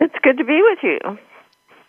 It's 0.00 0.14
good 0.22 0.38
to 0.38 0.44
be 0.44 0.60
with 0.62 0.78
you. 0.82 0.98
All 1.04 1.18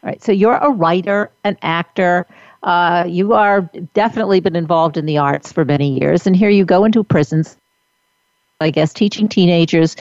right. 0.04 0.22
So 0.22 0.32
you're 0.32 0.58
a 0.58 0.70
writer, 0.70 1.32
an 1.44 1.58
actor. 1.62 2.26
Uh, 2.64 3.06
you 3.08 3.34
are 3.34 3.62
definitely 3.94 4.42
been 4.42 4.56
involved 4.56 4.98
in 4.98 5.06
the 5.06 5.18
arts 5.18 5.52
for 5.52 5.64
many 5.64 5.98
years, 5.98 6.28
and 6.28 6.36
here 6.36 6.50
you 6.50 6.66
go 6.66 6.84
into 6.84 7.04
prisons. 7.04 7.56
I 8.60 8.72
guess 8.72 8.92
teaching 8.92 9.30
teenagers, 9.30 9.96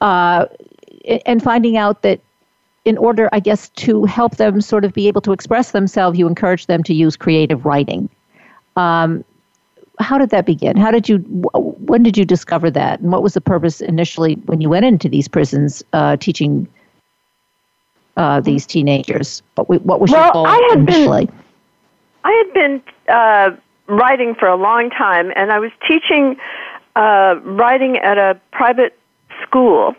uh, 0.00 0.46
and 1.26 1.42
finding 1.42 1.76
out 1.76 2.02
that 2.02 2.20
in 2.84 2.96
order, 2.96 3.28
I 3.32 3.40
guess, 3.40 3.68
to 3.70 4.04
help 4.04 4.36
them 4.36 4.60
sort 4.60 4.84
of 4.84 4.92
be 4.92 5.06
able 5.08 5.20
to 5.22 5.32
express 5.32 5.72
themselves, 5.72 6.18
you 6.18 6.26
encourage 6.26 6.66
them 6.66 6.82
to 6.84 6.94
use 6.94 7.16
creative 7.16 7.64
writing. 7.64 8.08
Um, 8.76 9.24
how 9.98 10.16
did 10.16 10.30
that 10.30 10.46
begin? 10.46 10.76
How 10.76 10.90
did 10.90 11.08
you? 11.08 11.18
When 11.18 12.02
did 12.02 12.16
you 12.16 12.24
discover 12.24 12.70
that? 12.70 13.00
And 13.00 13.12
what 13.12 13.22
was 13.22 13.34
the 13.34 13.40
purpose 13.40 13.80
initially 13.80 14.34
when 14.46 14.60
you 14.60 14.70
went 14.70 14.86
into 14.86 15.08
these 15.08 15.28
prisons 15.28 15.82
uh, 15.92 16.16
teaching 16.16 16.66
uh, 18.16 18.40
these 18.40 18.66
teenagers? 18.66 19.42
What, 19.56 19.68
what 19.84 20.00
was 20.00 20.10
well, 20.10 20.24
your 20.24 20.32
goal 20.32 20.46
I 20.46 20.68
had 20.70 20.78
initially? 20.78 21.26
Been, 21.26 21.34
I 22.24 22.44
had 22.44 22.54
been 22.54 22.82
uh, 23.08 23.50
writing 23.88 24.34
for 24.34 24.48
a 24.48 24.56
long 24.56 24.88
time, 24.88 25.32
and 25.36 25.52
I 25.52 25.58
was 25.58 25.70
teaching 25.86 26.36
uh, 26.96 27.38
writing 27.44 27.98
at 27.98 28.16
a 28.16 28.40
private 28.52 28.98
school, 29.42 29.94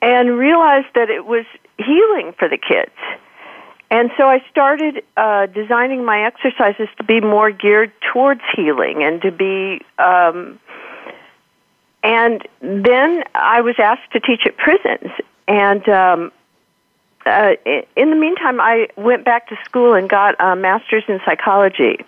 and 0.00 0.38
realized 0.38 0.88
that 0.94 1.10
it 1.10 1.26
was 1.26 1.44
healing 1.76 2.32
for 2.38 2.48
the 2.48 2.58
kids. 2.58 2.92
And 3.90 4.10
so 4.18 4.28
I 4.28 4.44
started 4.50 5.02
uh, 5.16 5.46
designing 5.46 6.04
my 6.04 6.24
exercises 6.24 6.88
to 6.98 7.04
be 7.04 7.20
more 7.20 7.50
geared 7.50 7.92
towards 8.12 8.42
healing 8.54 9.02
and 9.02 9.22
to 9.22 9.32
be. 9.32 9.80
Um, 9.98 10.60
and 12.02 12.46
then 12.60 13.24
I 13.34 13.62
was 13.62 13.76
asked 13.78 14.12
to 14.12 14.20
teach 14.20 14.42
at 14.44 14.56
prisons. 14.56 15.10
And 15.48 15.88
um, 15.88 16.32
uh, 17.24 17.52
in 17.96 18.10
the 18.10 18.16
meantime, 18.16 18.60
I 18.60 18.88
went 18.96 19.24
back 19.24 19.48
to 19.48 19.56
school 19.64 19.94
and 19.94 20.08
got 20.08 20.36
a 20.38 20.54
master's 20.54 21.04
in 21.08 21.20
psychology. 21.24 22.04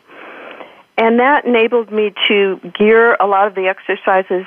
And 0.99 1.19
that 1.19 1.47
enabled 1.47 1.91
me 1.91 2.13
to 2.29 2.61
gear 2.79 3.17
a 3.19 3.27
lot 3.27 3.47
of 3.47 3.55
the 3.55 3.69
exercises 3.69 4.45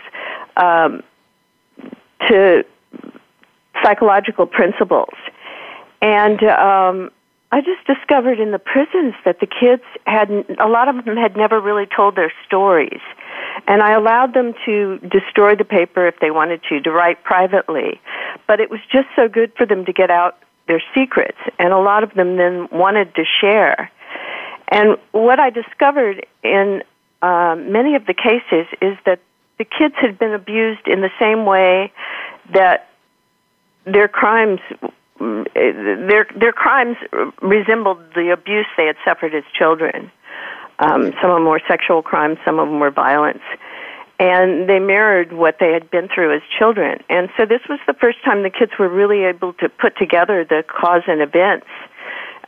um, 0.55 1.01
to 2.27 2.63
psychological 3.83 4.45
principles. 4.45 5.13
And 6.01 6.43
um, 6.43 7.11
I 7.51 7.61
just 7.61 7.85
discovered 7.85 8.39
in 8.39 8.51
the 8.51 8.59
prisons 8.59 9.13
that 9.25 9.39
the 9.39 9.47
kids 9.47 9.83
had, 10.05 10.29
a 10.59 10.67
lot 10.67 10.89
of 10.89 11.05
them 11.05 11.15
had 11.15 11.37
never 11.37 11.61
really 11.61 11.85
told 11.85 12.15
their 12.15 12.33
stories. 12.45 13.01
And 13.67 13.81
I 13.81 13.91
allowed 13.91 14.33
them 14.33 14.53
to 14.65 14.97
destroy 14.99 15.55
the 15.55 15.63
paper 15.63 16.07
if 16.07 16.19
they 16.19 16.31
wanted 16.31 16.61
to, 16.69 16.81
to 16.81 16.91
write 16.91 17.23
privately. 17.23 18.01
But 18.47 18.59
it 18.59 18.71
was 18.71 18.79
just 18.91 19.07
so 19.15 19.27
good 19.27 19.51
for 19.55 19.65
them 19.65 19.85
to 19.85 19.93
get 19.93 20.09
out 20.09 20.39
their 20.67 20.81
secrets. 20.95 21.37
And 21.59 21.71
a 21.71 21.77
lot 21.77 22.03
of 22.03 22.13
them 22.15 22.37
then 22.37 22.67
wanted 22.71 23.13
to 23.15 23.23
share. 23.39 23.91
And 24.69 24.97
what 25.11 25.39
I 25.39 25.51
discovered 25.51 26.25
in 26.43 26.81
uh, 27.21 27.55
many 27.55 27.95
of 27.95 28.07
the 28.07 28.15
cases 28.15 28.65
is 28.81 28.97
that 29.05 29.19
the 29.59 29.65
kids 29.65 29.93
had 30.01 30.17
been 30.17 30.33
abused 30.33 30.87
in 30.87 31.01
the 31.01 31.11
same 31.19 31.45
way 31.45 31.93
that 32.51 32.89
their 33.85 34.07
crimes 34.07 34.59
their 35.19 36.27
their 36.35 36.51
crimes 36.51 36.97
resembled 37.41 37.99
the 38.15 38.31
abuse 38.31 38.65
they 38.77 38.85
had 38.85 38.95
suffered 39.05 39.33
as 39.33 39.43
children. 39.57 40.11
Um, 40.79 41.13
some 41.21 41.29
of 41.29 41.35
them 41.37 41.45
were 41.45 41.61
sexual 41.67 42.01
crimes, 42.01 42.37
some 42.43 42.59
of 42.59 42.67
them 42.67 42.79
were 42.79 42.91
violence, 42.91 43.43
and 44.19 44.67
they 44.67 44.79
mirrored 44.79 45.31
what 45.31 45.57
they 45.59 45.71
had 45.71 45.89
been 45.91 46.09
through 46.13 46.35
as 46.35 46.41
children. 46.57 46.99
And 47.09 47.29
so 47.37 47.45
this 47.45 47.61
was 47.69 47.79
the 47.87 47.93
first 47.93 48.23
time 48.25 48.43
the 48.43 48.49
kids 48.49 48.71
were 48.79 48.89
really 48.89 49.23
able 49.23 49.53
to 49.53 49.69
put 49.69 49.95
together 49.97 50.43
the 50.43 50.63
cause 50.67 51.03
and 51.07 51.21
events. 51.21 51.67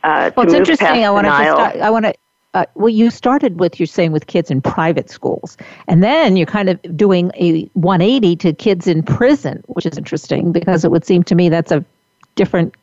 Uh, 0.02 0.30
well, 0.36 0.44
it's 0.46 0.54
interesting. 0.54 1.04
I 1.04 1.10
want 1.10 1.26
to. 1.26 1.32
I 1.32 1.90
want 1.90 2.04
to 2.04 2.14
uh, 2.56 2.64
well, 2.74 2.88
you 2.88 3.10
started 3.10 3.60
with 3.60 3.78
you're 3.78 3.86
saying 3.86 4.12
with 4.12 4.28
kids 4.28 4.50
in 4.50 4.62
private 4.62 5.10
schools, 5.10 5.58
and 5.88 6.02
then 6.02 6.38
you're 6.38 6.46
kind 6.46 6.70
of 6.70 6.80
doing 6.96 7.30
a 7.34 7.66
180 7.74 8.34
to 8.36 8.54
kids 8.54 8.86
in 8.86 9.02
prison, 9.02 9.62
which 9.66 9.84
is 9.84 9.98
interesting 9.98 10.52
because 10.52 10.82
it 10.82 10.90
would 10.90 11.04
seem 11.04 11.22
to 11.22 11.34
me 11.34 11.50
that's 11.50 11.70
a 11.70 11.84
different 12.34 12.74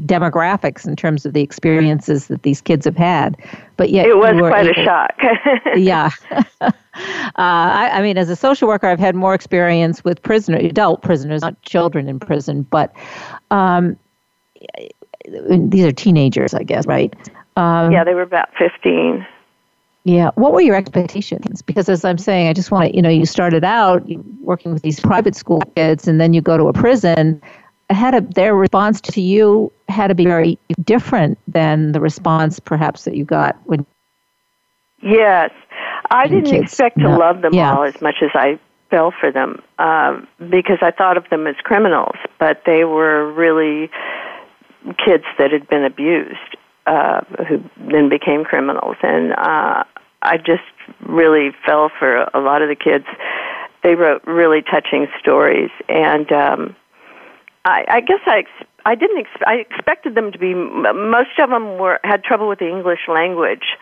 demographics 0.00 0.86
in 0.86 0.94
terms 0.94 1.24
of 1.24 1.32
the 1.32 1.40
experiences 1.40 2.26
that 2.26 2.42
these 2.42 2.60
kids 2.60 2.84
have 2.84 2.98
had. 2.98 3.38
But 3.78 3.88
yet, 3.88 4.04
it 4.06 4.18
was 4.18 4.36
quite 4.38 4.66
able, 4.66 4.78
a 4.78 4.84
shock. 4.84 5.14
yeah. 5.74 6.10
uh, 6.60 6.70
I, 7.34 7.90
I, 7.94 8.02
mean, 8.02 8.18
as 8.18 8.28
a 8.28 8.36
social 8.36 8.68
worker, 8.68 8.88
I've 8.88 9.00
had 9.00 9.14
more 9.14 9.32
experience 9.32 10.04
with 10.04 10.22
prisoner, 10.22 10.58
adult 10.58 11.00
prisoners, 11.00 11.40
not 11.40 11.60
children 11.62 12.10
in 12.10 12.20
prison, 12.20 12.60
but 12.62 12.92
um, 13.50 13.96
these 15.26 15.86
are 15.86 15.92
teenagers, 15.92 16.52
I 16.52 16.62
guess, 16.62 16.86
right? 16.86 17.14
Um, 17.56 17.92
yeah, 17.92 18.04
they 18.04 18.14
were 18.14 18.22
about 18.22 18.48
15. 18.58 19.26
Yeah. 20.04 20.30
What 20.34 20.52
were 20.52 20.60
your 20.60 20.74
expectations? 20.76 21.62
Because 21.62 21.88
as 21.88 22.04
I'm 22.04 22.18
saying, 22.18 22.48
I 22.48 22.52
just 22.52 22.70
want 22.70 22.90
to, 22.90 22.96
you 22.96 23.00
know, 23.00 23.08
you 23.08 23.24
started 23.24 23.64
out 23.64 24.06
working 24.42 24.72
with 24.72 24.82
these 24.82 25.00
private 25.00 25.34
school 25.34 25.62
kids 25.76 26.06
and 26.06 26.20
then 26.20 26.34
you 26.34 26.40
go 26.42 26.58
to 26.58 26.64
a 26.64 26.72
prison. 26.72 27.40
Had 27.90 28.14
a, 28.14 28.20
their 28.20 28.54
response 28.54 29.00
to 29.02 29.20
you 29.20 29.72
had 29.88 30.08
to 30.08 30.14
be 30.14 30.24
very 30.24 30.58
different 30.82 31.38
than 31.48 31.92
the 31.92 32.00
response 32.00 32.58
perhaps 32.60 33.04
that 33.04 33.16
you 33.16 33.24
got 33.24 33.56
when. 33.64 33.86
Yes. 35.02 35.50
I 36.10 36.26
didn't 36.26 36.50
kids. 36.50 36.64
expect 36.64 36.98
to 36.98 37.04
No. 37.04 37.18
love 37.18 37.40
them 37.40 37.54
Yeah. 37.54 37.74
all 37.74 37.84
as 37.84 38.00
much 38.02 38.16
as 38.22 38.30
I 38.34 38.58
fell 38.90 39.10
for 39.18 39.30
them 39.32 39.62
um, 39.78 40.26
because 40.50 40.78
I 40.82 40.90
thought 40.90 41.16
of 41.16 41.28
them 41.30 41.46
as 41.46 41.56
criminals, 41.62 42.16
but 42.38 42.62
they 42.66 42.84
were 42.84 43.32
really 43.32 43.90
kids 45.04 45.24
that 45.38 45.50
had 45.50 45.66
been 45.68 45.84
abused 45.84 46.56
uh, 46.86 47.20
who 47.48 47.62
then 47.90 48.08
became 48.08 48.44
criminals. 48.44 48.96
And 49.02 49.32
uh, 49.32 49.84
I 50.22 50.36
just 50.38 50.62
really 51.06 51.50
fell 51.64 51.90
for 51.98 52.28
a 52.34 52.40
lot 52.40 52.62
of 52.62 52.68
the 52.68 52.76
kids. 52.76 53.06
They 53.82 53.94
wrote 53.94 54.22
really 54.26 54.62
touching 54.62 55.06
stories, 55.20 55.70
and 55.90 56.32
um, 56.32 56.76
I, 57.66 57.84
I 57.86 58.00
guess 58.00 58.20
I 58.26 58.38
ex- 58.38 58.68
I 58.86 58.94
didn't 58.94 59.18
ex- 59.18 59.42
I 59.46 59.54
expected 59.56 60.14
them 60.14 60.32
to 60.32 60.38
be. 60.38 60.54
Most 60.54 61.38
of 61.38 61.50
them 61.50 61.76
were 61.78 62.00
had 62.02 62.24
trouble 62.24 62.48
with 62.48 62.60
the 62.60 62.68
English 62.68 63.00
language, 63.08 63.76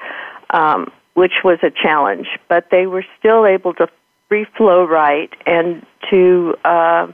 um, 0.50 0.90
which 1.14 1.44
was 1.44 1.58
a 1.62 1.70
challenge, 1.70 2.26
but 2.48 2.66
they 2.72 2.88
were 2.88 3.04
still 3.18 3.46
able 3.46 3.74
to 3.74 3.86
free 4.28 4.46
flow 4.56 4.84
write 4.84 5.34
and 5.46 5.86
to 6.10 6.54
uh, 6.64 7.06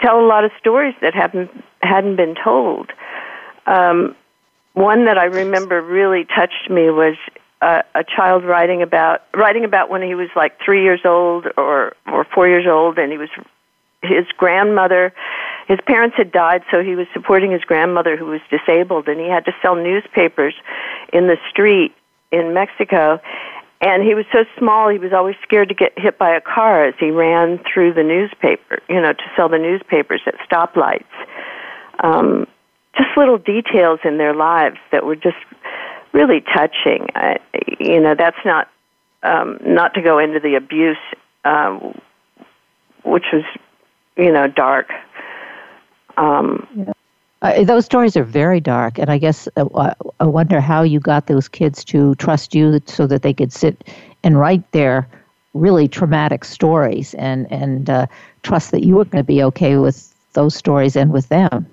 tell 0.00 0.18
a 0.18 0.26
lot 0.26 0.44
of 0.44 0.50
stories 0.58 0.94
that 1.02 1.14
haven't 1.14 1.50
hadn't 1.82 2.16
been 2.16 2.34
told. 2.42 2.90
Um, 3.66 4.16
one 4.74 5.06
that 5.06 5.16
I 5.18 5.24
remember 5.24 5.80
really 5.80 6.24
touched 6.24 6.68
me 6.68 6.90
was 6.90 7.16
uh, 7.62 7.82
a 7.94 8.04
child 8.04 8.44
writing 8.44 8.82
about 8.82 9.22
writing 9.34 9.64
about 9.64 9.88
when 9.88 10.02
he 10.02 10.14
was 10.14 10.28
like 10.36 10.58
three 10.64 10.82
years 10.82 11.00
old 11.04 11.46
or 11.56 11.94
or 12.06 12.24
four 12.34 12.46
years 12.46 12.66
old, 12.68 12.98
and 12.98 13.10
he 13.10 13.18
was 13.18 13.30
his 14.02 14.26
grandmother. 14.36 15.12
His 15.66 15.78
parents 15.86 16.16
had 16.16 16.30
died, 16.30 16.62
so 16.70 16.82
he 16.82 16.94
was 16.94 17.06
supporting 17.14 17.50
his 17.50 17.62
grandmother 17.62 18.16
who 18.16 18.26
was 18.26 18.40
disabled, 18.50 19.08
and 19.08 19.18
he 19.18 19.28
had 19.28 19.46
to 19.46 19.52
sell 19.62 19.76
newspapers 19.76 20.54
in 21.12 21.26
the 21.26 21.38
street 21.50 21.94
in 22.30 22.52
Mexico. 22.52 23.20
And 23.80 24.02
he 24.02 24.14
was 24.14 24.24
so 24.32 24.44
small, 24.58 24.88
he 24.88 24.98
was 24.98 25.12
always 25.12 25.36
scared 25.42 25.68
to 25.68 25.74
get 25.74 25.92
hit 25.96 26.18
by 26.18 26.34
a 26.34 26.40
car 26.40 26.84
as 26.84 26.94
he 26.98 27.10
ran 27.10 27.60
through 27.72 27.94
the 27.94 28.02
newspaper, 28.02 28.80
you 28.88 29.00
know, 29.00 29.12
to 29.12 29.24
sell 29.36 29.48
the 29.48 29.58
newspapers 29.58 30.22
at 30.26 30.34
stoplights. 30.48 31.04
Um, 32.02 32.46
just 32.96 33.16
little 33.16 33.38
details 33.38 34.00
in 34.04 34.18
their 34.18 34.34
lives 34.34 34.78
that 34.92 35.04
were 35.04 35.16
just 35.16 35.36
really 36.12 36.40
touching. 36.40 37.08
I, 37.14 37.38
you 37.80 38.00
know, 38.00 38.14
that's 38.14 38.44
not 38.44 38.68
um, 39.22 39.58
not 39.64 39.94
to 39.94 40.02
go 40.02 40.18
into 40.18 40.40
the 40.40 40.54
abuse, 40.54 40.98
um, 41.44 41.98
which 43.04 43.24
was, 43.32 43.44
you 44.16 44.32
know, 44.32 44.46
dark. 44.46 44.90
Um, 46.16 46.92
Uh, 47.42 47.62
those 47.62 47.84
stories 47.84 48.16
are 48.16 48.24
very 48.24 48.58
dark, 48.58 48.98
and 48.98 49.10
I 49.10 49.18
guess 49.18 49.48
uh, 49.56 49.94
I 50.18 50.24
wonder 50.24 50.62
how 50.62 50.82
you 50.82 50.98
got 50.98 51.26
those 51.26 51.46
kids 51.46 51.84
to 51.86 52.14
trust 52.14 52.54
you 52.54 52.80
so 52.86 53.06
that 53.06 53.20
they 53.20 53.34
could 53.34 53.52
sit 53.52 53.84
and 54.22 54.38
write 54.38 54.64
their 54.72 55.06
really 55.52 55.86
traumatic 55.86 56.42
stories 56.44 57.12
and 57.14 57.46
and 57.52 57.90
uh, 57.90 58.06
trust 58.42 58.70
that 58.70 58.82
you 58.82 58.96
were 58.96 59.04
going 59.04 59.22
to 59.22 59.26
be 59.26 59.42
okay 59.42 59.76
with 59.76 60.14
those 60.32 60.54
stories 60.54 60.96
and 60.96 61.12
with 61.12 61.28
them. 61.28 61.66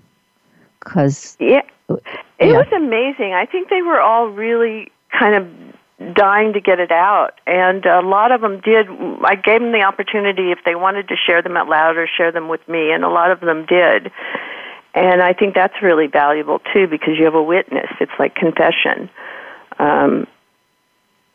Because 0.83 1.37
yeah, 1.39 1.61
it 1.89 2.01
Yeah. 2.39 2.57
was 2.57 2.67
amazing. 2.75 3.33
I 3.33 3.45
think 3.45 3.69
they 3.69 3.81
were 3.81 3.99
all 3.99 4.27
really 4.27 4.91
kind 5.11 5.35
of 5.35 6.15
dying 6.15 6.53
to 6.53 6.59
get 6.59 6.79
it 6.79 6.91
out, 6.91 7.39
and 7.45 7.85
a 7.85 8.01
lot 8.01 8.31
of 8.31 8.41
them 8.41 8.59
did. 8.61 8.87
I 9.23 9.35
gave 9.35 9.61
them 9.61 9.71
the 9.71 9.83
opportunity 9.83 10.51
if 10.51 10.59
they 10.65 10.75
wanted 10.75 11.07
to 11.09 11.15
share 11.15 11.41
them 11.41 11.55
out 11.55 11.69
loud 11.69 11.97
or 11.97 12.07
share 12.07 12.31
them 12.31 12.49
with 12.49 12.67
me, 12.67 12.91
and 12.91 13.03
a 13.03 13.09
lot 13.09 13.31
of 13.31 13.39
them 13.41 13.65
did. 13.65 14.11
And 14.93 15.21
I 15.21 15.33
think 15.33 15.55
that's 15.55 15.81
really 15.81 16.07
valuable 16.07 16.59
too 16.73 16.87
because 16.87 17.17
you 17.17 17.25
have 17.25 17.35
a 17.35 17.43
witness. 17.43 17.89
It's 17.99 18.11
like 18.19 18.35
confession. 18.35 19.09
Um, 19.79 20.27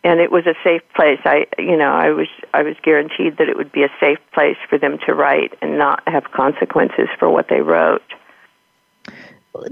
and 0.05 0.21
it 0.21 0.31
was 0.31 0.47
a 0.47 0.55
safe 0.63 0.83
place. 0.95 1.19
I, 1.25 1.47
you 1.59 1.77
know, 1.77 1.93
I 1.93 2.11
was 2.11 2.29
I 2.55 2.63
was 2.63 2.77
guaranteed 2.83 3.39
that 3.39 3.49
it 3.49 3.57
would 3.57 3.73
be 3.73 3.83
a 3.83 3.91
safe 3.99 4.19
place 4.33 4.57
for 4.69 4.79
them 4.79 4.99
to 5.07 5.15
write 5.15 5.55
and 5.63 5.79
not 5.79 6.03
have 6.07 6.31
consequences 6.33 7.09
for 7.19 7.29
what 7.31 7.49
they 7.49 7.61
wrote. 7.61 8.03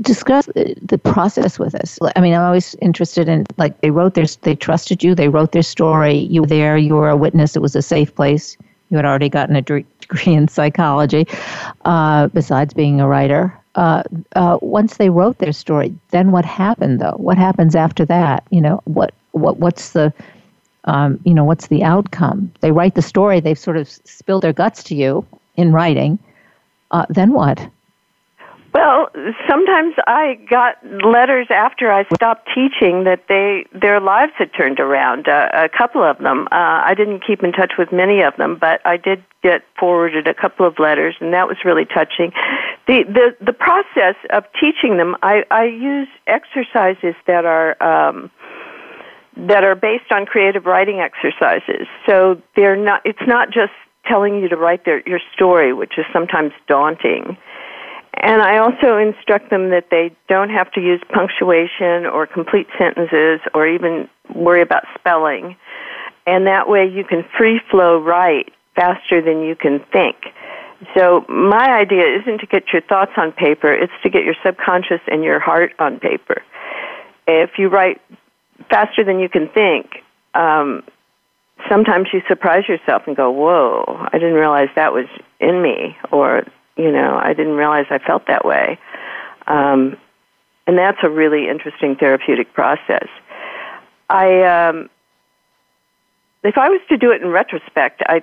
Discuss 0.00 0.46
the 0.46 1.00
process 1.02 1.58
with 1.58 1.74
us. 1.74 1.98
I 2.16 2.20
mean, 2.20 2.34
I'm 2.34 2.42
always 2.42 2.74
interested 2.82 3.28
in 3.28 3.46
like 3.56 3.80
they 3.80 3.90
wrote 3.90 4.14
their, 4.14 4.26
they 4.42 4.54
trusted 4.54 5.02
you, 5.02 5.14
they 5.14 5.28
wrote 5.28 5.52
their 5.52 5.62
story. 5.62 6.18
You 6.18 6.42
were 6.42 6.46
there, 6.46 6.76
you 6.76 6.94
were 6.94 7.10
a 7.10 7.16
witness. 7.16 7.56
It 7.56 7.62
was 7.62 7.76
a 7.76 7.82
safe 7.82 8.14
place. 8.14 8.56
You 8.90 8.96
had 8.96 9.06
already 9.06 9.28
gotten 9.28 9.56
a 9.56 9.62
degree 10.00 10.34
in 10.34 10.48
psychology, 10.48 11.26
uh, 11.84 12.28
besides 12.28 12.74
being 12.74 13.00
a 13.00 13.08
writer. 13.08 13.58
Uh, 13.74 14.04
uh, 14.36 14.58
once 14.60 14.98
they 14.98 15.10
wrote 15.10 15.38
their 15.38 15.52
story, 15.52 15.94
then 16.10 16.30
what 16.30 16.44
happened 16.44 17.00
though? 17.00 17.16
What 17.16 17.36
happens 17.36 17.74
after 17.74 18.04
that? 18.04 18.44
You 18.50 18.60
know, 18.60 18.80
what 18.84 19.12
what 19.32 19.58
what's 19.58 19.90
the 19.90 20.12
um, 20.84 21.18
you 21.24 21.34
know 21.34 21.44
what's 21.44 21.66
the 21.66 21.82
outcome? 21.82 22.52
They 22.60 22.70
write 22.70 22.94
the 22.94 23.02
story. 23.02 23.40
They've 23.40 23.58
sort 23.58 23.76
of 23.76 23.88
spilled 23.88 24.42
their 24.42 24.52
guts 24.52 24.84
to 24.84 24.94
you 24.94 25.26
in 25.56 25.72
writing. 25.72 26.18
Uh, 26.90 27.06
then 27.08 27.32
what? 27.32 27.68
Well, 28.74 29.08
sometimes 29.48 29.94
I 30.04 30.34
got 30.50 30.84
letters 30.84 31.46
after 31.48 31.92
I 31.92 32.04
stopped 32.12 32.50
teaching 32.52 33.04
that 33.04 33.22
they 33.28 33.66
their 33.72 34.00
lives 34.00 34.32
had 34.36 34.50
turned 34.52 34.80
around. 34.80 35.28
Uh, 35.28 35.48
a 35.52 35.68
couple 35.68 36.02
of 36.02 36.18
them. 36.18 36.48
Uh, 36.50 36.82
I 36.82 36.94
didn't 36.96 37.24
keep 37.24 37.44
in 37.44 37.52
touch 37.52 37.74
with 37.78 37.92
many 37.92 38.22
of 38.22 38.36
them, 38.36 38.58
but 38.60 38.84
I 38.84 38.96
did 38.96 39.22
get 39.44 39.62
forwarded 39.78 40.26
a 40.26 40.34
couple 40.34 40.66
of 40.66 40.80
letters, 40.80 41.14
and 41.20 41.32
that 41.32 41.46
was 41.46 41.58
really 41.64 41.84
touching. 41.84 42.32
The 42.88 43.04
the 43.04 43.36
the 43.46 43.52
process 43.52 44.16
of 44.30 44.42
teaching 44.60 44.96
them, 44.96 45.14
I 45.22 45.44
I 45.52 45.66
use 45.66 46.08
exercises 46.26 47.14
that 47.28 47.44
are. 47.44 47.80
Um, 47.80 48.30
that 49.36 49.64
are 49.64 49.74
based 49.74 50.12
on 50.12 50.26
creative 50.26 50.64
writing 50.64 51.00
exercises. 51.00 51.88
So 52.06 52.40
they're 52.54 52.76
not 52.76 53.02
it's 53.04 53.26
not 53.26 53.48
just 53.48 53.72
telling 54.06 54.40
you 54.40 54.48
to 54.48 54.56
write 54.56 54.84
their 54.84 55.02
your 55.08 55.18
story, 55.34 55.72
which 55.72 55.94
is 55.98 56.04
sometimes 56.12 56.52
daunting. 56.68 57.36
And 58.16 58.40
I 58.40 58.58
also 58.58 58.96
instruct 58.96 59.50
them 59.50 59.70
that 59.70 59.90
they 59.90 60.14
don't 60.28 60.50
have 60.50 60.70
to 60.72 60.80
use 60.80 61.00
punctuation 61.12 62.06
or 62.06 62.26
complete 62.26 62.68
sentences 62.78 63.40
or 63.54 63.66
even 63.66 64.08
worry 64.34 64.62
about 64.62 64.84
spelling. 64.98 65.56
And 66.26 66.46
that 66.46 66.68
way 66.68 66.86
you 66.86 67.04
can 67.04 67.24
free 67.36 67.60
flow 67.70 67.98
write 68.00 68.52
faster 68.76 69.20
than 69.20 69.42
you 69.42 69.56
can 69.56 69.80
think. 69.92 70.16
So 70.96 71.24
my 71.28 71.78
idea 71.78 72.20
isn't 72.20 72.38
to 72.38 72.46
get 72.46 72.72
your 72.72 72.82
thoughts 72.82 73.12
on 73.16 73.32
paper, 73.32 73.72
it's 73.72 73.92
to 74.02 74.10
get 74.10 74.24
your 74.24 74.34
subconscious 74.44 75.00
and 75.06 75.22
your 75.22 75.40
heart 75.40 75.72
on 75.78 75.98
paper. 75.98 76.42
If 77.26 77.58
you 77.58 77.68
write 77.68 78.00
faster 78.70 79.04
than 79.04 79.18
you 79.18 79.28
can 79.28 79.48
think, 79.48 80.02
um, 80.34 80.82
sometimes 81.70 82.08
you 82.12 82.20
surprise 82.28 82.68
yourself 82.68 83.02
and 83.06 83.16
go, 83.16 83.30
"Whoa! 83.30 84.06
I 84.12 84.18
didn't 84.18 84.34
realize 84.34 84.68
that 84.74 84.92
was 84.92 85.06
in 85.40 85.62
me," 85.62 85.96
or 86.10 86.44
you 86.76 86.90
know, 86.90 87.18
I 87.22 87.34
didn't 87.34 87.54
realize 87.54 87.86
I 87.90 87.98
felt 87.98 88.26
that 88.26 88.44
way. 88.44 88.78
Um, 89.46 89.96
and 90.66 90.78
that's 90.78 90.98
a 91.02 91.10
really 91.10 91.48
interesting 91.48 91.96
therapeutic 91.96 92.52
process. 92.54 93.08
I, 94.08 94.68
um, 94.68 94.90
if 96.42 96.58
I 96.58 96.68
was 96.68 96.80
to 96.88 96.96
do 96.96 97.10
it 97.10 97.22
in 97.22 97.28
retrospect, 97.28 98.02
I, 98.06 98.22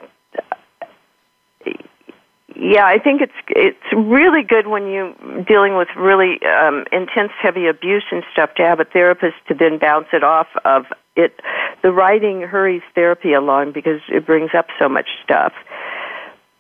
yeah, 2.55 2.85
I 2.85 2.99
think 2.99 3.21
it's 3.21 3.33
it's 3.49 3.93
really 3.93 4.43
good 4.43 4.67
when 4.67 4.87
you're 4.87 5.43
dealing 5.43 5.77
with 5.77 5.87
really 5.97 6.39
um, 6.45 6.85
intense, 6.91 7.31
heavy 7.41 7.67
abuse 7.67 8.03
and 8.11 8.23
stuff 8.31 8.53
to 8.55 8.63
have 8.63 8.79
a 8.79 8.85
therapist 8.85 9.35
to 9.47 9.55
then 9.55 9.79
bounce 9.79 10.07
it 10.13 10.23
off 10.23 10.47
of. 10.63 10.85
It 11.15 11.39
the 11.81 11.91
writing 11.91 12.41
hurries 12.41 12.83
therapy 12.93 13.33
along 13.33 13.71
because 13.71 14.01
it 14.09 14.25
brings 14.25 14.51
up 14.55 14.67
so 14.77 14.87
much 14.87 15.09
stuff. 15.23 15.53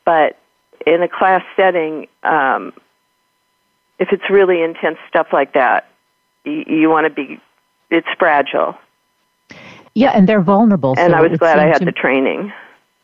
But 0.03 0.40
in 0.85 1.01
a 1.01 1.07
class 1.07 1.43
setting, 1.55 2.07
um, 2.23 2.73
if 3.99 4.09
it's 4.11 4.29
really 4.29 4.61
intense 4.61 4.97
stuff 5.07 5.27
like 5.31 5.53
that, 5.53 5.89
you, 6.43 6.63
you 6.67 6.89
want 6.89 7.05
to 7.05 7.09
be. 7.09 7.39
It's 7.89 8.07
fragile. 8.17 8.75
Yeah, 9.93 10.11
and 10.11 10.27
they're 10.27 10.41
vulnerable. 10.41 10.95
And 10.97 11.11
so 11.11 11.17
I 11.17 11.21
was 11.21 11.37
glad 11.37 11.59
I 11.59 11.67
had 11.67 11.85
the 11.85 11.91
training. 11.91 12.53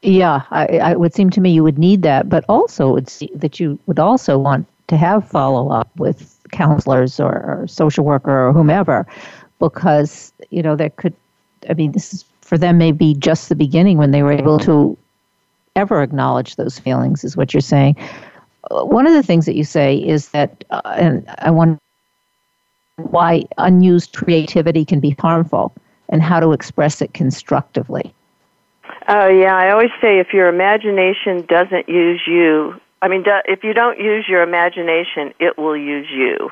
Yeah, 0.02 0.44
I, 0.52 0.66
I, 0.78 0.92
it 0.92 1.00
would 1.00 1.14
seem 1.14 1.30
to 1.32 1.42
me 1.42 1.52
you 1.52 1.64
would 1.64 1.78
need 1.78 2.04
that, 2.04 2.30
but 2.30 2.46
also 2.48 2.90
it 2.90 2.94
would 2.94 3.10
see 3.10 3.30
that 3.36 3.60
you 3.60 3.78
would 3.88 4.00
also 4.00 4.38
want 4.38 4.68
to 4.88 4.96
have 4.96 5.28
follow 5.28 5.70
up 5.70 5.90
with 5.98 6.40
counselors 6.52 7.20
or, 7.20 7.34
or 7.34 7.68
social 7.68 8.06
worker 8.06 8.48
or 8.48 8.54
whomever, 8.54 9.06
because 9.60 10.32
you 10.50 10.62
know 10.62 10.76
there 10.76 10.92
could. 10.92 11.14
I 11.70 11.74
mean, 11.74 11.92
this 11.92 12.14
is 12.14 12.24
for 12.42 12.58
them 12.58 12.78
may 12.78 12.94
be 12.94 13.14
just 13.16 13.50
the 13.50 13.56
beginning 13.56 13.98
when 13.98 14.12
they 14.12 14.24
were 14.24 14.32
able 14.32 14.60
to 14.60 14.98
ever 15.78 16.02
acknowledge 16.02 16.58
those 16.58 16.78
feelings, 16.78 17.24
is 17.24 17.38
what 17.38 17.54
you're 17.54 17.62
saying. 17.62 17.96
Uh, 18.72 18.84
one 18.84 19.08
of 19.08 19.14
the 19.14 19.24
things 19.24 19.46
that 19.46 19.56
you 19.56 19.64
say 19.64 19.96
is 19.96 20.30
that, 20.30 20.66
uh, 20.72 20.82
and 20.98 21.26
I 21.40 21.52
wonder 21.52 21.80
why 22.98 23.44
unused 23.58 24.14
creativity 24.14 24.84
can 24.84 25.00
be 25.00 25.16
harmful 25.20 25.74
and 26.10 26.22
how 26.22 26.40
to 26.40 26.52
express 26.52 27.02
it 27.02 27.14
constructively. 27.14 28.14
Oh, 29.08 29.28
yeah. 29.28 29.56
I 29.56 29.72
always 29.72 29.92
say 30.02 30.20
if 30.20 30.34
your 30.34 30.50
imagination 30.50 31.46
doesn't 31.48 31.88
use 31.88 32.22
you, 32.26 32.80
I 33.02 33.08
mean, 33.08 33.24
if 33.46 33.64
you 33.64 33.74
don't 33.74 34.00
use 34.00 34.26
your 34.28 34.42
imagination, 34.42 35.34
it 35.40 35.58
will 35.58 35.78
use 35.78 36.08
you. 36.10 36.50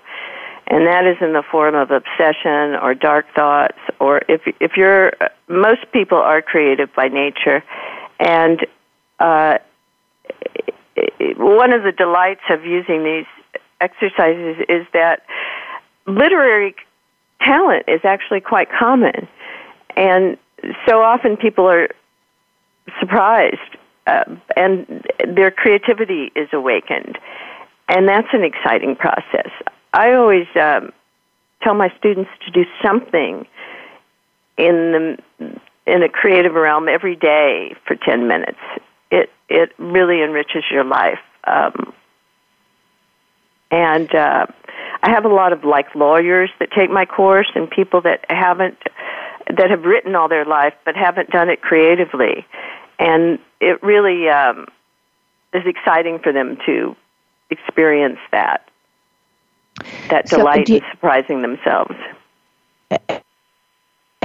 And 0.68 0.88
that 0.88 1.06
is 1.06 1.18
in 1.22 1.34
the 1.34 1.44
form 1.44 1.76
of 1.76 1.92
obsession 1.92 2.76
or 2.82 2.94
dark 2.96 3.26
thoughts, 3.36 3.78
or 4.00 4.22
if 4.28 4.42
if 4.60 4.76
you're 4.76 5.14
most 5.48 5.92
people 5.92 6.18
are 6.18 6.42
creative 6.42 6.90
by 6.96 7.08
nature, 7.08 7.64
and 8.20 8.66
uh, 9.20 9.58
one 11.38 11.74
of 11.74 11.84
the 11.84 11.92
delights 11.92 12.42
of 12.50 12.66
using 12.66 13.04
these 13.04 13.26
exercises 13.82 14.58
is 14.70 14.86
that 14.94 15.24
literary 16.08 16.76
talent 17.42 17.84
is 17.88 18.02
actually 18.04 18.42
quite 18.42 18.70
common. 18.72 19.28
And 19.96 20.38
so 20.88 21.02
often 21.02 21.38
people 21.38 21.68
are 21.68 21.90
surprised 23.00 23.78
uh, 24.08 24.24
and 24.56 25.06
their 25.36 25.52
creativity 25.52 26.32
is 26.36 26.50
awakened. 26.54 27.18
And 27.88 28.08
that's 28.08 28.28
an 28.34 28.44
exciting 28.44 28.96
process. 28.96 29.52
I 29.94 30.14
always 30.14 30.48
um, 30.56 30.92
tell 31.62 31.74
my 31.74 31.94
students 31.98 32.30
to 32.46 32.52
do 32.52 32.66
something 32.84 33.46
in 34.58 35.18
the 35.40 35.60
in 35.86 36.02
a 36.02 36.10
creative 36.10 36.54
realm 36.54 36.88
every 36.88 37.16
day 37.16 37.76
for 37.86 37.96
10 37.96 38.28
minutes 38.28 38.58
it 39.50 39.72
really 39.78 40.22
enriches 40.24 40.64
your 40.72 40.84
life. 40.84 41.20
Um, 41.46 41.94
and 43.72 44.14
uh, 44.14 44.48
I 45.04 45.10
have 45.10 45.26
a 45.26 45.30
lot 45.30 45.54
of 45.54 45.64
like 45.64 45.94
lawyers 45.96 46.50
that 46.60 46.72
take 46.72 46.90
my 46.90 47.06
course, 47.06 47.50
and 47.56 47.70
people 47.70 48.02
that 48.02 48.26
haven't 48.30 48.78
that 49.48 49.70
have 49.70 49.84
written 49.84 50.16
all 50.16 50.28
their 50.28 50.46
life 50.46 50.74
but 50.86 50.96
haven't 50.96 51.30
done 51.30 51.50
it 51.50 51.62
creatively, 51.62 52.46
and 53.00 53.40
it 53.60 53.82
really 53.84 54.30
um, 54.30 54.68
is 55.54 55.64
exciting 55.66 56.20
for 56.20 56.32
them 56.32 56.58
to 56.66 56.96
experience 57.50 58.20
that 58.32 58.68
that 60.10 60.28
delight 60.28 60.68
so 60.68 60.74
you, 60.74 60.80
in 60.80 60.86
surprising 60.92 61.42
themselves. 61.42 61.96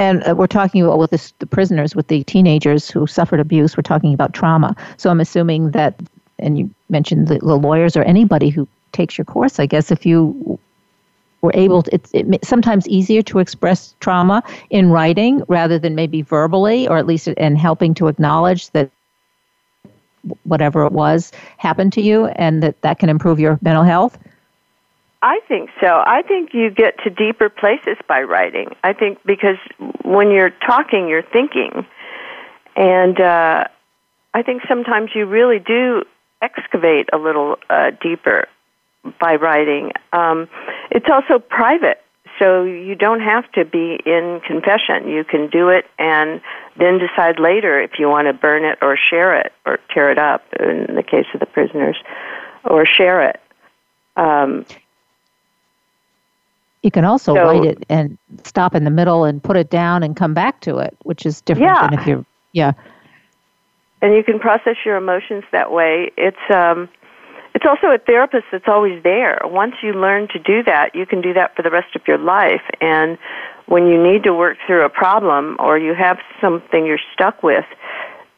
And 0.00 0.26
uh, 0.26 0.34
we're 0.34 0.46
talking 0.46 0.82
about 0.82 0.98
with 0.98 1.10
this, 1.10 1.34
the 1.40 1.46
prisoners, 1.46 1.94
with 1.94 2.08
the 2.08 2.24
teenagers 2.24 2.90
who 2.90 3.06
suffered 3.06 3.38
abuse. 3.38 3.76
We're 3.76 3.82
talking 3.82 4.14
about 4.14 4.32
trauma. 4.32 4.74
So 4.96 5.10
I'm 5.10 5.20
assuming 5.20 5.72
that, 5.72 5.94
and 6.38 6.58
you 6.58 6.70
mentioned 6.88 7.28
the, 7.28 7.38
the 7.38 7.56
lawyers 7.56 7.98
or 7.98 8.02
anybody 8.04 8.48
who 8.48 8.66
takes 8.92 9.18
your 9.18 9.26
course. 9.26 9.60
I 9.60 9.66
guess 9.66 9.90
if 9.90 10.06
you 10.06 10.58
were 11.42 11.52
able 11.52 11.82
to, 11.82 11.94
it's 11.94 12.10
it, 12.14 12.42
sometimes 12.42 12.88
easier 12.88 13.20
to 13.22 13.40
express 13.40 13.94
trauma 14.00 14.42
in 14.70 14.88
writing 14.88 15.42
rather 15.48 15.78
than 15.78 15.94
maybe 15.94 16.22
verbally, 16.22 16.88
or 16.88 16.96
at 16.96 17.06
least 17.06 17.28
in 17.28 17.54
helping 17.54 17.92
to 17.94 18.08
acknowledge 18.08 18.70
that 18.70 18.90
whatever 20.44 20.84
it 20.86 20.92
was 20.92 21.30
happened 21.58 21.92
to 21.92 22.00
you 22.00 22.26
and 22.26 22.62
that 22.62 22.80
that 22.80 22.98
can 22.98 23.10
improve 23.10 23.38
your 23.38 23.58
mental 23.60 23.84
health. 23.84 24.18
I 25.22 25.40
think 25.48 25.70
so. 25.80 26.02
I 26.06 26.22
think 26.22 26.54
you 26.54 26.70
get 26.70 26.98
to 27.04 27.10
deeper 27.10 27.50
places 27.50 27.96
by 28.08 28.22
writing. 28.22 28.74
I 28.82 28.94
think 28.94 29.18
because 29.24 29.58
when 30.02 30.30
you're 30.30 30.50
talking, 30.50 31.08
you're 31.08 31.22
thinking. 31.22 31.86
And 32.74 33.20
uh, 33.20 33.64
I 34.32 34.42
think 34.42 34.62
sometimes 34.66 35.10
you 35.14 35.26
really 35.26 35.58
do 35.58 36.04
excavate 36.40 37.10
a 37.12 37.18
little 37.18 37.56
uh, 37.68 37.90
deeper 38.02 38.48
by 39.20 39.34
writing. 39.34 39.92
Um, 40.12 40.48
it's 40.90 41.06
also 41.10 41.38
private, 41.38 42.02
so 42.38 42.64
you 42.64 42.94
don't 42.94 43.20
have 43.20 43.50
to 43.52 43.66
be 43.66 43.98
in 44.06 44.40
confession. 44.46 45.08
You 45.08 45.24
can 45.24 45.50
do 45.50 45.68
it 45.68 45.84
and 45.98 46.40
then 46.78 46.98
decide 46.98 47.38
later 47.38 47.80
if 47.80 47.98
you 47.98 48.08
want 48.08 48.28
to 48.28 48.32
burn 48.32 48.64
it 48.64 48.78
or 48.80 48.96
share 48.96 49.38
it 49.38 49.52
or 49.66 49.78
tear 49.92 50.10
it 50.10 50.18
up, 50.18 50.44
in 50.58 50.94
the 50.94 51.02
case 51.02 51.26
of 51.34 51.40
the 51.40 51.46
prisoners, 51.46 51.96
or 52.64 52.86
share 52.86 53.28
it. 53.28 53.40
Um, 54.16 54.64
You 56.82 56.90
can 56.90 57.04
also 57.04 57.34
So- 57.34 57.42
write 57.44 57.64
it 57.64 57.84
and 57.88 58.16
stop 58.44 58.74
in 58.74 58.84
the 58.84 58.90
middle 58.90 59.24
and 59.24 59.42
put 59.42 59.56
it 59.56 59.70
down 59.70 60.02
and 60.02 60.16
come 60.16 60.34
back 60.34 60.60
to 60.60 60.78
it, 60.78 60.96
which 61.02 61.26
is 61.26 61.40
different 61.42 61.74
Yeah. 61.74 61.88
than 61.88 61.98
if 61.98 62.06
you're 62.06 62.24
yeah. 62.52 62.72
and 64.02 64.14
you 64.14 64.24
can 64.24 64.38
process 64.38 64.76
your 64.84 64.96
emotions 64.96 65.44
that 65.52 65.70
way. 65.70 66.10
It's 66.16 66.50
um, 66.50 66.88
it's 67.54 67.66
also 67.66 67.88
a 67.88 67.98
therapist 67.98 68.46
that's 68.50 68.68
always 68.68 69.02
there. 69.02 69.40
Once 69.44 69.74
you 69.82 69.92
learn 69.92 70.28
to 70.28 70.38
do 70.38 70.62
that, 70.62 70.94
you 70.94 71.04
can 71.04 71.20
do 71.20 71.32
that 71.34 71.54
for 71.54 71.62
the 71.62 71.70
rest 71.70 71.94
of 71.96 72.02
your 72.08 72.18
life. 72.18 72.62
And 72.80 73.18
when 73.66 73.86
you 73.86 74.02
need 74.02 74.24
to 74.24 74.32
work 74.32 74.56
through 74.66 74.84
a 74.84 74.88
problem 74.88 75.56
or 75.58 75.76
you 75.78 75.94
have 75.94 76.18
something 76.40 76.86
you're 76.86 76.98
stuck 77.12 77.42
with, 77.42 77.64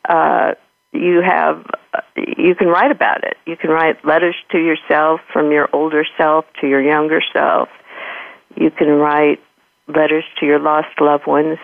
uh, 0.08 0.54
you 0.92 1.22
have 1.22 1.64
you 2.16 2.54
can 2.54 2.68
write 2.68 2.90
about 2.90 3.22
it. 3.24 3.36
You 3.46 3.56
can 3.56 3.70
write 3.70 4.04
letters 4.04 4.34
to 4.50 4.58
yourself 4.58 5.20
from 5.32 5.52
your 5.52 5.68
older 5.72 6.04
self 6.18 6.44
to 6.60 6.66
your 6.66 6.82
younger 6.82 7.22
self. 7.32 7.68
You 8.56 8.70
can 8.70 8.88
write 8.88 9.40
letters 9.88 10.24
to 10.40 10.46
your 10.46 10.58
lost 10.58 10.88
loved 11.00 11.26
ones. 11.26 11.58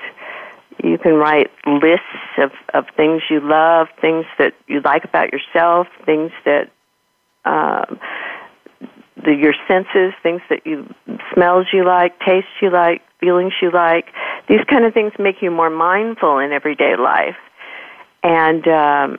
You 0.83 0.99
can 0.99 1.15
write 1.15 1.51
lists 1.67 2.39
of, 2.39 2.51
of 2.73 2.85
things 2.97 3.23
you 3.31 3.41
love, 3.41 3.89
things 4.01 4.27
that 4.39 4.55
you 4.67 4.81
like 4.85 5.05
about 5.05 5.33
yourself, 5.33 5.89
things 6.07 6.31
that 6.45 6.71
um, 7.45 7.99
the, 9.25 9.35
your 9.35 9.55
senses, 9.67 10.15
things 10.23 10.41
that 10.51 10.65
you 10.65 10.87
smells 11.35 11.67
you 11.73 11.85
like, 11.85 12.19
tastes 12.21 12.51
you 12.63 12.71
like, 12.71 13.03
feelings 13.21 13.53
you 13.61 13.71
like. 13.73 14.07
These 14.49 14.65
kind 14.71 14.85
of 14.85 14.95
things 14.95 15.13
make 15.19 15.43
you 15.43 15.51
more 15.51 15.71
mindful 15.71 16.39
in 16.39 16.53
everyday 16.53 16.97
life, 16.97 17.37
and 18.23 18.67
um, 18.69 19.19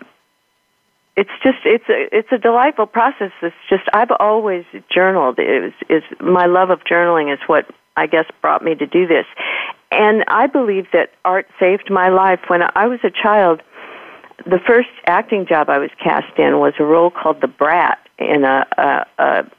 it's 1.19 1.29
just 1.43 1.57
it's 1.65 1.89
a 1.89 2.17
it's 2.17 2.31
a 2.31 2.37
delightful 2.37 2.85
process. 2.85 3.31
It's 3.41 3.55
just 3.69 3.83
I've 3.91 4.11
always 4.21 4.63
journaled. 4.89 5.37
It 5.37 5.61
was 5.61 5.73
is 5.89 6.03
my 6.21 6.45
love 6.45 6.69
of 6.69 6.79
journaling 6.89 7.33
is 7.33 7.39
what 7.45 7.69
I 7.97 8.07
guess 8.07 8.23
brought 8.41 8.63
me 8.63 8.73
to 8.75 8.87
do 8.87 9.05
this, 9.05 9.25
and 9.91 10.23
I 10.29 10.47
believe 10.47 10.87
that 10.93 11.11
art 11.25 11.47
saved 11.59 11.91
my 11.91 12.07
life 12.07 12.39
when 12.47 12.61
I 12.73 12.87
was 12.87 12.99
a 13.03 13.11
child. 13.11 13.61
The 14.45 14.59
first 14.65 14.87
acting 15.07 15.45
job 15.45 15.69
I 15.69 15.79
was 15.79 15.89
cast 16.01 16.39
in 16.39 16.57
was 16.59 16.73
a 16.79 16.85
role 16.85 17.11
called 17.11 17.41
the 17.41 17.49
Brat 17.49 17.99
in 18.17 18.45
a, 18.45 18.65
a, 18.77 19.05
a 19.21 19.51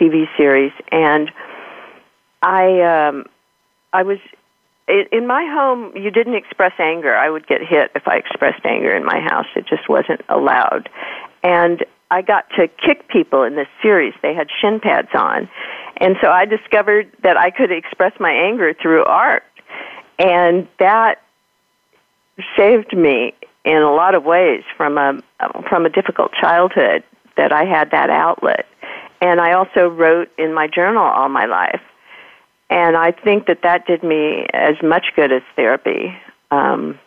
TV 0.00 0.24
series, 0.38 0.72
and 0.90 1.30
I 2.40 3.08
um, 3.08 3.26
I 3.92 4.02
was 4.02 4.18
in 4.88 5.26
my 5.26 5.44
home. 5.44 5.92
You 5.96 6.10
didn't 6.10 6.34
express 6.34 6.72
anger. 6.78 7.14
I 7.14 7.30
would 7.30 7.46
get 7.46 7.60
hit 7.62 7.90
if 7.94 8.06
I 8.06 8.16
expressed 8.16 8.64
anger 8.64 8.94
in 8.94 9.04
my 9.04 9.20
house. 9.20 9.46
It 9.56 9.66
just 9.66 9.88
wasn't 9.88 10.20
allowed, 10.28 10.88
and 11.42 11.84
I 12.10 12.22
got 12.22 12.48
to 12.56 12.68
kick 12.68 13.08
people 13.08 13.42
in 13.42 13.54
this 13.56 13.68
series. 13.82 14.14
They 14.22 14.34
had 14.34 14.48
shin 14.60 14.80
pads 14.80 15.08
on, 15.14 15.48
and 15.98 16.16
so 16.20 16.28
I 16.28 16.44
discovered 16.44 17.10
that 17.22 17.36
I 17.36 17.50
could 17.50 17.70
express 17.70 18.12
my 18.20 18.32
anger 18.32 18.74
through 18.74 19.04
art, 19.04 19.44
and 20.18 20.68
that 20.78 21.22
saved 22.56 22.96
me 22.96 23.34
in 23.64 23.76
a 23.76 23.92
lot 23.92 24.14
of 24.14 24.24
ways 24.24 24.64
from 24.76 24.98
a 24.98 25.22
from 25.68 25.86
a 25.86 25.90
difficult 25.90 26.32
childhood 26.40 27.04
that 27.36 27.52
I 27.52 27.64
had 27.64 27.90
that 27.92 28.10
outlet. 28.10 28.66
And 29.20 29.40
I 29.40 29.52
also 29.52 29.88
wrote 29.88 30.30
in 30.36 30.52
my 30.52 30.66
journal 30.66 31.04
all 31.04 31.28
my 31.28 31.46
life. 31.46 31.80
And 32.72 32.96
I 32.96 33.12
think 33.12 33.46
that 33.48 33.60
that 33.62 33.86
did 33.86 34.02
me 34.02 34.46
as 34.54 34.76
much 34.82 35.08
good 35.14 35.30
as 35.30 35.42
therapy. 35.56 36.16
Um, 36.50 36.98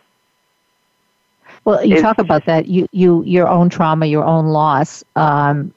Well, 1.64 1.84
you 1.84 2.00
talk 2.00 2.18
about 2.18 2.44
that. 2.46 2.66
You, 2.66 2.86
you, 2.92 3.24
your 3.24 3.48
own 3.48 3.68
trauma, 3.68 4.06
your 4.06 4.24
own 4.24 4.46
loss. 4.46 5.02
Um, 5.16 5.74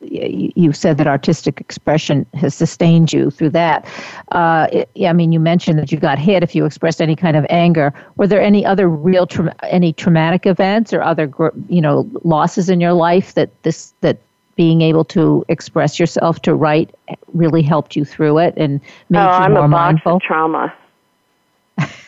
you, 0.00 0.52
you 0.54 0.72
said 0.72 0.98
that 0.98 1.08
artistic 1.08 1.60
expression 1.60 2.26
has 2.34 2.54
sustained 2.54 3.12
you 3.12 3.32
through 3.32 3.50
that. 3.50 3.84
Uh, 4.30 4.68
it, 4.70 4.88
I 5.04 5.12
mean, 5.12 5.32
you 5.32 5.40
mentioned 5.40 5.80
that 5.80 5.90
you 5.90 5.98
got 5.98 6.20
hit 6.20 6.44
if 6.44 6.54
you 6.54 6.64
expressed 6.64 7.02
any 7.02 7.16
kind 7.16 7.36
of 7.36 7.44
anger. 7.50 7.92
Were 8.18 8.28
there 8.28 8.40
any 8.40 8.64
other 8.64 8.88
real, 8.88 9.26
tra- 9.26 9.56
any 9.64 9.92
traumatic 9.92 10.46
events 10.46 10.92
or 10.92 11.02
other, 11.02 11.28
you 11.68 11.80
know, 11.80 12.08
losses 12.22 12.70
in 12.70 12.80
your 12.80 12.92
life 12.92 13.34
that 13.34 13.50
this 13.64 13.92
that 14.00 14.18
being 14.58 14.82
able 14.82 15.04
to 15.04 15.44
express 15.48 16.00
yourself 16.00 16.42
to 16.42 16.52
write 16.52 16.92
really 17.32 17.62
helped 17.62 17.94
you 17.94 18.04
through 18.04 18.38
it 18.38 18.54
and 18.56 18.80
made 19.08 19.20
oh, 19.20 19.22
you 19.22 19.28
I'm 19.30 19.52
more 19.54 19.64
a 19.66 19.68
box 19.68 19.92
mindful? 19.92 20.16
of 20.16 20.22
trauma. 20.22 20.74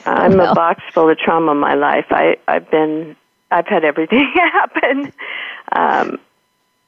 I'm 0.04 0.36
Well. 0.36 0.50
a 0.50 0.54
box 0.56 0.82
full 0.92 1.08
of 1.08 1.16
trauma 1.16 1.52
in 1.52 1.58
my 1.58 1.74
life. 1.74 2.06
I, 2.10 2.36
I've 2.48 2.68
been, 2.68 3.14
I've 3.52 3.68
had 3.68 3.84
everything 3.84 4.28
happen. 4.34 5.12
Um, 5.70 6.18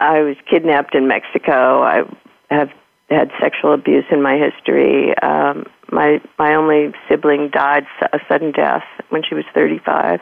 I 0.00 0.22
was 0.22 0.36
kidnapped 0.50 0.96
in 0.96 1.06
Mexico. 1.06 1.82
I 1.84 2.02
have 2.50 2.72
had 3.08 3.30
sexual 3.40 3.72
abuse 3.72 4.06
in 4.10 4.20
my 4.20 4.36
history. 4.36 5.16
Um, 5.18 5.66
my 5.92 6.20
my 6.40 6.54
only 6.56 6.92
sibling 7.08 7.50
died 7.50 7.86
a 8.12 8.18
sudden 8.26 8.50
death 8.50 8.82
when 9.10 9.22
she 9.22 9.36
was 9.36 9.44
35, 9.54 10.20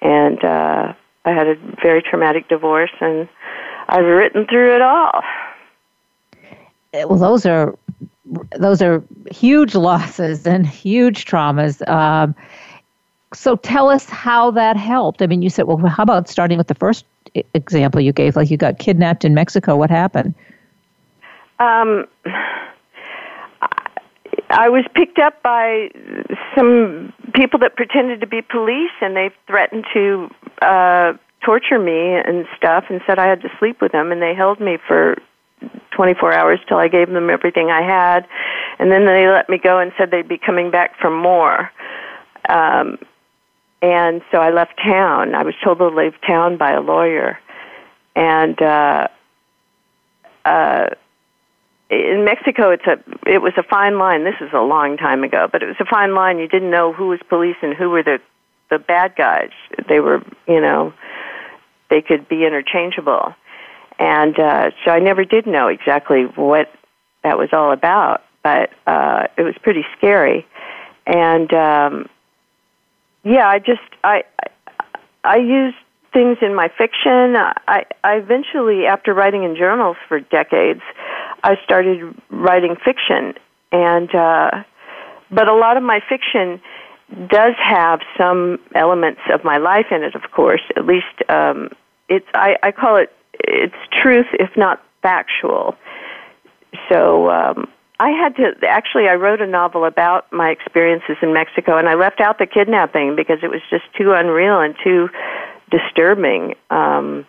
and 0.00 0.42
uh, 0.42 0.94
I 1.26 1.30
had 1.32 1.48
a 1.48 1.56
very 1.82 2.00
traumatic 2.00 2.48
divorce. 2.48 2.92
And 3.00 3.28
I've 3.88 4.04
written 4.04 4.46
through 4.46 4.74
it 4.76 4.82
all. 4.82 5.22
well 6.92 7.18
those 7.18 7.46
are 7.46 7.76
those 8.58 8.80
are 8.80 9.02
huge 9.30 9.74
losses 9.74 10.46
and 10.54 10.66
huge 10.66 11.24
traumas. 11.24 11.86
Um, 11.88 12.34
so 13.32 13.56
tell 13.56 13.88
us 13.88 14.08
how 14.08 14.50
that 14.52 14.76
helped. 14.76 15.22
I 15.22 15.26
mean 15.26 15.42
you 15.42 15.50
said 15.50 15.66
well 15.66 15.78
how 15.78 16.02
about 16.02 16.28
starting 16.28 16.58
with 16.58 16.68
the 16.68 16.74
first 16.74 17.04
example 17.54 18.00
you 18.00 18.12
gave 18.12 18.36
like 18.36 18.50
you 18.50 18.56
got 18.56 18.78
kidnapped 18.78 19.24
in 19.24 19.34
mexico. 19.34 19.76
What 19.76 19.90
happened? 19.90 20.34
Um, 21.58 22.06
I 24.50 24.68
was 24.68 24.84
picked 24.94 25.18
up 25.18 25.42
by 25.42 25.90
some 26.54 27.12
people 27.34 27.58
that 27.60 27.76
pretended 27.76 28.20
to 28.20 28.26
be 28.26 28.40
police, 28.42 28.92
and 29.00 29.16
they 29.16 29.30
threatened 29.46 29.84
to 29.92 30.30
uh, 30.62 31.14
torture 31.44 31.78
me 31.78 32.14
and 32.14 32.46
stuff, 32.56 32.84
and 32.88 33.00
said 33.06 33.18
I 33.18 33.28
had 33.28 33.42
to 33.42 33.48
sleep 33.58 33.80
with 33.80 33.92
them, 33.92 34.12
and 34.12 34.20
they 34.22 34.34
held 34.34 34.60
me 34.60 34.78
for 34.86 35.16
24 35.92 36.32
hours 36.32 36.60
till 36.68 36.78
I 36.78 36.88
gave 36.88 37.08
them 37.08 37.30
everything 37.30 37.70
I 37.70 37.82
had, 37.82 38.26
and 38.78 38.90
then 38.90 39.06
they 39.06 39.26
let 39.28 39.48
me 39.48 39.58
go 39.58 39.78
and 39.78 39.92
said 39.96 40.10
they'd 40.10 40.28
be 40.28 40.38
coming 40.38 40.70
back 40.70 40.98
for 40.98 41.10
more. 41.10 41.70
Um, 42.48 42.98
and 43.80 44.22
so 44.30 44.38
I 44.38 44.50
left 44.50 44.78
town. 44.82 45.34
I 45.34 45.42
was 45.42 45.54
told 45.62 45.78
to 45.78 45.88
leave 45.88 46.14
town 46.26 46.56
by 46.56 46.72
a 46.72 46.80
lawyer, 46.80 47.38
and 48.16 48.60
uh, 48.60 49.08
uh, 50.44 50.86
in 51.90 52.24
Mexico, 52.24 52.70
it's 52.70 52.86
a 52.86 52.98
it 53.26 53.42
was 53.42 53.52
a 53.56 53.62
fine 53.62 53.98
line. 53.98 54.24
This 54.24 54.40
is 54.40 54.50
a 54.52 54.60
long 54.60 54.96
time 54.96 55.22
ago, 55.22 55.48
but 55.50 55.62
it 55.62 55.66
was 55.66 55.76
a 55.80 55.84
fine 55.84 56.14
line. 56.14 56.38
You 56.38 56.48
didn't 56.48 56.70
know 56.70 56.92
who 56.92 57.08
was 57.08 57.20
police 57.28 57.56
and 57.62 57.74
who 57.74 57.90
were 57.90 58.02
the 58.02 58.20
the 58.70 58.78
bad 58.78 59.14
guys. 59.16 59.50
They 59.88 60.00
were, 60.00 60.22
you 60.48 60.60
know, 60.60 60.94
they 61.94 62.02
could 62.02 62.28
be 62.28 62.44
interchangeable, 62.44 63.34
and 64.00 64.36
uh, 64.38 64.70
so 64.84 64.90
I 64.90 64.98
never 64.98 65.24
did 65.24 65.46
know 65.46 65.68
exactly 65.68 66.24
what 66.24 66.68
that 67.22 67.38
was 67.38 67.50
all 67.52 67.70
about. 67.70 68.24
But 68.42 68.70
uh, 68.84 69.28
it 69.38 69.42
was 69.42 69.54
pretty 69.62 69.84
scary, 69.96 70.44
and 71.06 71.52
um, 71.54 72.08
yeah, 73.22 73.48
I 73.48 73.60
just 73.60 73.80
I 74.02 74.24
I, 75.22 75.36
used 75.36 75.76
things 76.12 76.38
in 76.42 76.54
my 76.54 76.68
fiction. 76.76 77.36
I, 77.36 77.84
I 78.02 78.16
eventually, 78.16 78.86
after 78.86 79.14
writing 79.14 79.44
in 79.44 79.56
journals 79.56 79.96
for 80.08 80.18
decades, 80.18 80.82
I 81.44 81.56
started 81.64 82.12
writing 82.28 82.76
fiction, 82.84 83.34
and 83.70 84.12
uh, 84.12 84.50
but 85.30 85.48
a 85.48 85.54
lot 85.54 85.76
of 85.76 85.84
my 85.84 86.00
fiction 86.08 86.60
does 87.28 87.54
have 87.62 88.00
some 88.18 88.58
elements 88.74 89.20
of 89.32 89.44
my 89.44 89.58
life 89.58 89.86
in 89.90 90.02
it. 90.02 90.14
Of 90.14 90.30
course, 90.32 90.62
at 90.76 90.84
least 90.84 91.30
um, 91.30 91.70
it's 92.08 92.26
I, 92.34 92.56
I 92.62 92.72
call 92.72 92.96
it 92.96 93.12
it's 93.34 93.74
truth, 93.92 94.26
if 94.34 94.50
not 94.56 94.82
factual. 95.02 95.76
So. 96.88 97.30
Um, 97.30 97.68
I 98.00 98.10
had 98.10 98.34
to 98.36 98.54
actually. 98.68 99.06
I 99.08 99.14
wrote 99.14 99.40
a 99.40 99.46
novel 99.46 99.84
about 99.84 100.30
my 100.32 100.50
experiences 100.50 101.16
in 101.22 101.32
Mexico, 101.32 101.78
and 101.78 101.88
I 101.88 101.94
left 101.94 102.20
out 102.20 102.38
the 102.38 102.46
kidnapping 102.46 103.14
because 103.14 103.38
it 103.44 103.48
was 103.50 103.60
just 103.70 103.84
too 103.96 104.12
unreal 104.12 104.60
and 104.60 104.74
too 104.82 105.08
disturbing 105.70 106.54
um, 106.70 107.24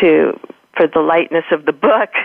to 0.00 0.38
for 0.76 0.86
the 0.86 1.00
lightness 1.00 1.44
of 1.50 1.66
the 1.66 1.72
book. 1.72 2.10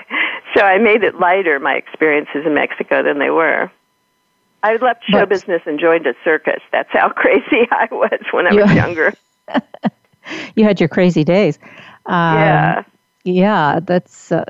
So 0.56 0.62
I 0.64 0.78
made 0.78 1.04
it 1.04 1.20
lighter. 1.20 1.60
My 1.60 1.74
experiences 1.74 2.46
in 2.46 2.54
Mexico 2.54 3.04
than 3.04 3.20
they 3.20 3.30
were. 3.30 3.70
I 4.64 4.78
left 4.78 5.04
show 5.04 5.20
But- 5.22 5.30
business 5.30 5.62
and 5.66 5.78
joined 5.80 6.08
a 6.08 6.14
circus. 6.24 6.62
That's 6.72 6.88
how 6.94 7.10
crazy 7.16 7.68
I 7.72 7.90
was 7.92 8.22
when 8.32 8.48
I 8.48 8.54
was 8.54 8.74
younger. 8.74 9.14
you 10.56 10.64
had 10.64 10.80
your 10.80 10.90
crazy 10.90 11.24
days. 11.24 11.60
Um, 12.06 12.36
Yeah. 12.38 12.84
yeah 13.24 13.80
that's 13.82 14.32
uh, 14.32 14.46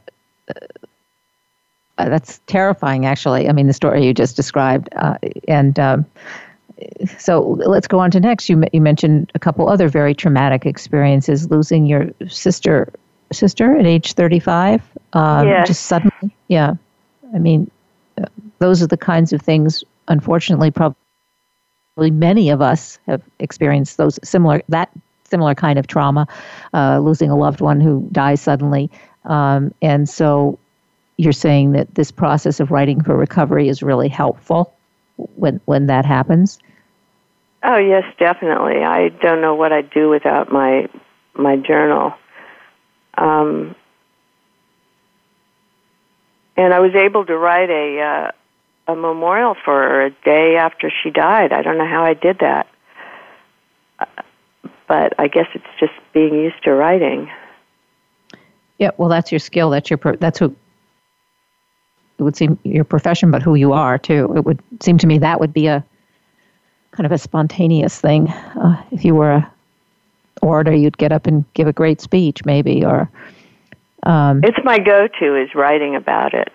uh, 1.98 2.10
that's 2.10 2.40
terrifying 2.48 3.06
actually. 3.06 3.48
I 3.48 3.54
mean 3.54 3.68
the 3.68 3.74
story 3.74 4.06
you 4.06 4.14
just 4.14 4.36
described 4.36 4.90
uh, 4.96 5.18
and 5.48 5.80
um, 5.80 6.06
so 7.18 7.42
let's 7.66 7.88
go 7.88 8.00
on 8.00 8.12
to 8.12 8.20
next. 8.20 8.50
You, 8.50 8.64
you 8.74 8.82
mentioned 8.82 9.32
a 9.34 9.40
couple 9.40 9.70
other 9.70 9.88
very 9.88 10.14
traumatic 10.14 10.66
experiences 10.66 11.50
losing 11.50 11.86
your 11.86 12.10
sister 12.28 12.92
sister 13.32 13.76
at 13.78 13.86
age 13.86 14.14
35 14.14 14.82
um, 15.14 15.48
Yes. 15.48 15.68
just 15.68 15.86
suddenly. 15.86 16.36
Yeah. 16.48 16.74
I 17.34 17.40
mean 17.40 17.72
uh, 18.22 18.26
those 18.60 18.82
are 18.82 18.88
the 18.88 18.98
kinds 18.98 19.34
of 19.34 19.42
things, 19.42 19.84
unfortunately, 20.08 20.72
probably 20.72 20.96
many 21.98 22.50
of 22.50 22.62
us 22.62 23.00
have 23.08 23.22
experienced 23.40 23.98
those 23.98 24.20
similar 24.24 24.62
that 24.70 24.90
similar 25.30 25.56
kind 25.56 25.80
of 25.80 25.88
trauma, 25.88 26.28
uh, 26.74 27.00
losing 27.00 27.30
a 27.30 27.36
loved 27.36 27.62
one 27.62 27.82
who 27.82 28.08
dies 28.12 28.42
suddenly, 28.42 28.90
um, 29.26 29.74
and 29.82 30.08
so 30.08 30.58
you're 31.18 31.34
saying 31.34 31.72
that 31.72 31.96
this 31.96 32.12
process 32.12 32.60
of 32.60 32.72
writing 32.72 33.02
for 33.02 33.16
recovery 33.16 33.70
is 33.70 33.82
really 33.82 34.10
helpful 34.10 34.74
when 35.36 35.60
when 35.66 35.88
that 35.88 36.06
happens. 36.06 36.60
Oh 37.64 37.78
yes, 37.78 38.04
definitely. 38.20 38.84
I 38.84 39.10
don't 39.10 39.42
know 39.42 39.56
what 39.56 39.72
I'd 39.72 39.90
do 39.90 40.10
without 40.10 40.52
my 40.52 40.88
my 41.34 41.56
journal. 41.56 42.14
Um, 43.18 43.76
and 46.58 46.74
I 46.74 46.80
was 46.80 46.94
able 46.96 47.26
to 47.26 47.38
write 47.38 47.70
a 47.70 48.02
uh, 48.02 48.92
a 48.92 48.96
memorial 48.96 49.56
for 49.56 49.74
her 49.74 50.06
a 50.06 50.10
day 50.12 50.58
after 50.58 50.92
she 51.02 51.10
died. 51.10 51.52
I 51.52 51.62
don't 51.62 51.78
know 51.78 51.88
how 51.88 52.04
I 52.04 52.14
did 52.14 52.40
that, 52.40 52.68
but 54.88 55.14
I 55.20 55.28
guess 55.28 55.48
it's 55.54 55.66
just 55.80 55.94
being 56.14 56.34
used 56.34 56.64
to 56.64 56.74
writing. 56.74 57.30
Yeah, 58.78 58.92
well, 58.98 59.10
that's 59.10 59.32
your 59.32 59.40
skill. 59.40 59.70
That's 59.70 59.90
your 59.90 60.00
that's 60.20 60.40
who 60.40 60.56
it 62.18 62.24
would 62.24 62.36
seem 62.36 62.58
your 62.64 62.84
profession, 62.84 63.32
but 63.32 63.42
who 63.42 63.56
you 63.56 63.74
are 63.74 63.98
too. 63.98 64.34
It 64.36 64.46
would 64.46 64.60
seem 64.82 64.98
to 65.00 65.08
me 65.08 65.18
that 65.20 65.40
would 65.40 65.54
be 65.54 65.68
a 65.68 65.84
kind 66.92 67.06
of 67.06 67.12
a 67.12 67.18
spontaneous 67.18 68.00
thing. 68.00 68.30
Uh, 68.30 68.82
if 68.92 69.04
you 69.04 69.16
were 69.16 69.32
a 69.32 69.52
orator, 70.42 70.74
you'd 70.74 70.98
get 70.98 71.12
up 71.12 71.28
and 71.28 71.46
give 71.54 71.68
a 71.68 71.74
great 71.74 72.02
speech, 72.02 72.46
maybe, 72.46 72.86
or. 72.86 73.10
Um, 74.04 74.42
it's 74.44 74.58
my 74.64 74.78
go-to 74.78 75.36
is 75.36 75.56
writing 75.56 75.96
about 75.96 76.34
it. 76.34 76.50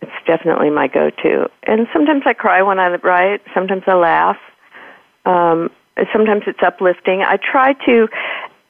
It's 0.00 0.12
definitely 0.26 0.70
my 0.70 0.88
go-to, 0.88 1.50
and 1.64 1.86
sometimes 1.92 2.22
I 2.24 2.32
cry 2.32 2.62
when 2.62 2.78
I 2.78 2.88
write. 2.96 3.40
Sometimes 3.54 3.82
I 3.86 3.94
laugh. 3.94 4.38
Um, 5.24 5.70
sometimes 6.12 6.42
it's 6.46 6.62
uplifting. 6.62 7.22
I 7.22 7.36
try 7.36 7.74
to 7.86 8.08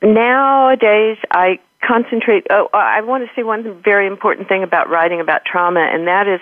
nowadays. 0.03 1.19
I 1.31 1.61
concentrate. 1.83 2.47
Oh, 2.51 2.69
I 2.73 3.01
want 3.03 3.25
to 3.27 3.31
say 3.35 3.43
one 3.43 3.81
very 3.83 4.07
important 4.07 4.49
thing 4.49 4.63
about 4.63 4.89
writing 4.89 5.21
about 5.21 5.45
trauma, 5.45 5.81
and 5.81 6.07
that 6.07 6.29
is, 6.29 6.41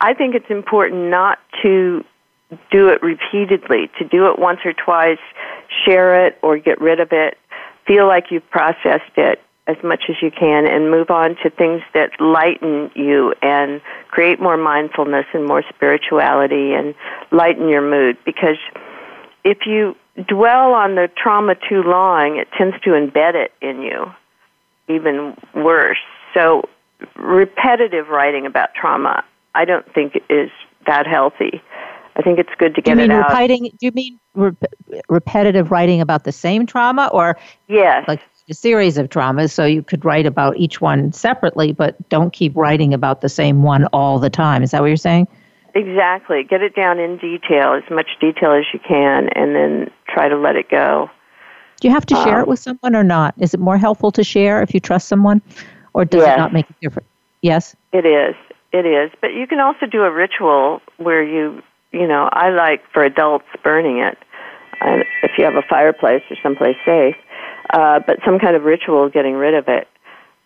I 0.00 0.14
think 0.14 0.34
it's 0.34 0.50
important 0.50 1.10
not 1.10 1.38
to 1.62 2.04
do 2.70 2.88
it 2.88 3.02
repeatedly, 3.02 3.90
to 3.98 4.04
do 4.04 4.30
it 4.30 4.38
once 4.38 4.60
or 4.64 4.72
twice, 4.72 5.18
share 5.84 6.26
it 6.26 6.38
or 6.42 6.58
get 6.58 6.80
rid 6.80 7.00
of 7.00 7.08
it, 7.12 7.38
feel 7.86 8.06
like 8.06 8.26
you've 8.30 8.48
processed 8.50 9.16
it 9.16 9.40
as 9.66 9.76
much 9.82 10.02
as 10.08 10.16
you 10.20 10.30
can, 10.30 10.66
and 10.66 10.90
move 10.90 11.08
on 11.10 11.36
to 11.42 11.48
things 11.48 11.80
that 11.94 12.10
lighten 12.20 12.90
you 12.94 13.32
and 13.42 13.80
create 14.10 14.40
more 14.40 14.56
mindfulness 14.56 15.24
and 15.32 15.46
more 15.46 15.62
spirituality 15.74 16.74
and 16.74 16.94
lighten 17.30 17.68
your 17.68 17.80
mood. 17.80 18.18
Because 18.24 18.58
if 19.44 19.58
you 19.64 19.96
dwell 20.28 20.74
on 20.74 20.94
the 20.94 21.10
trauma 21.16 21.54
too 21.54 21.82
long, 21.82 22.36
it 22.36 22.48
tends 22.56 22.76
to 22.82 22.90
embed 22.90 23.34
it 23.34 23.52
in 23.60 23.82
you 23.82 24.12
even 24.88 25.36
worse. 25.54 25.98
So, 26.34 26.68
repetitive 27.16 28.08
writing 28.08 28.46
about 28.46 28.74
trauma, 28.74 29.24
I 29.54 29.64
don't 29.64 29.90
think 29.92 30.20
is 30.28 30.50
that 30.86 31.06
healthy. 31.06 31.62
I 32.14 32.22
think 32.22 32.38
it's 32.38 32.50
good 32.58 32.74
to 32.74 32.82
get 32.82 32.92
you 32.92 32.96
mean 32.96 33.10
it 33.10 33.14
out. 33.14 33.30
Repeating, 33.30 33.70
do 33.78 33.86
you 33.86 33.92
mean 33.92 34.20
re- 34.34 34.52
repetitive 35.08 35.70
writing 35.70 36.00
about 36.00 36.24
the 36.24 36.32
same 36.32 36.66
trauma, 36.66 37.08
or 37.12 37.38
yes, 37.68 38.06
like 38.06 38.20
a 38.48 38.54
series 38.54 38.98
of 38.98 39.08
traumas? 39.08 39.50
So 39.50 39.64
you 39.64 39.82
could 39.82 40.04
write 40.04 40.26
about 40.26 40.56
each 40.56 40.80
one 40.80 41.12
separately, 41.12 41.72
but 41.72 42.08
don't 42.08 42.32
keep 42.32 42.54
writing 42.56 42.92
about 42.92 43.20
the 43.22 43.28
same 43.28 43.62
one 43.62 43.86
all 43.86 44.18
the 44.18 44.30
time. 44.30 44.62
Is 44.62 44.72
that 44.72 44.80
what 44.80 44.88
you're 44.88 44.96
saying? 44.96 45.26
Exactly. 45.74 46.44
Get 46.44 46.62
it 46.62 46.74
down 46.74 46.98
in 46.98 47.16
detail, 47.16 47.72
as 47.72 47.88
much 47.90 48.08
detail 48.20 48.52
as 48.52 48.64
you 48.72 48.80
can, 48.86 49.28
and 49.30 49.54
then 49.54 49.90
try 50.08 50.28
to 50.28 50.36
let 50.36 50.56
it 50.56 50.68
go. 50.68 51.10
Do 51.80 51.88
you 51.88 51.94
have 51.94 52.06
to 52.06 52.14
share 52.14 52.36
um, 52.36 52.42
it 52.42 52.48
with 52.48 52.60
someone 52.60 52.94
or 52.94 53.02
not? 53.02 53.34
Is 53.38 53.54
it 53.54 53.60
more 53.60 53.78
helpful 53.78 54.12
to 54.12 54.22
share 54.22 54.62
if 54.62 54.74
you 54.74 54.80
trust 54.80 55.08
someone, 55.08 55.42
or 55.94 56.04
does 56.04 56.22
yes. 56.22 56.36
it 56.36 56.38
not 56.38 56.52
make 56.52 56.68
a 56.68 56.74
difference? 56.80 57.08
Yes, 57.40 57.74
it 57.92 58.06
is. 58.06 58.36
It 58.72 58.86
is. 58.86 59.10
But 59.20 59.34
you 59.34 59.46
can 59.46 59.60
also 59.60 59.86
do 59.86 60.02
a 60.02 60.10
ritual 60.10 60.80
where 60.98 61.22
you, 61.22 61.62
you 61.90 62.06
know, 62.06 62.28
I 62.32 62.50
like 62.50 62.82
for 62.92 63.02
adults 63.02 63.46
burning 63.64 63.98
it, 63.98 64.16
uh, 64.80 64.98
if 65.22 65.32
you 65.36 65.44
have 65.44 65.56
a 65.56 65.62
fireplace 65.68 66.22
or 66.30 66.36
someplace 66.42 66.76
safe. 66.84 67.16
Uh, 67.70 68.00
but 68.06 68.18
some 68.24 68.38
kind 68.38 68.54
of 68.54 68.64
ritual 68.64 69.08
getting 69.08 69.34
rid 69.34 69.54
of 69.54 69.66
it. 69.68 69.88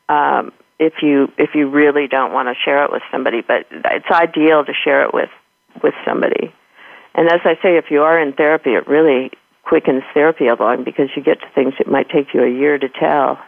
Um, 0.09 0.53
if 0.79 0.95
you 1.03 1.33
if 1.39 1.51
you 1.55 1.69
really 1.69 2.07
don't 2.07 2.33
want 2.33 2.49
to 2.49 2.55
share 2.55 2.85
it 2.85 2.93
with 2.93 3.03
somebody, 3.11 3.41
but 3.41 3.67
it's 3.71 4.11
ideal 4.11 4.65
to 4.65 4.73
share 4.73 5.05
it 5.05 5.15
with 5.15 5.31
with 5.83 5.95
somebody. 6.07 6.55
And 7.15 7.29
as 7.29 7.41
I 7.45 7.55
say, 7.63 7.77
if 7.77 7.91
you 7.91 8.03
are 8.03 8.19
in 8.19 8.35
therapy, 8.35 8.71
it 8.75 8.87
really 8.87 9.31
quickens 9.63 10.03
therapy 10.15 10.47
along 10.47 10.85
because 10.85 11.09
you 11.17 11.23
get 11.23 11.41
to 11.41 11.47
things 11.55 11.75
that 11.79 11.89
might 11.89 12.09
take 12.09 12.35
you 12.35 12.43
a 12.43 12.51
year 12.51 12.79
to 12.79 12.89
tell. 12.89 13.39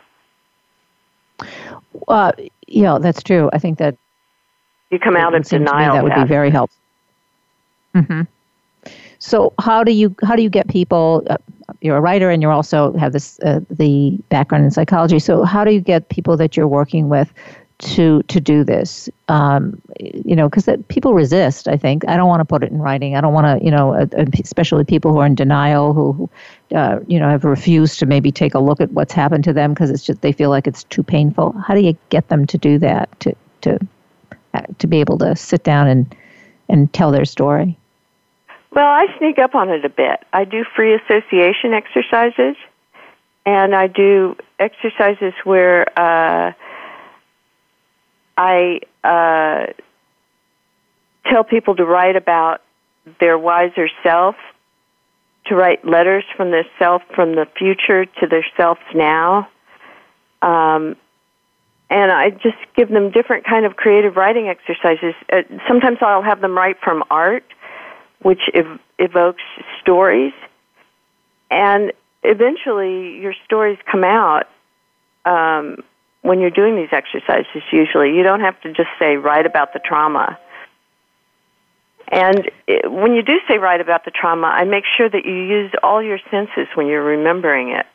Uh, 2.08 2.32
yeah, 2.66 2.98
that's 2.98 3.22
true. 3.22 3.50
I 3.52 3.58
think 3.58 3.78
that 3.78 3.96
you 4.90 4.98
come 4.98 5.16
out 5.16 5.34
of 5.34 5.44
denial. 5.44 5.94
that 5.94 6.02
would 6.02 6.14
be 6.14 6.24
very 6.24 6.50
helpful. 6.50 6.76
Mm-hmm. 7.94 8.22
So, 9.18 9.52
how 9.60 9.84
do 9.84 9.92
you 9.92 10.14
how 10.24 10.36
do 10.36 10.42
you 10.42 10.50
get 10.50 10.68
people? 10.68 11.24
Uh, 11.28 11.36
you're 11.80 11.96
a 11.96 12.00
writer, 12.00 12.30
and 12.30 12.42
you 12.42 12.50
also 12.50 12.92
have 12.94 13.12
this 13.12 13.38
uh, 13.40 13.60
the 13.70 14.18
background 14.28 14.64
in 14.64 14.70
psychology. 14.70 15.18
So, 15.18 15.44
how 15.44 15.64
do 15.64 15.72
you 15.72 15.80
get 15.80 16.08
people 16.08 16.36
that 16.36 16.56
you're 16.56 16.68
working 16.68 17.08
with 17.08 17.32
to 17.78 18.22
to 18.24 18.40
do 18.40 18.64
this 18.64 19.08
um, 19.28 19.80
you 20.00 20.34
know 20.34 20.48
because 20.48 20.68
people 20.88 21.14
resist 21.14 21.68
i 21.68 21.76
think 21.76 22.06
i 22.08 22.16
don't 22.16 22.26
want 22.26 22.40
to 22.40 22.44
put 22.44 22.64
it 22.64 22.72
in 22.72 22.78
writing 22.78 23.14
i 23.14 23.20
don't 23.20 23.32
want 23.32 23.46
to 23.46 23.64
you 23.64 23.70
know 23.70 23.94
uh, 23.94 24.06
especially 24.42 24.84
people 24.84 25.12
who 25.12 25.18
are 25.18 25.26
in 25.26 25.36
denial 25.36 25.94
who 25.94 26.28
uh, 26.74 26.98
you 27.06 27.20
know 27.20 27.28
have 27.28 27.44
refused 27.44 28.00
to 28.00 28.06
maybe 28.06 28.32
take 28.32 28.54
a 28.54 28.58
look 28.58 28.80
at 28.80 28.90
what's 28.92 29.12
happened 29.12 29.44
to 29.44 29.52
them 29.52 29.72
because 29.72 29.90
it's 29.90 30.04
just 30.04 30.20
they 30.22 30.32
feel 30.32 30.50
like 30.50 30.66
it's 30.66 30.82
too 30.84 31.04
painful 31.04 31.52
how 31.52 31.72
do 31.72 31.80
you 31.80 31.96
get 32.08 32.28
them 32.28 32.46
to 32.46 32.58
do 32.58 32.78
that 32.78 33.08
to 33.20 33.32
to 33.60 33.78
uh, 34.54 34.62
to 34.78 34.88
be 34.88 34.98
able 34.98 35.16
to 35.16 35.36
sit 35.36 35.62
down 35.62 35.86
and 35.86 36.16
and 36.68 36.92
tell 36.92 37.12
their 37.12 37.24
story 37.24 37.78
well 38.78 38.88
i 38.88 39.06
sneak 39.18 39.38
up 39.38 39.54
on 39.54 39.68
it 39.68 39.84
a 39.84 39.88
bit 39.88 40.24
i 40.32 40.44
do 40.44 40.64
free 40.76 40.94
association 40.94 41.74
exercises 41.74 42.56
and 43.44 43.74
i 43.74 43.86
do 43.86 44.36
exercises 44.58 45.34
where 45.44 45.86
uh, 45.98 46.52
I 48.38 48.80
uh, 49.02 49.72
tell 51.26 51.42
people 51.42 51.74
to 51.74 51.84
write 51.84 52.14
about 52.14 52.62
their 53.18 53.36
wiser 53.36 53.88
self, 54.04 54.36
to 55.46 55.56
write 55.56 55.84
letters 55.84 56.24
from 56.36 56.52
their 56.52 56.66
self 56.78 57.02
from 57.14 57.34
the 57.34 57.46
future 57.58 58.06
to 58.06 58.26
their 58.28 58.46
self 58.56 58.78
now. 58.94 59.48
Um, 60.40 60.94
and 61.90 62.12
I 62.12 62.30
just 62.30 62.58
give 62.76 62.90
them 62.90 63.10
different 63.10 63.44
kind 63.44 63.66
of 63.66 63.74
creative 63.74 64.14
writing 64.16 64.46
exercises. 64.46 65.14
Uh, 65.32 65.42
sometimes 65.66 65.98
I'll 66.00 66.22
have 66.22 66.40
them 66.40 66.56
write 66.56 66.76
from 66.80 67.02
art, 67.10 67.44
which 68.20 68.40
ev- 68.54 68.80
evokes 68.98 69.42
stories, 69.80 70.32
and 71.50 71.92
eventually 72.22 73.18
your 73.18 73.34
stories 73.44 73.78
come 73.90 74.04
out. 74.04 74.48
Um, 75.24 75.82
when 76.22 76.40
you're 76.40 76.50
doing 76.50 76.76
these 76.76 76.92
exercises 76.92 77.62
usually. 77.72 78.14
You 78.14 78.22
don't 78.22 78.40
have 78.40 78.60
to 78.62 78.72
just 78.72 78.90
say 78.98 79.16
write 79.16 79.46
about 79.46 79.72
the 79.72 79.78
trauma. 79.78 80.38
And 82.08 82.50
it, 82.66 82.90
when 82.90 83.14
you 83.14 83.22
do 83.22 83.38
say 83.48 83.58
write 83.58 83.80
about 83.80 84.04
the 84.04 84.10
trauma 84.10 84.46
i 84.46 84.64
make 84.64 84.84
sure 84.96 85.08
that 85.08 85.26
you 85.26 85.34
use 85.34 85.70
all 85.82 86.02
your 86.02 86.18
senses 86.30 86.66
when 86.74 86.86
you're 86.86 87.04
remembering 87.04 87.70
it. 87.70 87.86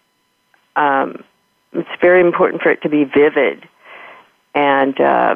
Um, 0.75 1.23
it's 1.73 1.89
very 2.01 2.21
important 2.21 2.61
for 2.61 2.69
it 2.69 2.81
to 2.83 2.89
be 2.89 3.03
vivid. 3.03 3.67
And 4.53 4.99
uh, 4.99 5.35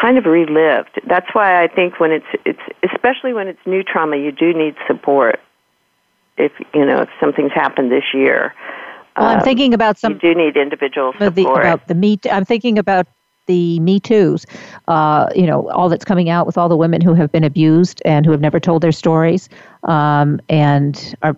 kind 0.00 0.18
of 0.18 0.24
relived 0.24 1.00
that's 1.06 1.28
why 1.32 1.62
i 1.62 1.68
think 1.68 2.00
when 2.00 2.10
it's 2.10 2.26
it's 2.44 2.60
especially 2.92 3.32
when 3.32 3.48
it's 3.48 3.60
new 3.66 3.82
trauma 3.82 4.16
you 4.16 4.32
do 4.32 4.52
need 4.52 4.74
support 4.86 5.40
if 6.36 6.52
you 6.74 6.84
know 6.84 7.02
if 7.02 7.08
something's 7.20 7.52
happened 7.52 7.90
this 7.90 8.12
year 8.12 8.52
well, 9.16 9.28
I'm 9.28 9.38
um, 9.38 9.44
thinking 9.44 9.74
about 9.74 9.98
some. 9.98 10.14
You 10.14 10.18
do 10.18 10.34
need 10.34 10.56
individual 10.56 11.12
support. 11.12 11.34
The, 11.34 11.46
about 11.46 11.86
the 11.86 11.94
me. 11.94 12.18
I'm 12.30 12.44
thinking 12.44 12.78
about 12.78 13.06
the 13.46 13.78
Me 13.80 14.00
Too's. 14.00 14.44
Uh, 14.88 15.28
you 15.34 15.46
know, 15.46 15.70
all 15.70 15.88
that's 15.88 16.04
coming 16.04 16.28
out 16.30 16.46
with 16.46 16.58
all 16.58 16.68
the 16.68 16.76
women 16.76 17.00
who 17.00 17.14
have 17.14 17.30
been 17.30 17.44
abused 17.44 18.02
and 18.04 18.26
who 18.26 18.32
have 18.32 18.40
never 18.40 18.58
told 18.58 18.82
their 18.82 18.92
stories, 18.92 19.48
um, 19.84 20.40
and 20.48 21.14
are 21.22 21.36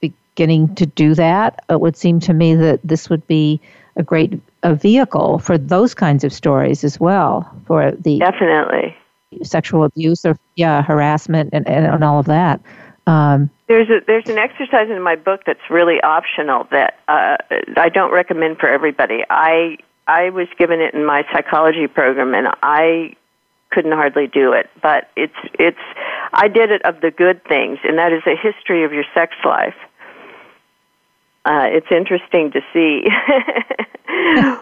beginning 0.00 0.72
to 0.76 0.86
do 0.86 1.14
that. 1.14 1.64
It 1.68 1.80
would 1.80 1.96
seem 1.96 2.20
to 2.20 2.32
me 2.32 2.54
that 2.54 2.80
this 2.84 3.10
would 3.10 3.26
be 3.26 3.60
a 3.96 4.04
great 4.04 4.40
a 4.66 4.74
vehicle 4.74 5.38
for 5.38 5.56
those 5.56 5.94
kinds 5.94 6.24
of 6.24 6.32
stories 6.32 6.82
as 6.82 6.98
well. 6.98 7.48
For 7.66 7.92
the 7.92 8.18
definitely 8.18 8.96
sexual 9.42 9.84
abuse 9.84 10.24
or 10.24 10.36
yeah 10.56 10.82
harassment 10.82 11.50
and, 11.52 11.66
and, 11.68 11.86
and 11.86 12.04
all 12.04 12.18
of 12.18 12.26
that. 12.26 12.60
Um, 13.06 13.50
there's 13.68 13.88
a, 13.88 14.00
there's 14.06 14.28
an 14.28 14.38
exercise 14.38 14.90
in 14.90 15.00
my 15.00 15.14
book 15.14 15.42
that's 15.46 15.70
really 15.70 16.00
optional 16.02 16.66
that 16.72 16.98
uh, 17.06 17.36
I 17.76 17.88
don't 17.88 18.12
recommend 18.12 18.58
for 18.58 18.68
everybody. 18.68 19.22
I 19.30 19.78
I 20.08 20.30
was 20.30 20.48
given 20.58 20.80
it 20.80 20.94
in 20.94 21.04
my 21.04 21.24
psychology 21.32 21.86
program, 21.86 22.34
and 22.34 22.48
I 22.62 23.14
couldn't 23.70 23.92
hardly 23.92 24.26
do 24.26 24.52
it. 24.52 24.68
But 24.82 25.10
it's 25.16 25.36
it's 25.58 25.78
I 26.32 26.48
did 26.48 26.72
it 26.72 26.84
of 26.84 27.00
the 27.00 27.12
good 27.12 27.44
things, 27.44 27.78
and 27.84 27.98
that 27.98 28.12
is 28.12 28.22
a 28.26 28.36
history 28.36 28.84
of 28.84 28.92
your 28.92 29.04
sex 29.14 29.34
life. 29.44 29.76
Uh, 31.46 31.68
it's 31.70 31.86
interesting 31.92 32.50
to 32.50 32.60
see 32.72 33.08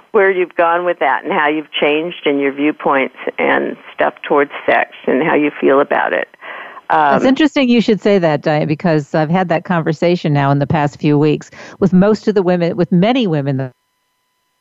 where 0.13 0.31
you've 0.31 0.55
gone 0.55 0.85
with 0.85 0.99
that 0.99 1.25
and 1.25 1.33
how 1.33 1.49
you've 1.49 1.71
changed 1.73 2.27
in 2.27 2.39
your 2.39 2.53
viewpoints 2.53 3.17
and 3.39 3.77
stuff 3.95 4.15
towards 4.29 4.51
sex 4.67 4.91
and 5.07 5.23
how 5.23 5.35
you 5.35 5.51
feel 5.59 5.81
about 5.81 6.13
it. 6.13 6.29
Um, 6.91 7.17
it's 7.17 7.25
interesting 7.25 7.71
you 7.71 7.81
should 7.81 8.03
say 8.03 8.19
that, 8.19 8.43
Diane, 8.43 8.69
because 8.69 9.15
I've 9.15 9.31
had 9.31 9.49
that 9.49 9.65
conversation 9.65 10.35
now 10.35 10.51
in 10.51 10.59
the 10.59 10.67
past 10.67 11.01
few 11.01 11.19
weeks 11.19 11.51
with 11.81 11.95
most 11.95 12.29
of 12.29 12.35
the 12.35 12.43
women, 12.43 12.77
with 12.77 12.93
many 12.93 13.27
women 13.27 13.57
that, 13.57 13.73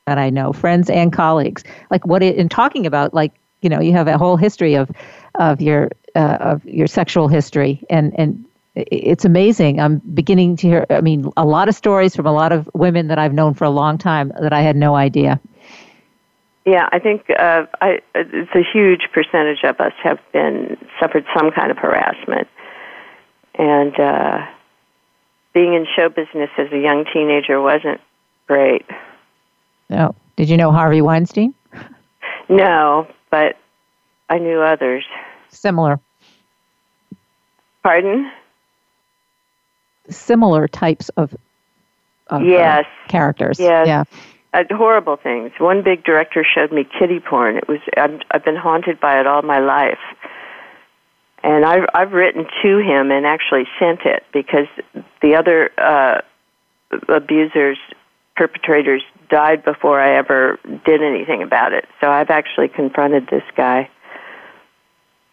I 0.07 0.29
know, 0.29 0.53
friends 0.53 0.89
and 0.89 1.11
colleagues. 1.11 1.65
Like 1.91 2.07
what 2.07 2.23
it, 2.23 2.37
in 2.37 2.47
talking 2.47 2.85
about, 2.85 3.13
like 3.13 3.33
you 3.61 3.69
know, 3.69 3.81
you 3.81 3.91
have 3.93 4.07
a 4.07 4.17
whole 4.17 4.37
history 4.37 4.75
of 4.75 4.89
of 5.35 5.61
your 5.61 5.89
uh, 6.15 6.37
of 6.39 6.65
your 6.65 6.87
sexual 6.87 7.27
history, 7.27 7.83
and 7.89 8.17
and 8.17 8.45
it's 8.75 9.25
amazing. 9.25 9.79
I'm 9.79 9.99
beginning 10.13 10.55
to 10.57 10.67
hear, 10.67 10.85
I 10.89 11.01
mean, 11.01 11.31
a 11.37 11.45
lot 11.45 11.69
of 11.69 11.75
stories 11.75 12.15
from 12.15 12.25
a 12.25 12.33
lot 12.33 12.51
of 12.51 12.69
women 12.73 13.07
that 13.07 13.19
I've 13.19 13.33
known 13.33 13.53
for 13.53 13.65
a 13.65 13.69
long 13.69 13.97
time 13.97 14.31
that 14.41 14.53
I 14.53 14.61
had 14.61 14.75
no 14.75 14.95
idea. 14.95 15.39
Yeah, 16.65 16.87
I 16.91 16.99
think 16.99 17.29
uh, 17.29 17.65
I, 17.81 17.99
it's 18.15 18.55
a 18.55 18.63
huge 18.73 19.09
percentage 19.13 19.63
of 19.63 19.79
us 19.79 19.91
have 20.01 20.19
been 20.31 20.77
suffered 20.99 21.25
some 21.37 21.51
kind 21.51 21.71
of 21.71 21.77
harassment, 21.77 22.47
and 23.55 23.99
uh, 23.99 24.45
being 25.53 25.73
in 25.73 25.85
show 25.95 26.07
business 26.07 26.49
as 26.57 26.71
a 26.71 26.79
young 26.79 27.05
teenager 27.13 27.61
wasn't 27.61 27.99
great. 28.47 28.85
No, 29.89 30.15
did 30.37 30.49
you 30.49 30.55
know 30.57 30.71
Harvey 30.71 31.01
Weinstein? 31.01 31.53
No, 32.49 33.07
but 33.31 33.57
I 34.29 34.37
knew 34.37 34.61
others. 34.61 35.05
Similar. 35.49 35.99
Pardon? 37.81 38.29
Similar 40.09 40.67
types 40.67 41.09
of, 41.09 41.35
of 42.27 42.41
uh, 42.41 42.45
yes. 42.45 42.85
Uh, 42.85 43.09
characters. 43.09 43.59
Yes. 43.59 43.87
Yeah. 43.87 44.03
Uh, 44.53 44.63
horrible 44.71 45.15
things. 45.15 45.51
One 45.57 45.81
big 45.81 46.03
director 46.03 46.45
showed 46.45 46.71
me 46.71 46.83
kitty 46.99 47.19
porn. 47.19 47.57
It 47.57 47.67
was 47.67 47.79
I've, 47.97 48.19
I've 48.31 48.45
been 48.45 48.55
haunted 48.55 48.99
by 48.99 49.19
it 49.19 49.25
all 49.25 49.41
my 49.41 49.59
life, 49.59 49.97
and 51.43 51.65
I've 51.65 51.85
I've 51.93 52.11
written 52.13 52.45
to 52.61 52.77
him 52.77 53.11
and 53.11 53.25
actually 53.25 53.65
sent 53.79 54.01
it 54.05 54.23
because 54.31 54.67
the 55.23 55.33
other 55.35 55.71
uh, 55.79 56.21
abusers, 57.09 57.79
perpetrators 58.35 59.01
died 59.29 59.63
before 59.63 59.99
I 59.99 60.15
ever 60.15 60.59
did 60.85 61.01
anything 61.01 61.41
about 61.41 61.73
it. 61.73 61.85
So 61.99 62.11
I've 62.11 62.29
actually 62.29 62.67
confronted 62.67 63.27
this 63.31 63.43
guy. 63.55 63.89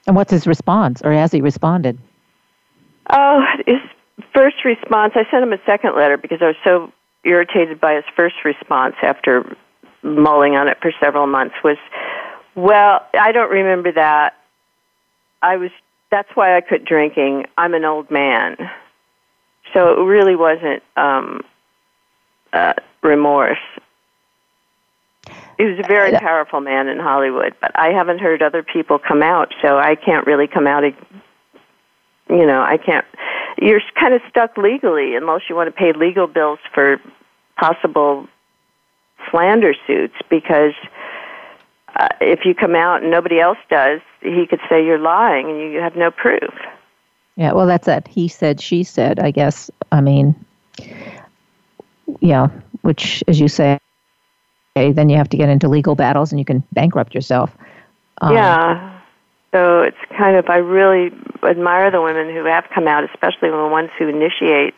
And 0.07 0.16
what's 0.16 0.31
his 0.31 0.47
response, 0.47 1.03
or 1.03 1.12
has 1.12 1.31
he 1.31 1.43
responded? 1.43 1.99
Oh, 3.11 3.45
his 3.66 3.81
first 4.35 4.64
response, 4.64 5.12
I 5.16 5.25
sent 5.31 5.43
him 5.43 5.53
a 5.53 5.62
second 5.66 5.97
letter 5.97 6.16
because 6.16 6.39
I 6.41 6.47
was 6.47 6.57
so 6.64 6.93
irritated 7.25 7.81
by 7.81 7.95
his 7.95 8.05
first 8.16 8.37
response 8.45 8.97
after 9.03 9.57
mulling 10.03 10.57
on 10.57 10.68
it 10.68 10.79
for 10.81 10.93
several 11.01 11.27
months 11.27 11.55
was, 11.62 11.77
well, 12.55 13.07
I 13.18 13.33
don't 13.33 13.51
remember 13.51 13.93
that. 13.93 14.37
I 15.43 15.57
was 15.57 15.71
that's 16.11 16.29
why 16.35 16.57
I 16.57 16.61
quit 16.61 16.85
drinking. 16.85 17.47
I'm 17.57 17.73
an 17.73 17.85
old 17.85 18.11
man. 18.11 18.57
So 19.73 20.01
it 20.01 20.05
really 20.05 20.37
wasn't 20.37 20.83
um 20.97 21.43
uh 22.53 22.75
remorse. 23.03 23.59
He 25.57 25.64
was 25.64 25.79
a 25.79 25.87
very 25.87 26.12
powerful 26.12 26.61
man 26.61 26.89
in 26.89 26.99
Hollywood, 26.99 27.55
but 27.61 27.73
I 27.75 27.91
haven't 27.91 28.18
heard 28.18 28.43
other 28.43 28.62
people 28.62 28.99
come 28.99 29.23
out, 29.23 29.55
so 29.61 29.79
I 29.79 29.95
can't 29.95 30.27
really 30.27 30.47
come 30.47 30.66
out 30.66 30.85
you 32.31 32.47
know, 32.47 32.62
I 32.62 32.77
can't. 32.77 33.05
You're 33.61 33.81
kind 33.99 34.15
of 34.15 34.23
stuck 34.29 34.57
legally 34.57 35.15
unless 35.15 35.43
you 35.49 35.55
want 35.55 35.69
to 35.69 35.73
pay 35.73 35.93
legal 35.93 36.27
bills 36.27 36.59
for 36.73 37.01
possible 37.59 38.27
slander 39.31 39.75
suits 39.87 40.15
because 40.31 40.73
uh, 41.97 42.09
if 42.21 42.45
you 42.45 42.55
come 42.55 42.75
out 42.75 43.03
and 43.03 43.11
nobody 43.11 43.39
else 43.39 43.59
does, 43.69 44.01
he 44.23 44.47
could 44.47 44.61
say 44.69 44.85
you're 44.85 44.99
lying 44.99 45.51
and 45.51 45.73
you 45.73 45.79
have 45.81 45.95
no 45.95 46.11
proof. 46.11 46.55
Yeah, 47.37 47.53
well, 47.53 47.67
that's 47.67 47.89
it. 47.89 48.09
He 48.09 48.29
said, 48.29 48.61
she 48.61 48.83
said, 48.83 49.19
I 49.19 49.31
guess. 49.31 49.71
I 49.93 50.01
mean, 50.01 50.35
yeah, 52.21 52.49
which, 52.83 53.23
as 53.29 53.41
you 53.41 53.49
say, 53.49 53.79
then 54.75 55.09
you 55.09 55.17
have 55.17 55.29
to 55.31 55.37
get 55.37 55.49
into 55.49 55.69
legal 55.69 55.95
battles 55.95 56.33
and 56.33 56.39
you 56.39 56.45
can 56.45 56.63
bankrupt 56.73 57.15
yourself. 57.15 57.55
Um, 58.21 58.35
yeah. 58.35 59.00
So 59.53 59.83
it's 59.83 59.97
kind 60.17 60.37
of, 60.37 60.49
I 60.49 60.57
really 60.57 61.13
admire 61.43 61.91
the 61.91 62.01
women 62.01 62.33
who 62.33 62.45
have 62.45 62.67
come 62.73 62.87
out, 62.87 63.05
especially 63.05 63.51
the 63.51 63.69
ones 63.69 63.91
who 63.99 64.09
initiate 64.09 64.75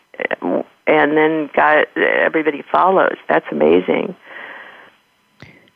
and 0.87 1.16
then 1.16 1.51
got 1.55 1.87
everybody 1.97 2.62
follows. 2.70 3.16
That's 3.29 3.47
amazing. 3.51 4.14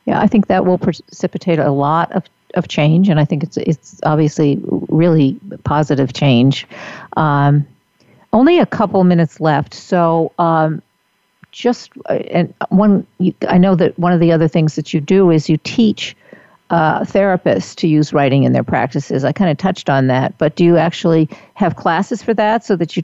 Yeah, 0.04 0.20
I 0.20 0.26
think 0.26 0.46
that 0.46 0.64
will 0.64 0.78
precipitate 0.78 1.58
a 1.58 1.70
lot 1.70 2.12
of, 2.12 2.24
of 2.54 2.68
change, 2.68 3.08
and 3.08 3.18
I 3.18 3.24
think 3.24 3.42
it's 3.42 3.56
it's 3.56 4.00
obviously 4.04 4.60
really 4.88 5.38
positive 5.64 6.12
change. 6.12 6.66
Um, 7.16 7.66
only 8.32 8.58
a 8.60 8.66
couple 8.66 9.02
minutes 9.04 9.40
left, 9.40 9.74
so 9.74 10.32
um, 10.38 10.80
just 11.50 11.90
uh, 12.08 12.14
and 12.30 12.54
one. 12.68 13.06
I 13.48 13.58
know 13.58 13.74
that 13.74 13.98
one 13.98 14.12
of 14.12 14.20
the 14.20 14.32
other 14.32 14.48
things 14.48 14.76
that 14.76 14.94
you 14.94 15.00
do 15.00 15.30
is 15.30 15.48
you 15.48 15.58
teach 15.58 16.16
uh, 16.70 17.00
therapists 17.00 17.74
to 17.76 17.88
use 17.88 18.12
writing 18.12 18.44
in 18.44 18.52
their 18.52 18.64
practices. 18.64 19.24
I 19.24 19.32
kind 19.32 19.50
of 19.50 19.56
touched 19.56 19.88
on 19.88 20.08
that, 20.08 20.36
but 20.38 20.56
do 20.56 20.64
you 20.64 20.76
actually 20.76 21.28
have 21.54 21.76
classes 21.76 22.22
for 22.22 22.34
that 22.34 22.64
so 22.64 22.76
that 22.76 22.96
you 22.96 23.02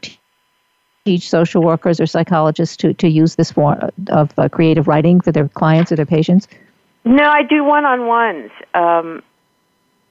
teach 1.05 1.29
social 1.29 1.63
workers 1.63 2.01
or 2.01 2.07
psychologists 2.07 2.77
to, 2.79 2.95
to 2.95 3.09
use 3.09 3.37
this 3.37 3.53
form 3.53 3.91
of 4.09 4.33
uh, 4.39 4.49
creative 4.49 4.89
writing 4.89 5.21
for 5.21 5.33
their 5.33 5.49
clients 5.49 5.93
or 5.93 5.97
their 5.97 6.07
patients? 6.07 6.49
No, 7.05 7.25
I 7.25 7.43
do 7.43 7.65
one 7.65 7.85
on 7.85 8.07
ones. 8.07 8.51
Um, 8.75 9.23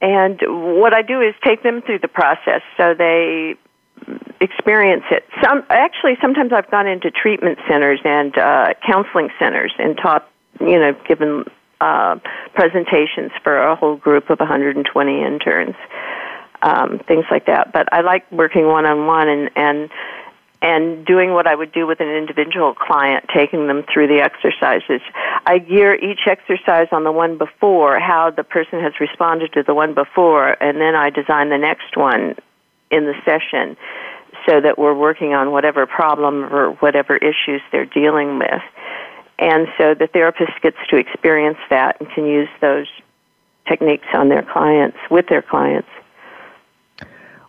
and 0.00 0.40
what 0.80 0.94
I 0.94 1.02
do 1.02 1.20
is 1.20 1.34
take 1.44 1.62
them 1.62 1.80
through 1.82 2.00
the 2.00 2.08
process 2.08 2.62
so 2.76 2.94
they 2.94 3.54
experience 4.40 5.04
it. 5.10 5.24
Some 5.42 5.64
actually, 5.70 6.16
sometimes 6.20 6.52
I've 6.52 6.70
gone 6.70 6.86
into 6.86 7.10
treatment 7.10 7.58
centers 7.68 8.00
and 8.04 8.36
uh, 8.36 8.74
counseling 8.84 9.28
centers 9.38 9.72
and 9.78 9.96
taught, 9.96 10.28
you 10.60 10.78
know, 10.78 10.94
given 11.06 11.44
uh, 11.82 12.16
presentations 12.54 13.32
for 13.42 13.58
a 13.58 13.74
whole 13.74 13.96
group 13.96 14.30
of 14.30 14.38
120 14.38 15.24
interns, 15.24 15.74
um, 16.62 17.00
things 17.08 17.24
like 17.28 17.46
that. 17.46 17.72
But 17.72 17.92
I 17.92 18.02
like 18.02 18.30
working 18.30 18.66
one 18.66 18.86
on 18.86 19.06
one 19.06 19.28
and 19.28 19.50
and 19.56 19.90
and 20.62 21.04
doing 21.04 21.32
what 21.32 21.48
I 21.48 21.56
would 21.56 21.72
do 21.72 21.88
with 21.88 21.98
an 21.98 22.08
individual 22.08 22.72
client, 22.72 23.24
taking 23.34 23.66
them 23.66 23.82
through 23.92 24.06
the 24.06 24.20
exercises. 24.20 25.00
I 25.44 25.58
gear 25.58 25.92
each 25.96 26.20
exercise 26.28 26.86
on 26.92 27.02
the 27.02 27.10
one 27.10 27.36
before, 27.36 27.98
how 27.98 28.30
the 28.30 28.44
person 28.44 28.78
has 28.78 28.92
responded 29.00 29.52
to 29.54 29.64
the 29.64 29.74
one 29.74 29.92
before, 29.92 30.50
and 30.62 30.80
then 30.80 30.94
I 30.94 31.10
design 31.10 31.48
the 31.48 31.58
next 31.58 31.96
one 31.96 32.36
in 32.92 33.06
the 33.06 33.14
session 33.24 33.76
so 34.46 34.60
that 34.60 34.78
we're 34.78 34.94
working 34.94 35.34
on 35.34 35.50
whatever 35.50 35.84
problem 35.84 36.44
or 36.44 36.74
whatever 36.74 37.16
issues 37.16 37.60
they're 37.72 37.84
dealing 37.84 38.38
with. 38.38 38.62
And 39.42 39.66
so 39.76 39.92
the 39.92 40.06
therapist 40.06 40.52
gets 40.62 40.76
to 40.88 40.96
experience 40.96 41.58
that 41.68 42.00
and 42.00 42.08
can 42.10 42.26
use 42.26 42.48
those 42.60 42.86
techniques 43.66 44.06
on 44.14 44.28
their 44.28 44.44
clients, 44.44 44.96
with 45.10 45.26
their 45.26 45.42
clients. 45.42 45.88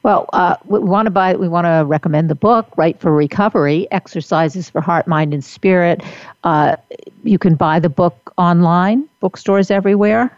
Well, 0.02 0.28
uh, 0.34 0.56
we 0.66 0.80
want 0.80 1.06
to 1.06 1.12
buy. 1.12 1.36
We 1.36 1.48
want 1.48 1.66
to 1.66 1.86
recommend 1.86 2.32
the 2.32 2.36
book, 2.36 2.68
Write 2.78 3.00
for 3.00 3.14
Recovery: 3.14 3.88
Exercises 3.92 4.72
for 4.72 4.82
Heart, 4.82 5.08
Mind, 5.08 5.36
and 5.36 5.44
Spirit." 5.44 6.02
Uh, 6.44 6.78
you 7.24 7.38
can 7.38 7.54
buy 7.54 7.80
the 7.80 7.90
book 7.90 8.34
online, 8.38 9.08
bookstores 9.20 9.70
everywhere. 9.70 10.36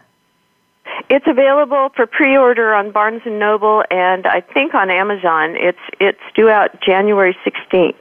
It's 1.08 1.26
available 1.26 1.88
for 1.96 2.06
pre-order 2.06 2.74
on 2.74 2.92
Barnes 2.92 3.22
and 3.24 3.38
Noble, 3.38 3.82
and 3.90 4.26
I 4.26 4.42
think 4.42 4.74
on 4.74 4.90
Amazon. 4.90 5.56
It's 5.56 5.78
it's 6.00 6.20
due 6.34 6.50
out 6.50 6.82
January 6.82 7.34
sixteenth. 7.42 7.96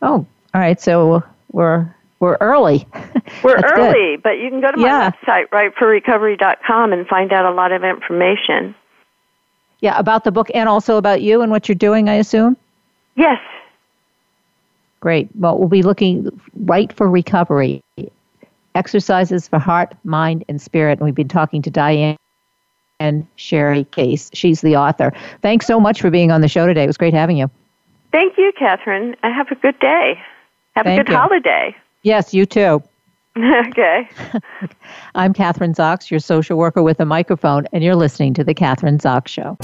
Oh, 0.00 0.26
all 0.54 0.60
right. 0.60 0.80
So 0.80 1.22
we're 1.52 1.86
we're 2.20 2.36
early. 2.40 2.86
We're 3.42 3.56
early, 3.56 4.14
good. 4.16 4.22
but 4.22 4.38
you 4.38 4.48
can 4.48 4.60
go 4.60 4.70
to 4.70 4.76
my 4.76 4.86
yeah. 4.86 5.10
website, 5.10 5.48
writeforrecovery.com, 5.48 6.92
and 6.92 7.06
find 7.06 7.32
out 7.32 7.44
a 7.44 7.54
lot 7.54 7.72
of 7.72 7.84
information. 7.84 8.74
Yeah, 9.80 9.98
about 9.98 10.24
the 10.24 10.32
book 10.32 10.50
and 10.54 10.68
also 10.68 10.96
about 10.96 11.22
you 11.22 11.42
and 11.42 11.50
what 11.50 11.68
you're 11.68 11.74
doing, 11.74 12.08
I 12.08 12.14
assume? 12.14 12.56
Yes. 13.16 13.40
Great. 15.00 15.28
Well, 15.34 15.58
we'll 15.58 15.68
be 15.68 15.82
looking 15.82 16.40
write 16.54 16.92
for 16.92 17.08
recovery 17.10 17.82
exercises 18.76 19.48
for 19.48 19.58
heart, 19.58 19.94
mind, 20.04 20.44
and 20.48 20.60
spirit. 20.60 20.98
And 20.98 21.06
we've 21.06 21.14
been 21.14 21.28
talking 21.28 21.62
to 21.62 21.70
Diane 21.70 22.16
and 23.00 23.26
Sherry 23.36 23.84
Case. 23.84 24.30
She's 24.32 24.60
the 24.60 24.76
author. 24.76 25.12
Thanks 25.42 25.66
so 25.66 25.80
much 25.80 26.00
for 26.00 26.10
being 26.10 26.30
on 26.30 26.40
the 26.40 26.48
show 26.48 26.66
today. 26.66 26.84
It 26.84 26.86
was 26.86 26.96
great 26.96 27.14
having 27.14 27.36
you. 27.36 27.50
Thank 28.12 28.38
you, 28.38 28.52
Kathryn. 28.58 29.16
Have 29.22 29.50
a 29.50 29.56
good 29.56 29.78
day. 29.80 30.20
Have 30.76 30.84
Thank 30.84 31.00
a 31.00 31.04
good 31.04 31.12
you. 31.12 31.18
holiday. 31.18 31.76
Yes, 32.06 32.32
you 32.32 32.46
too. 32.46 32.82
okay. 33.36 34.08
I'm 35.16 35.34
Kathryn 35.34 35.74
Zox, 35.74 36.08
your 36.08 36.20
social 36.20 36.56
worker 36.56 36.84
with 36.84 37.00
a 37.00 37.04
microphone, 37.04 37.66
and 37.72 37.82
you're 37.82 37.96
listening 37.96 38.32
to 38.34 38.44
The 38.44 38.54
Kathryn 38.54 39.00
Zox 39.00 39.26
Show. 39.26 39.56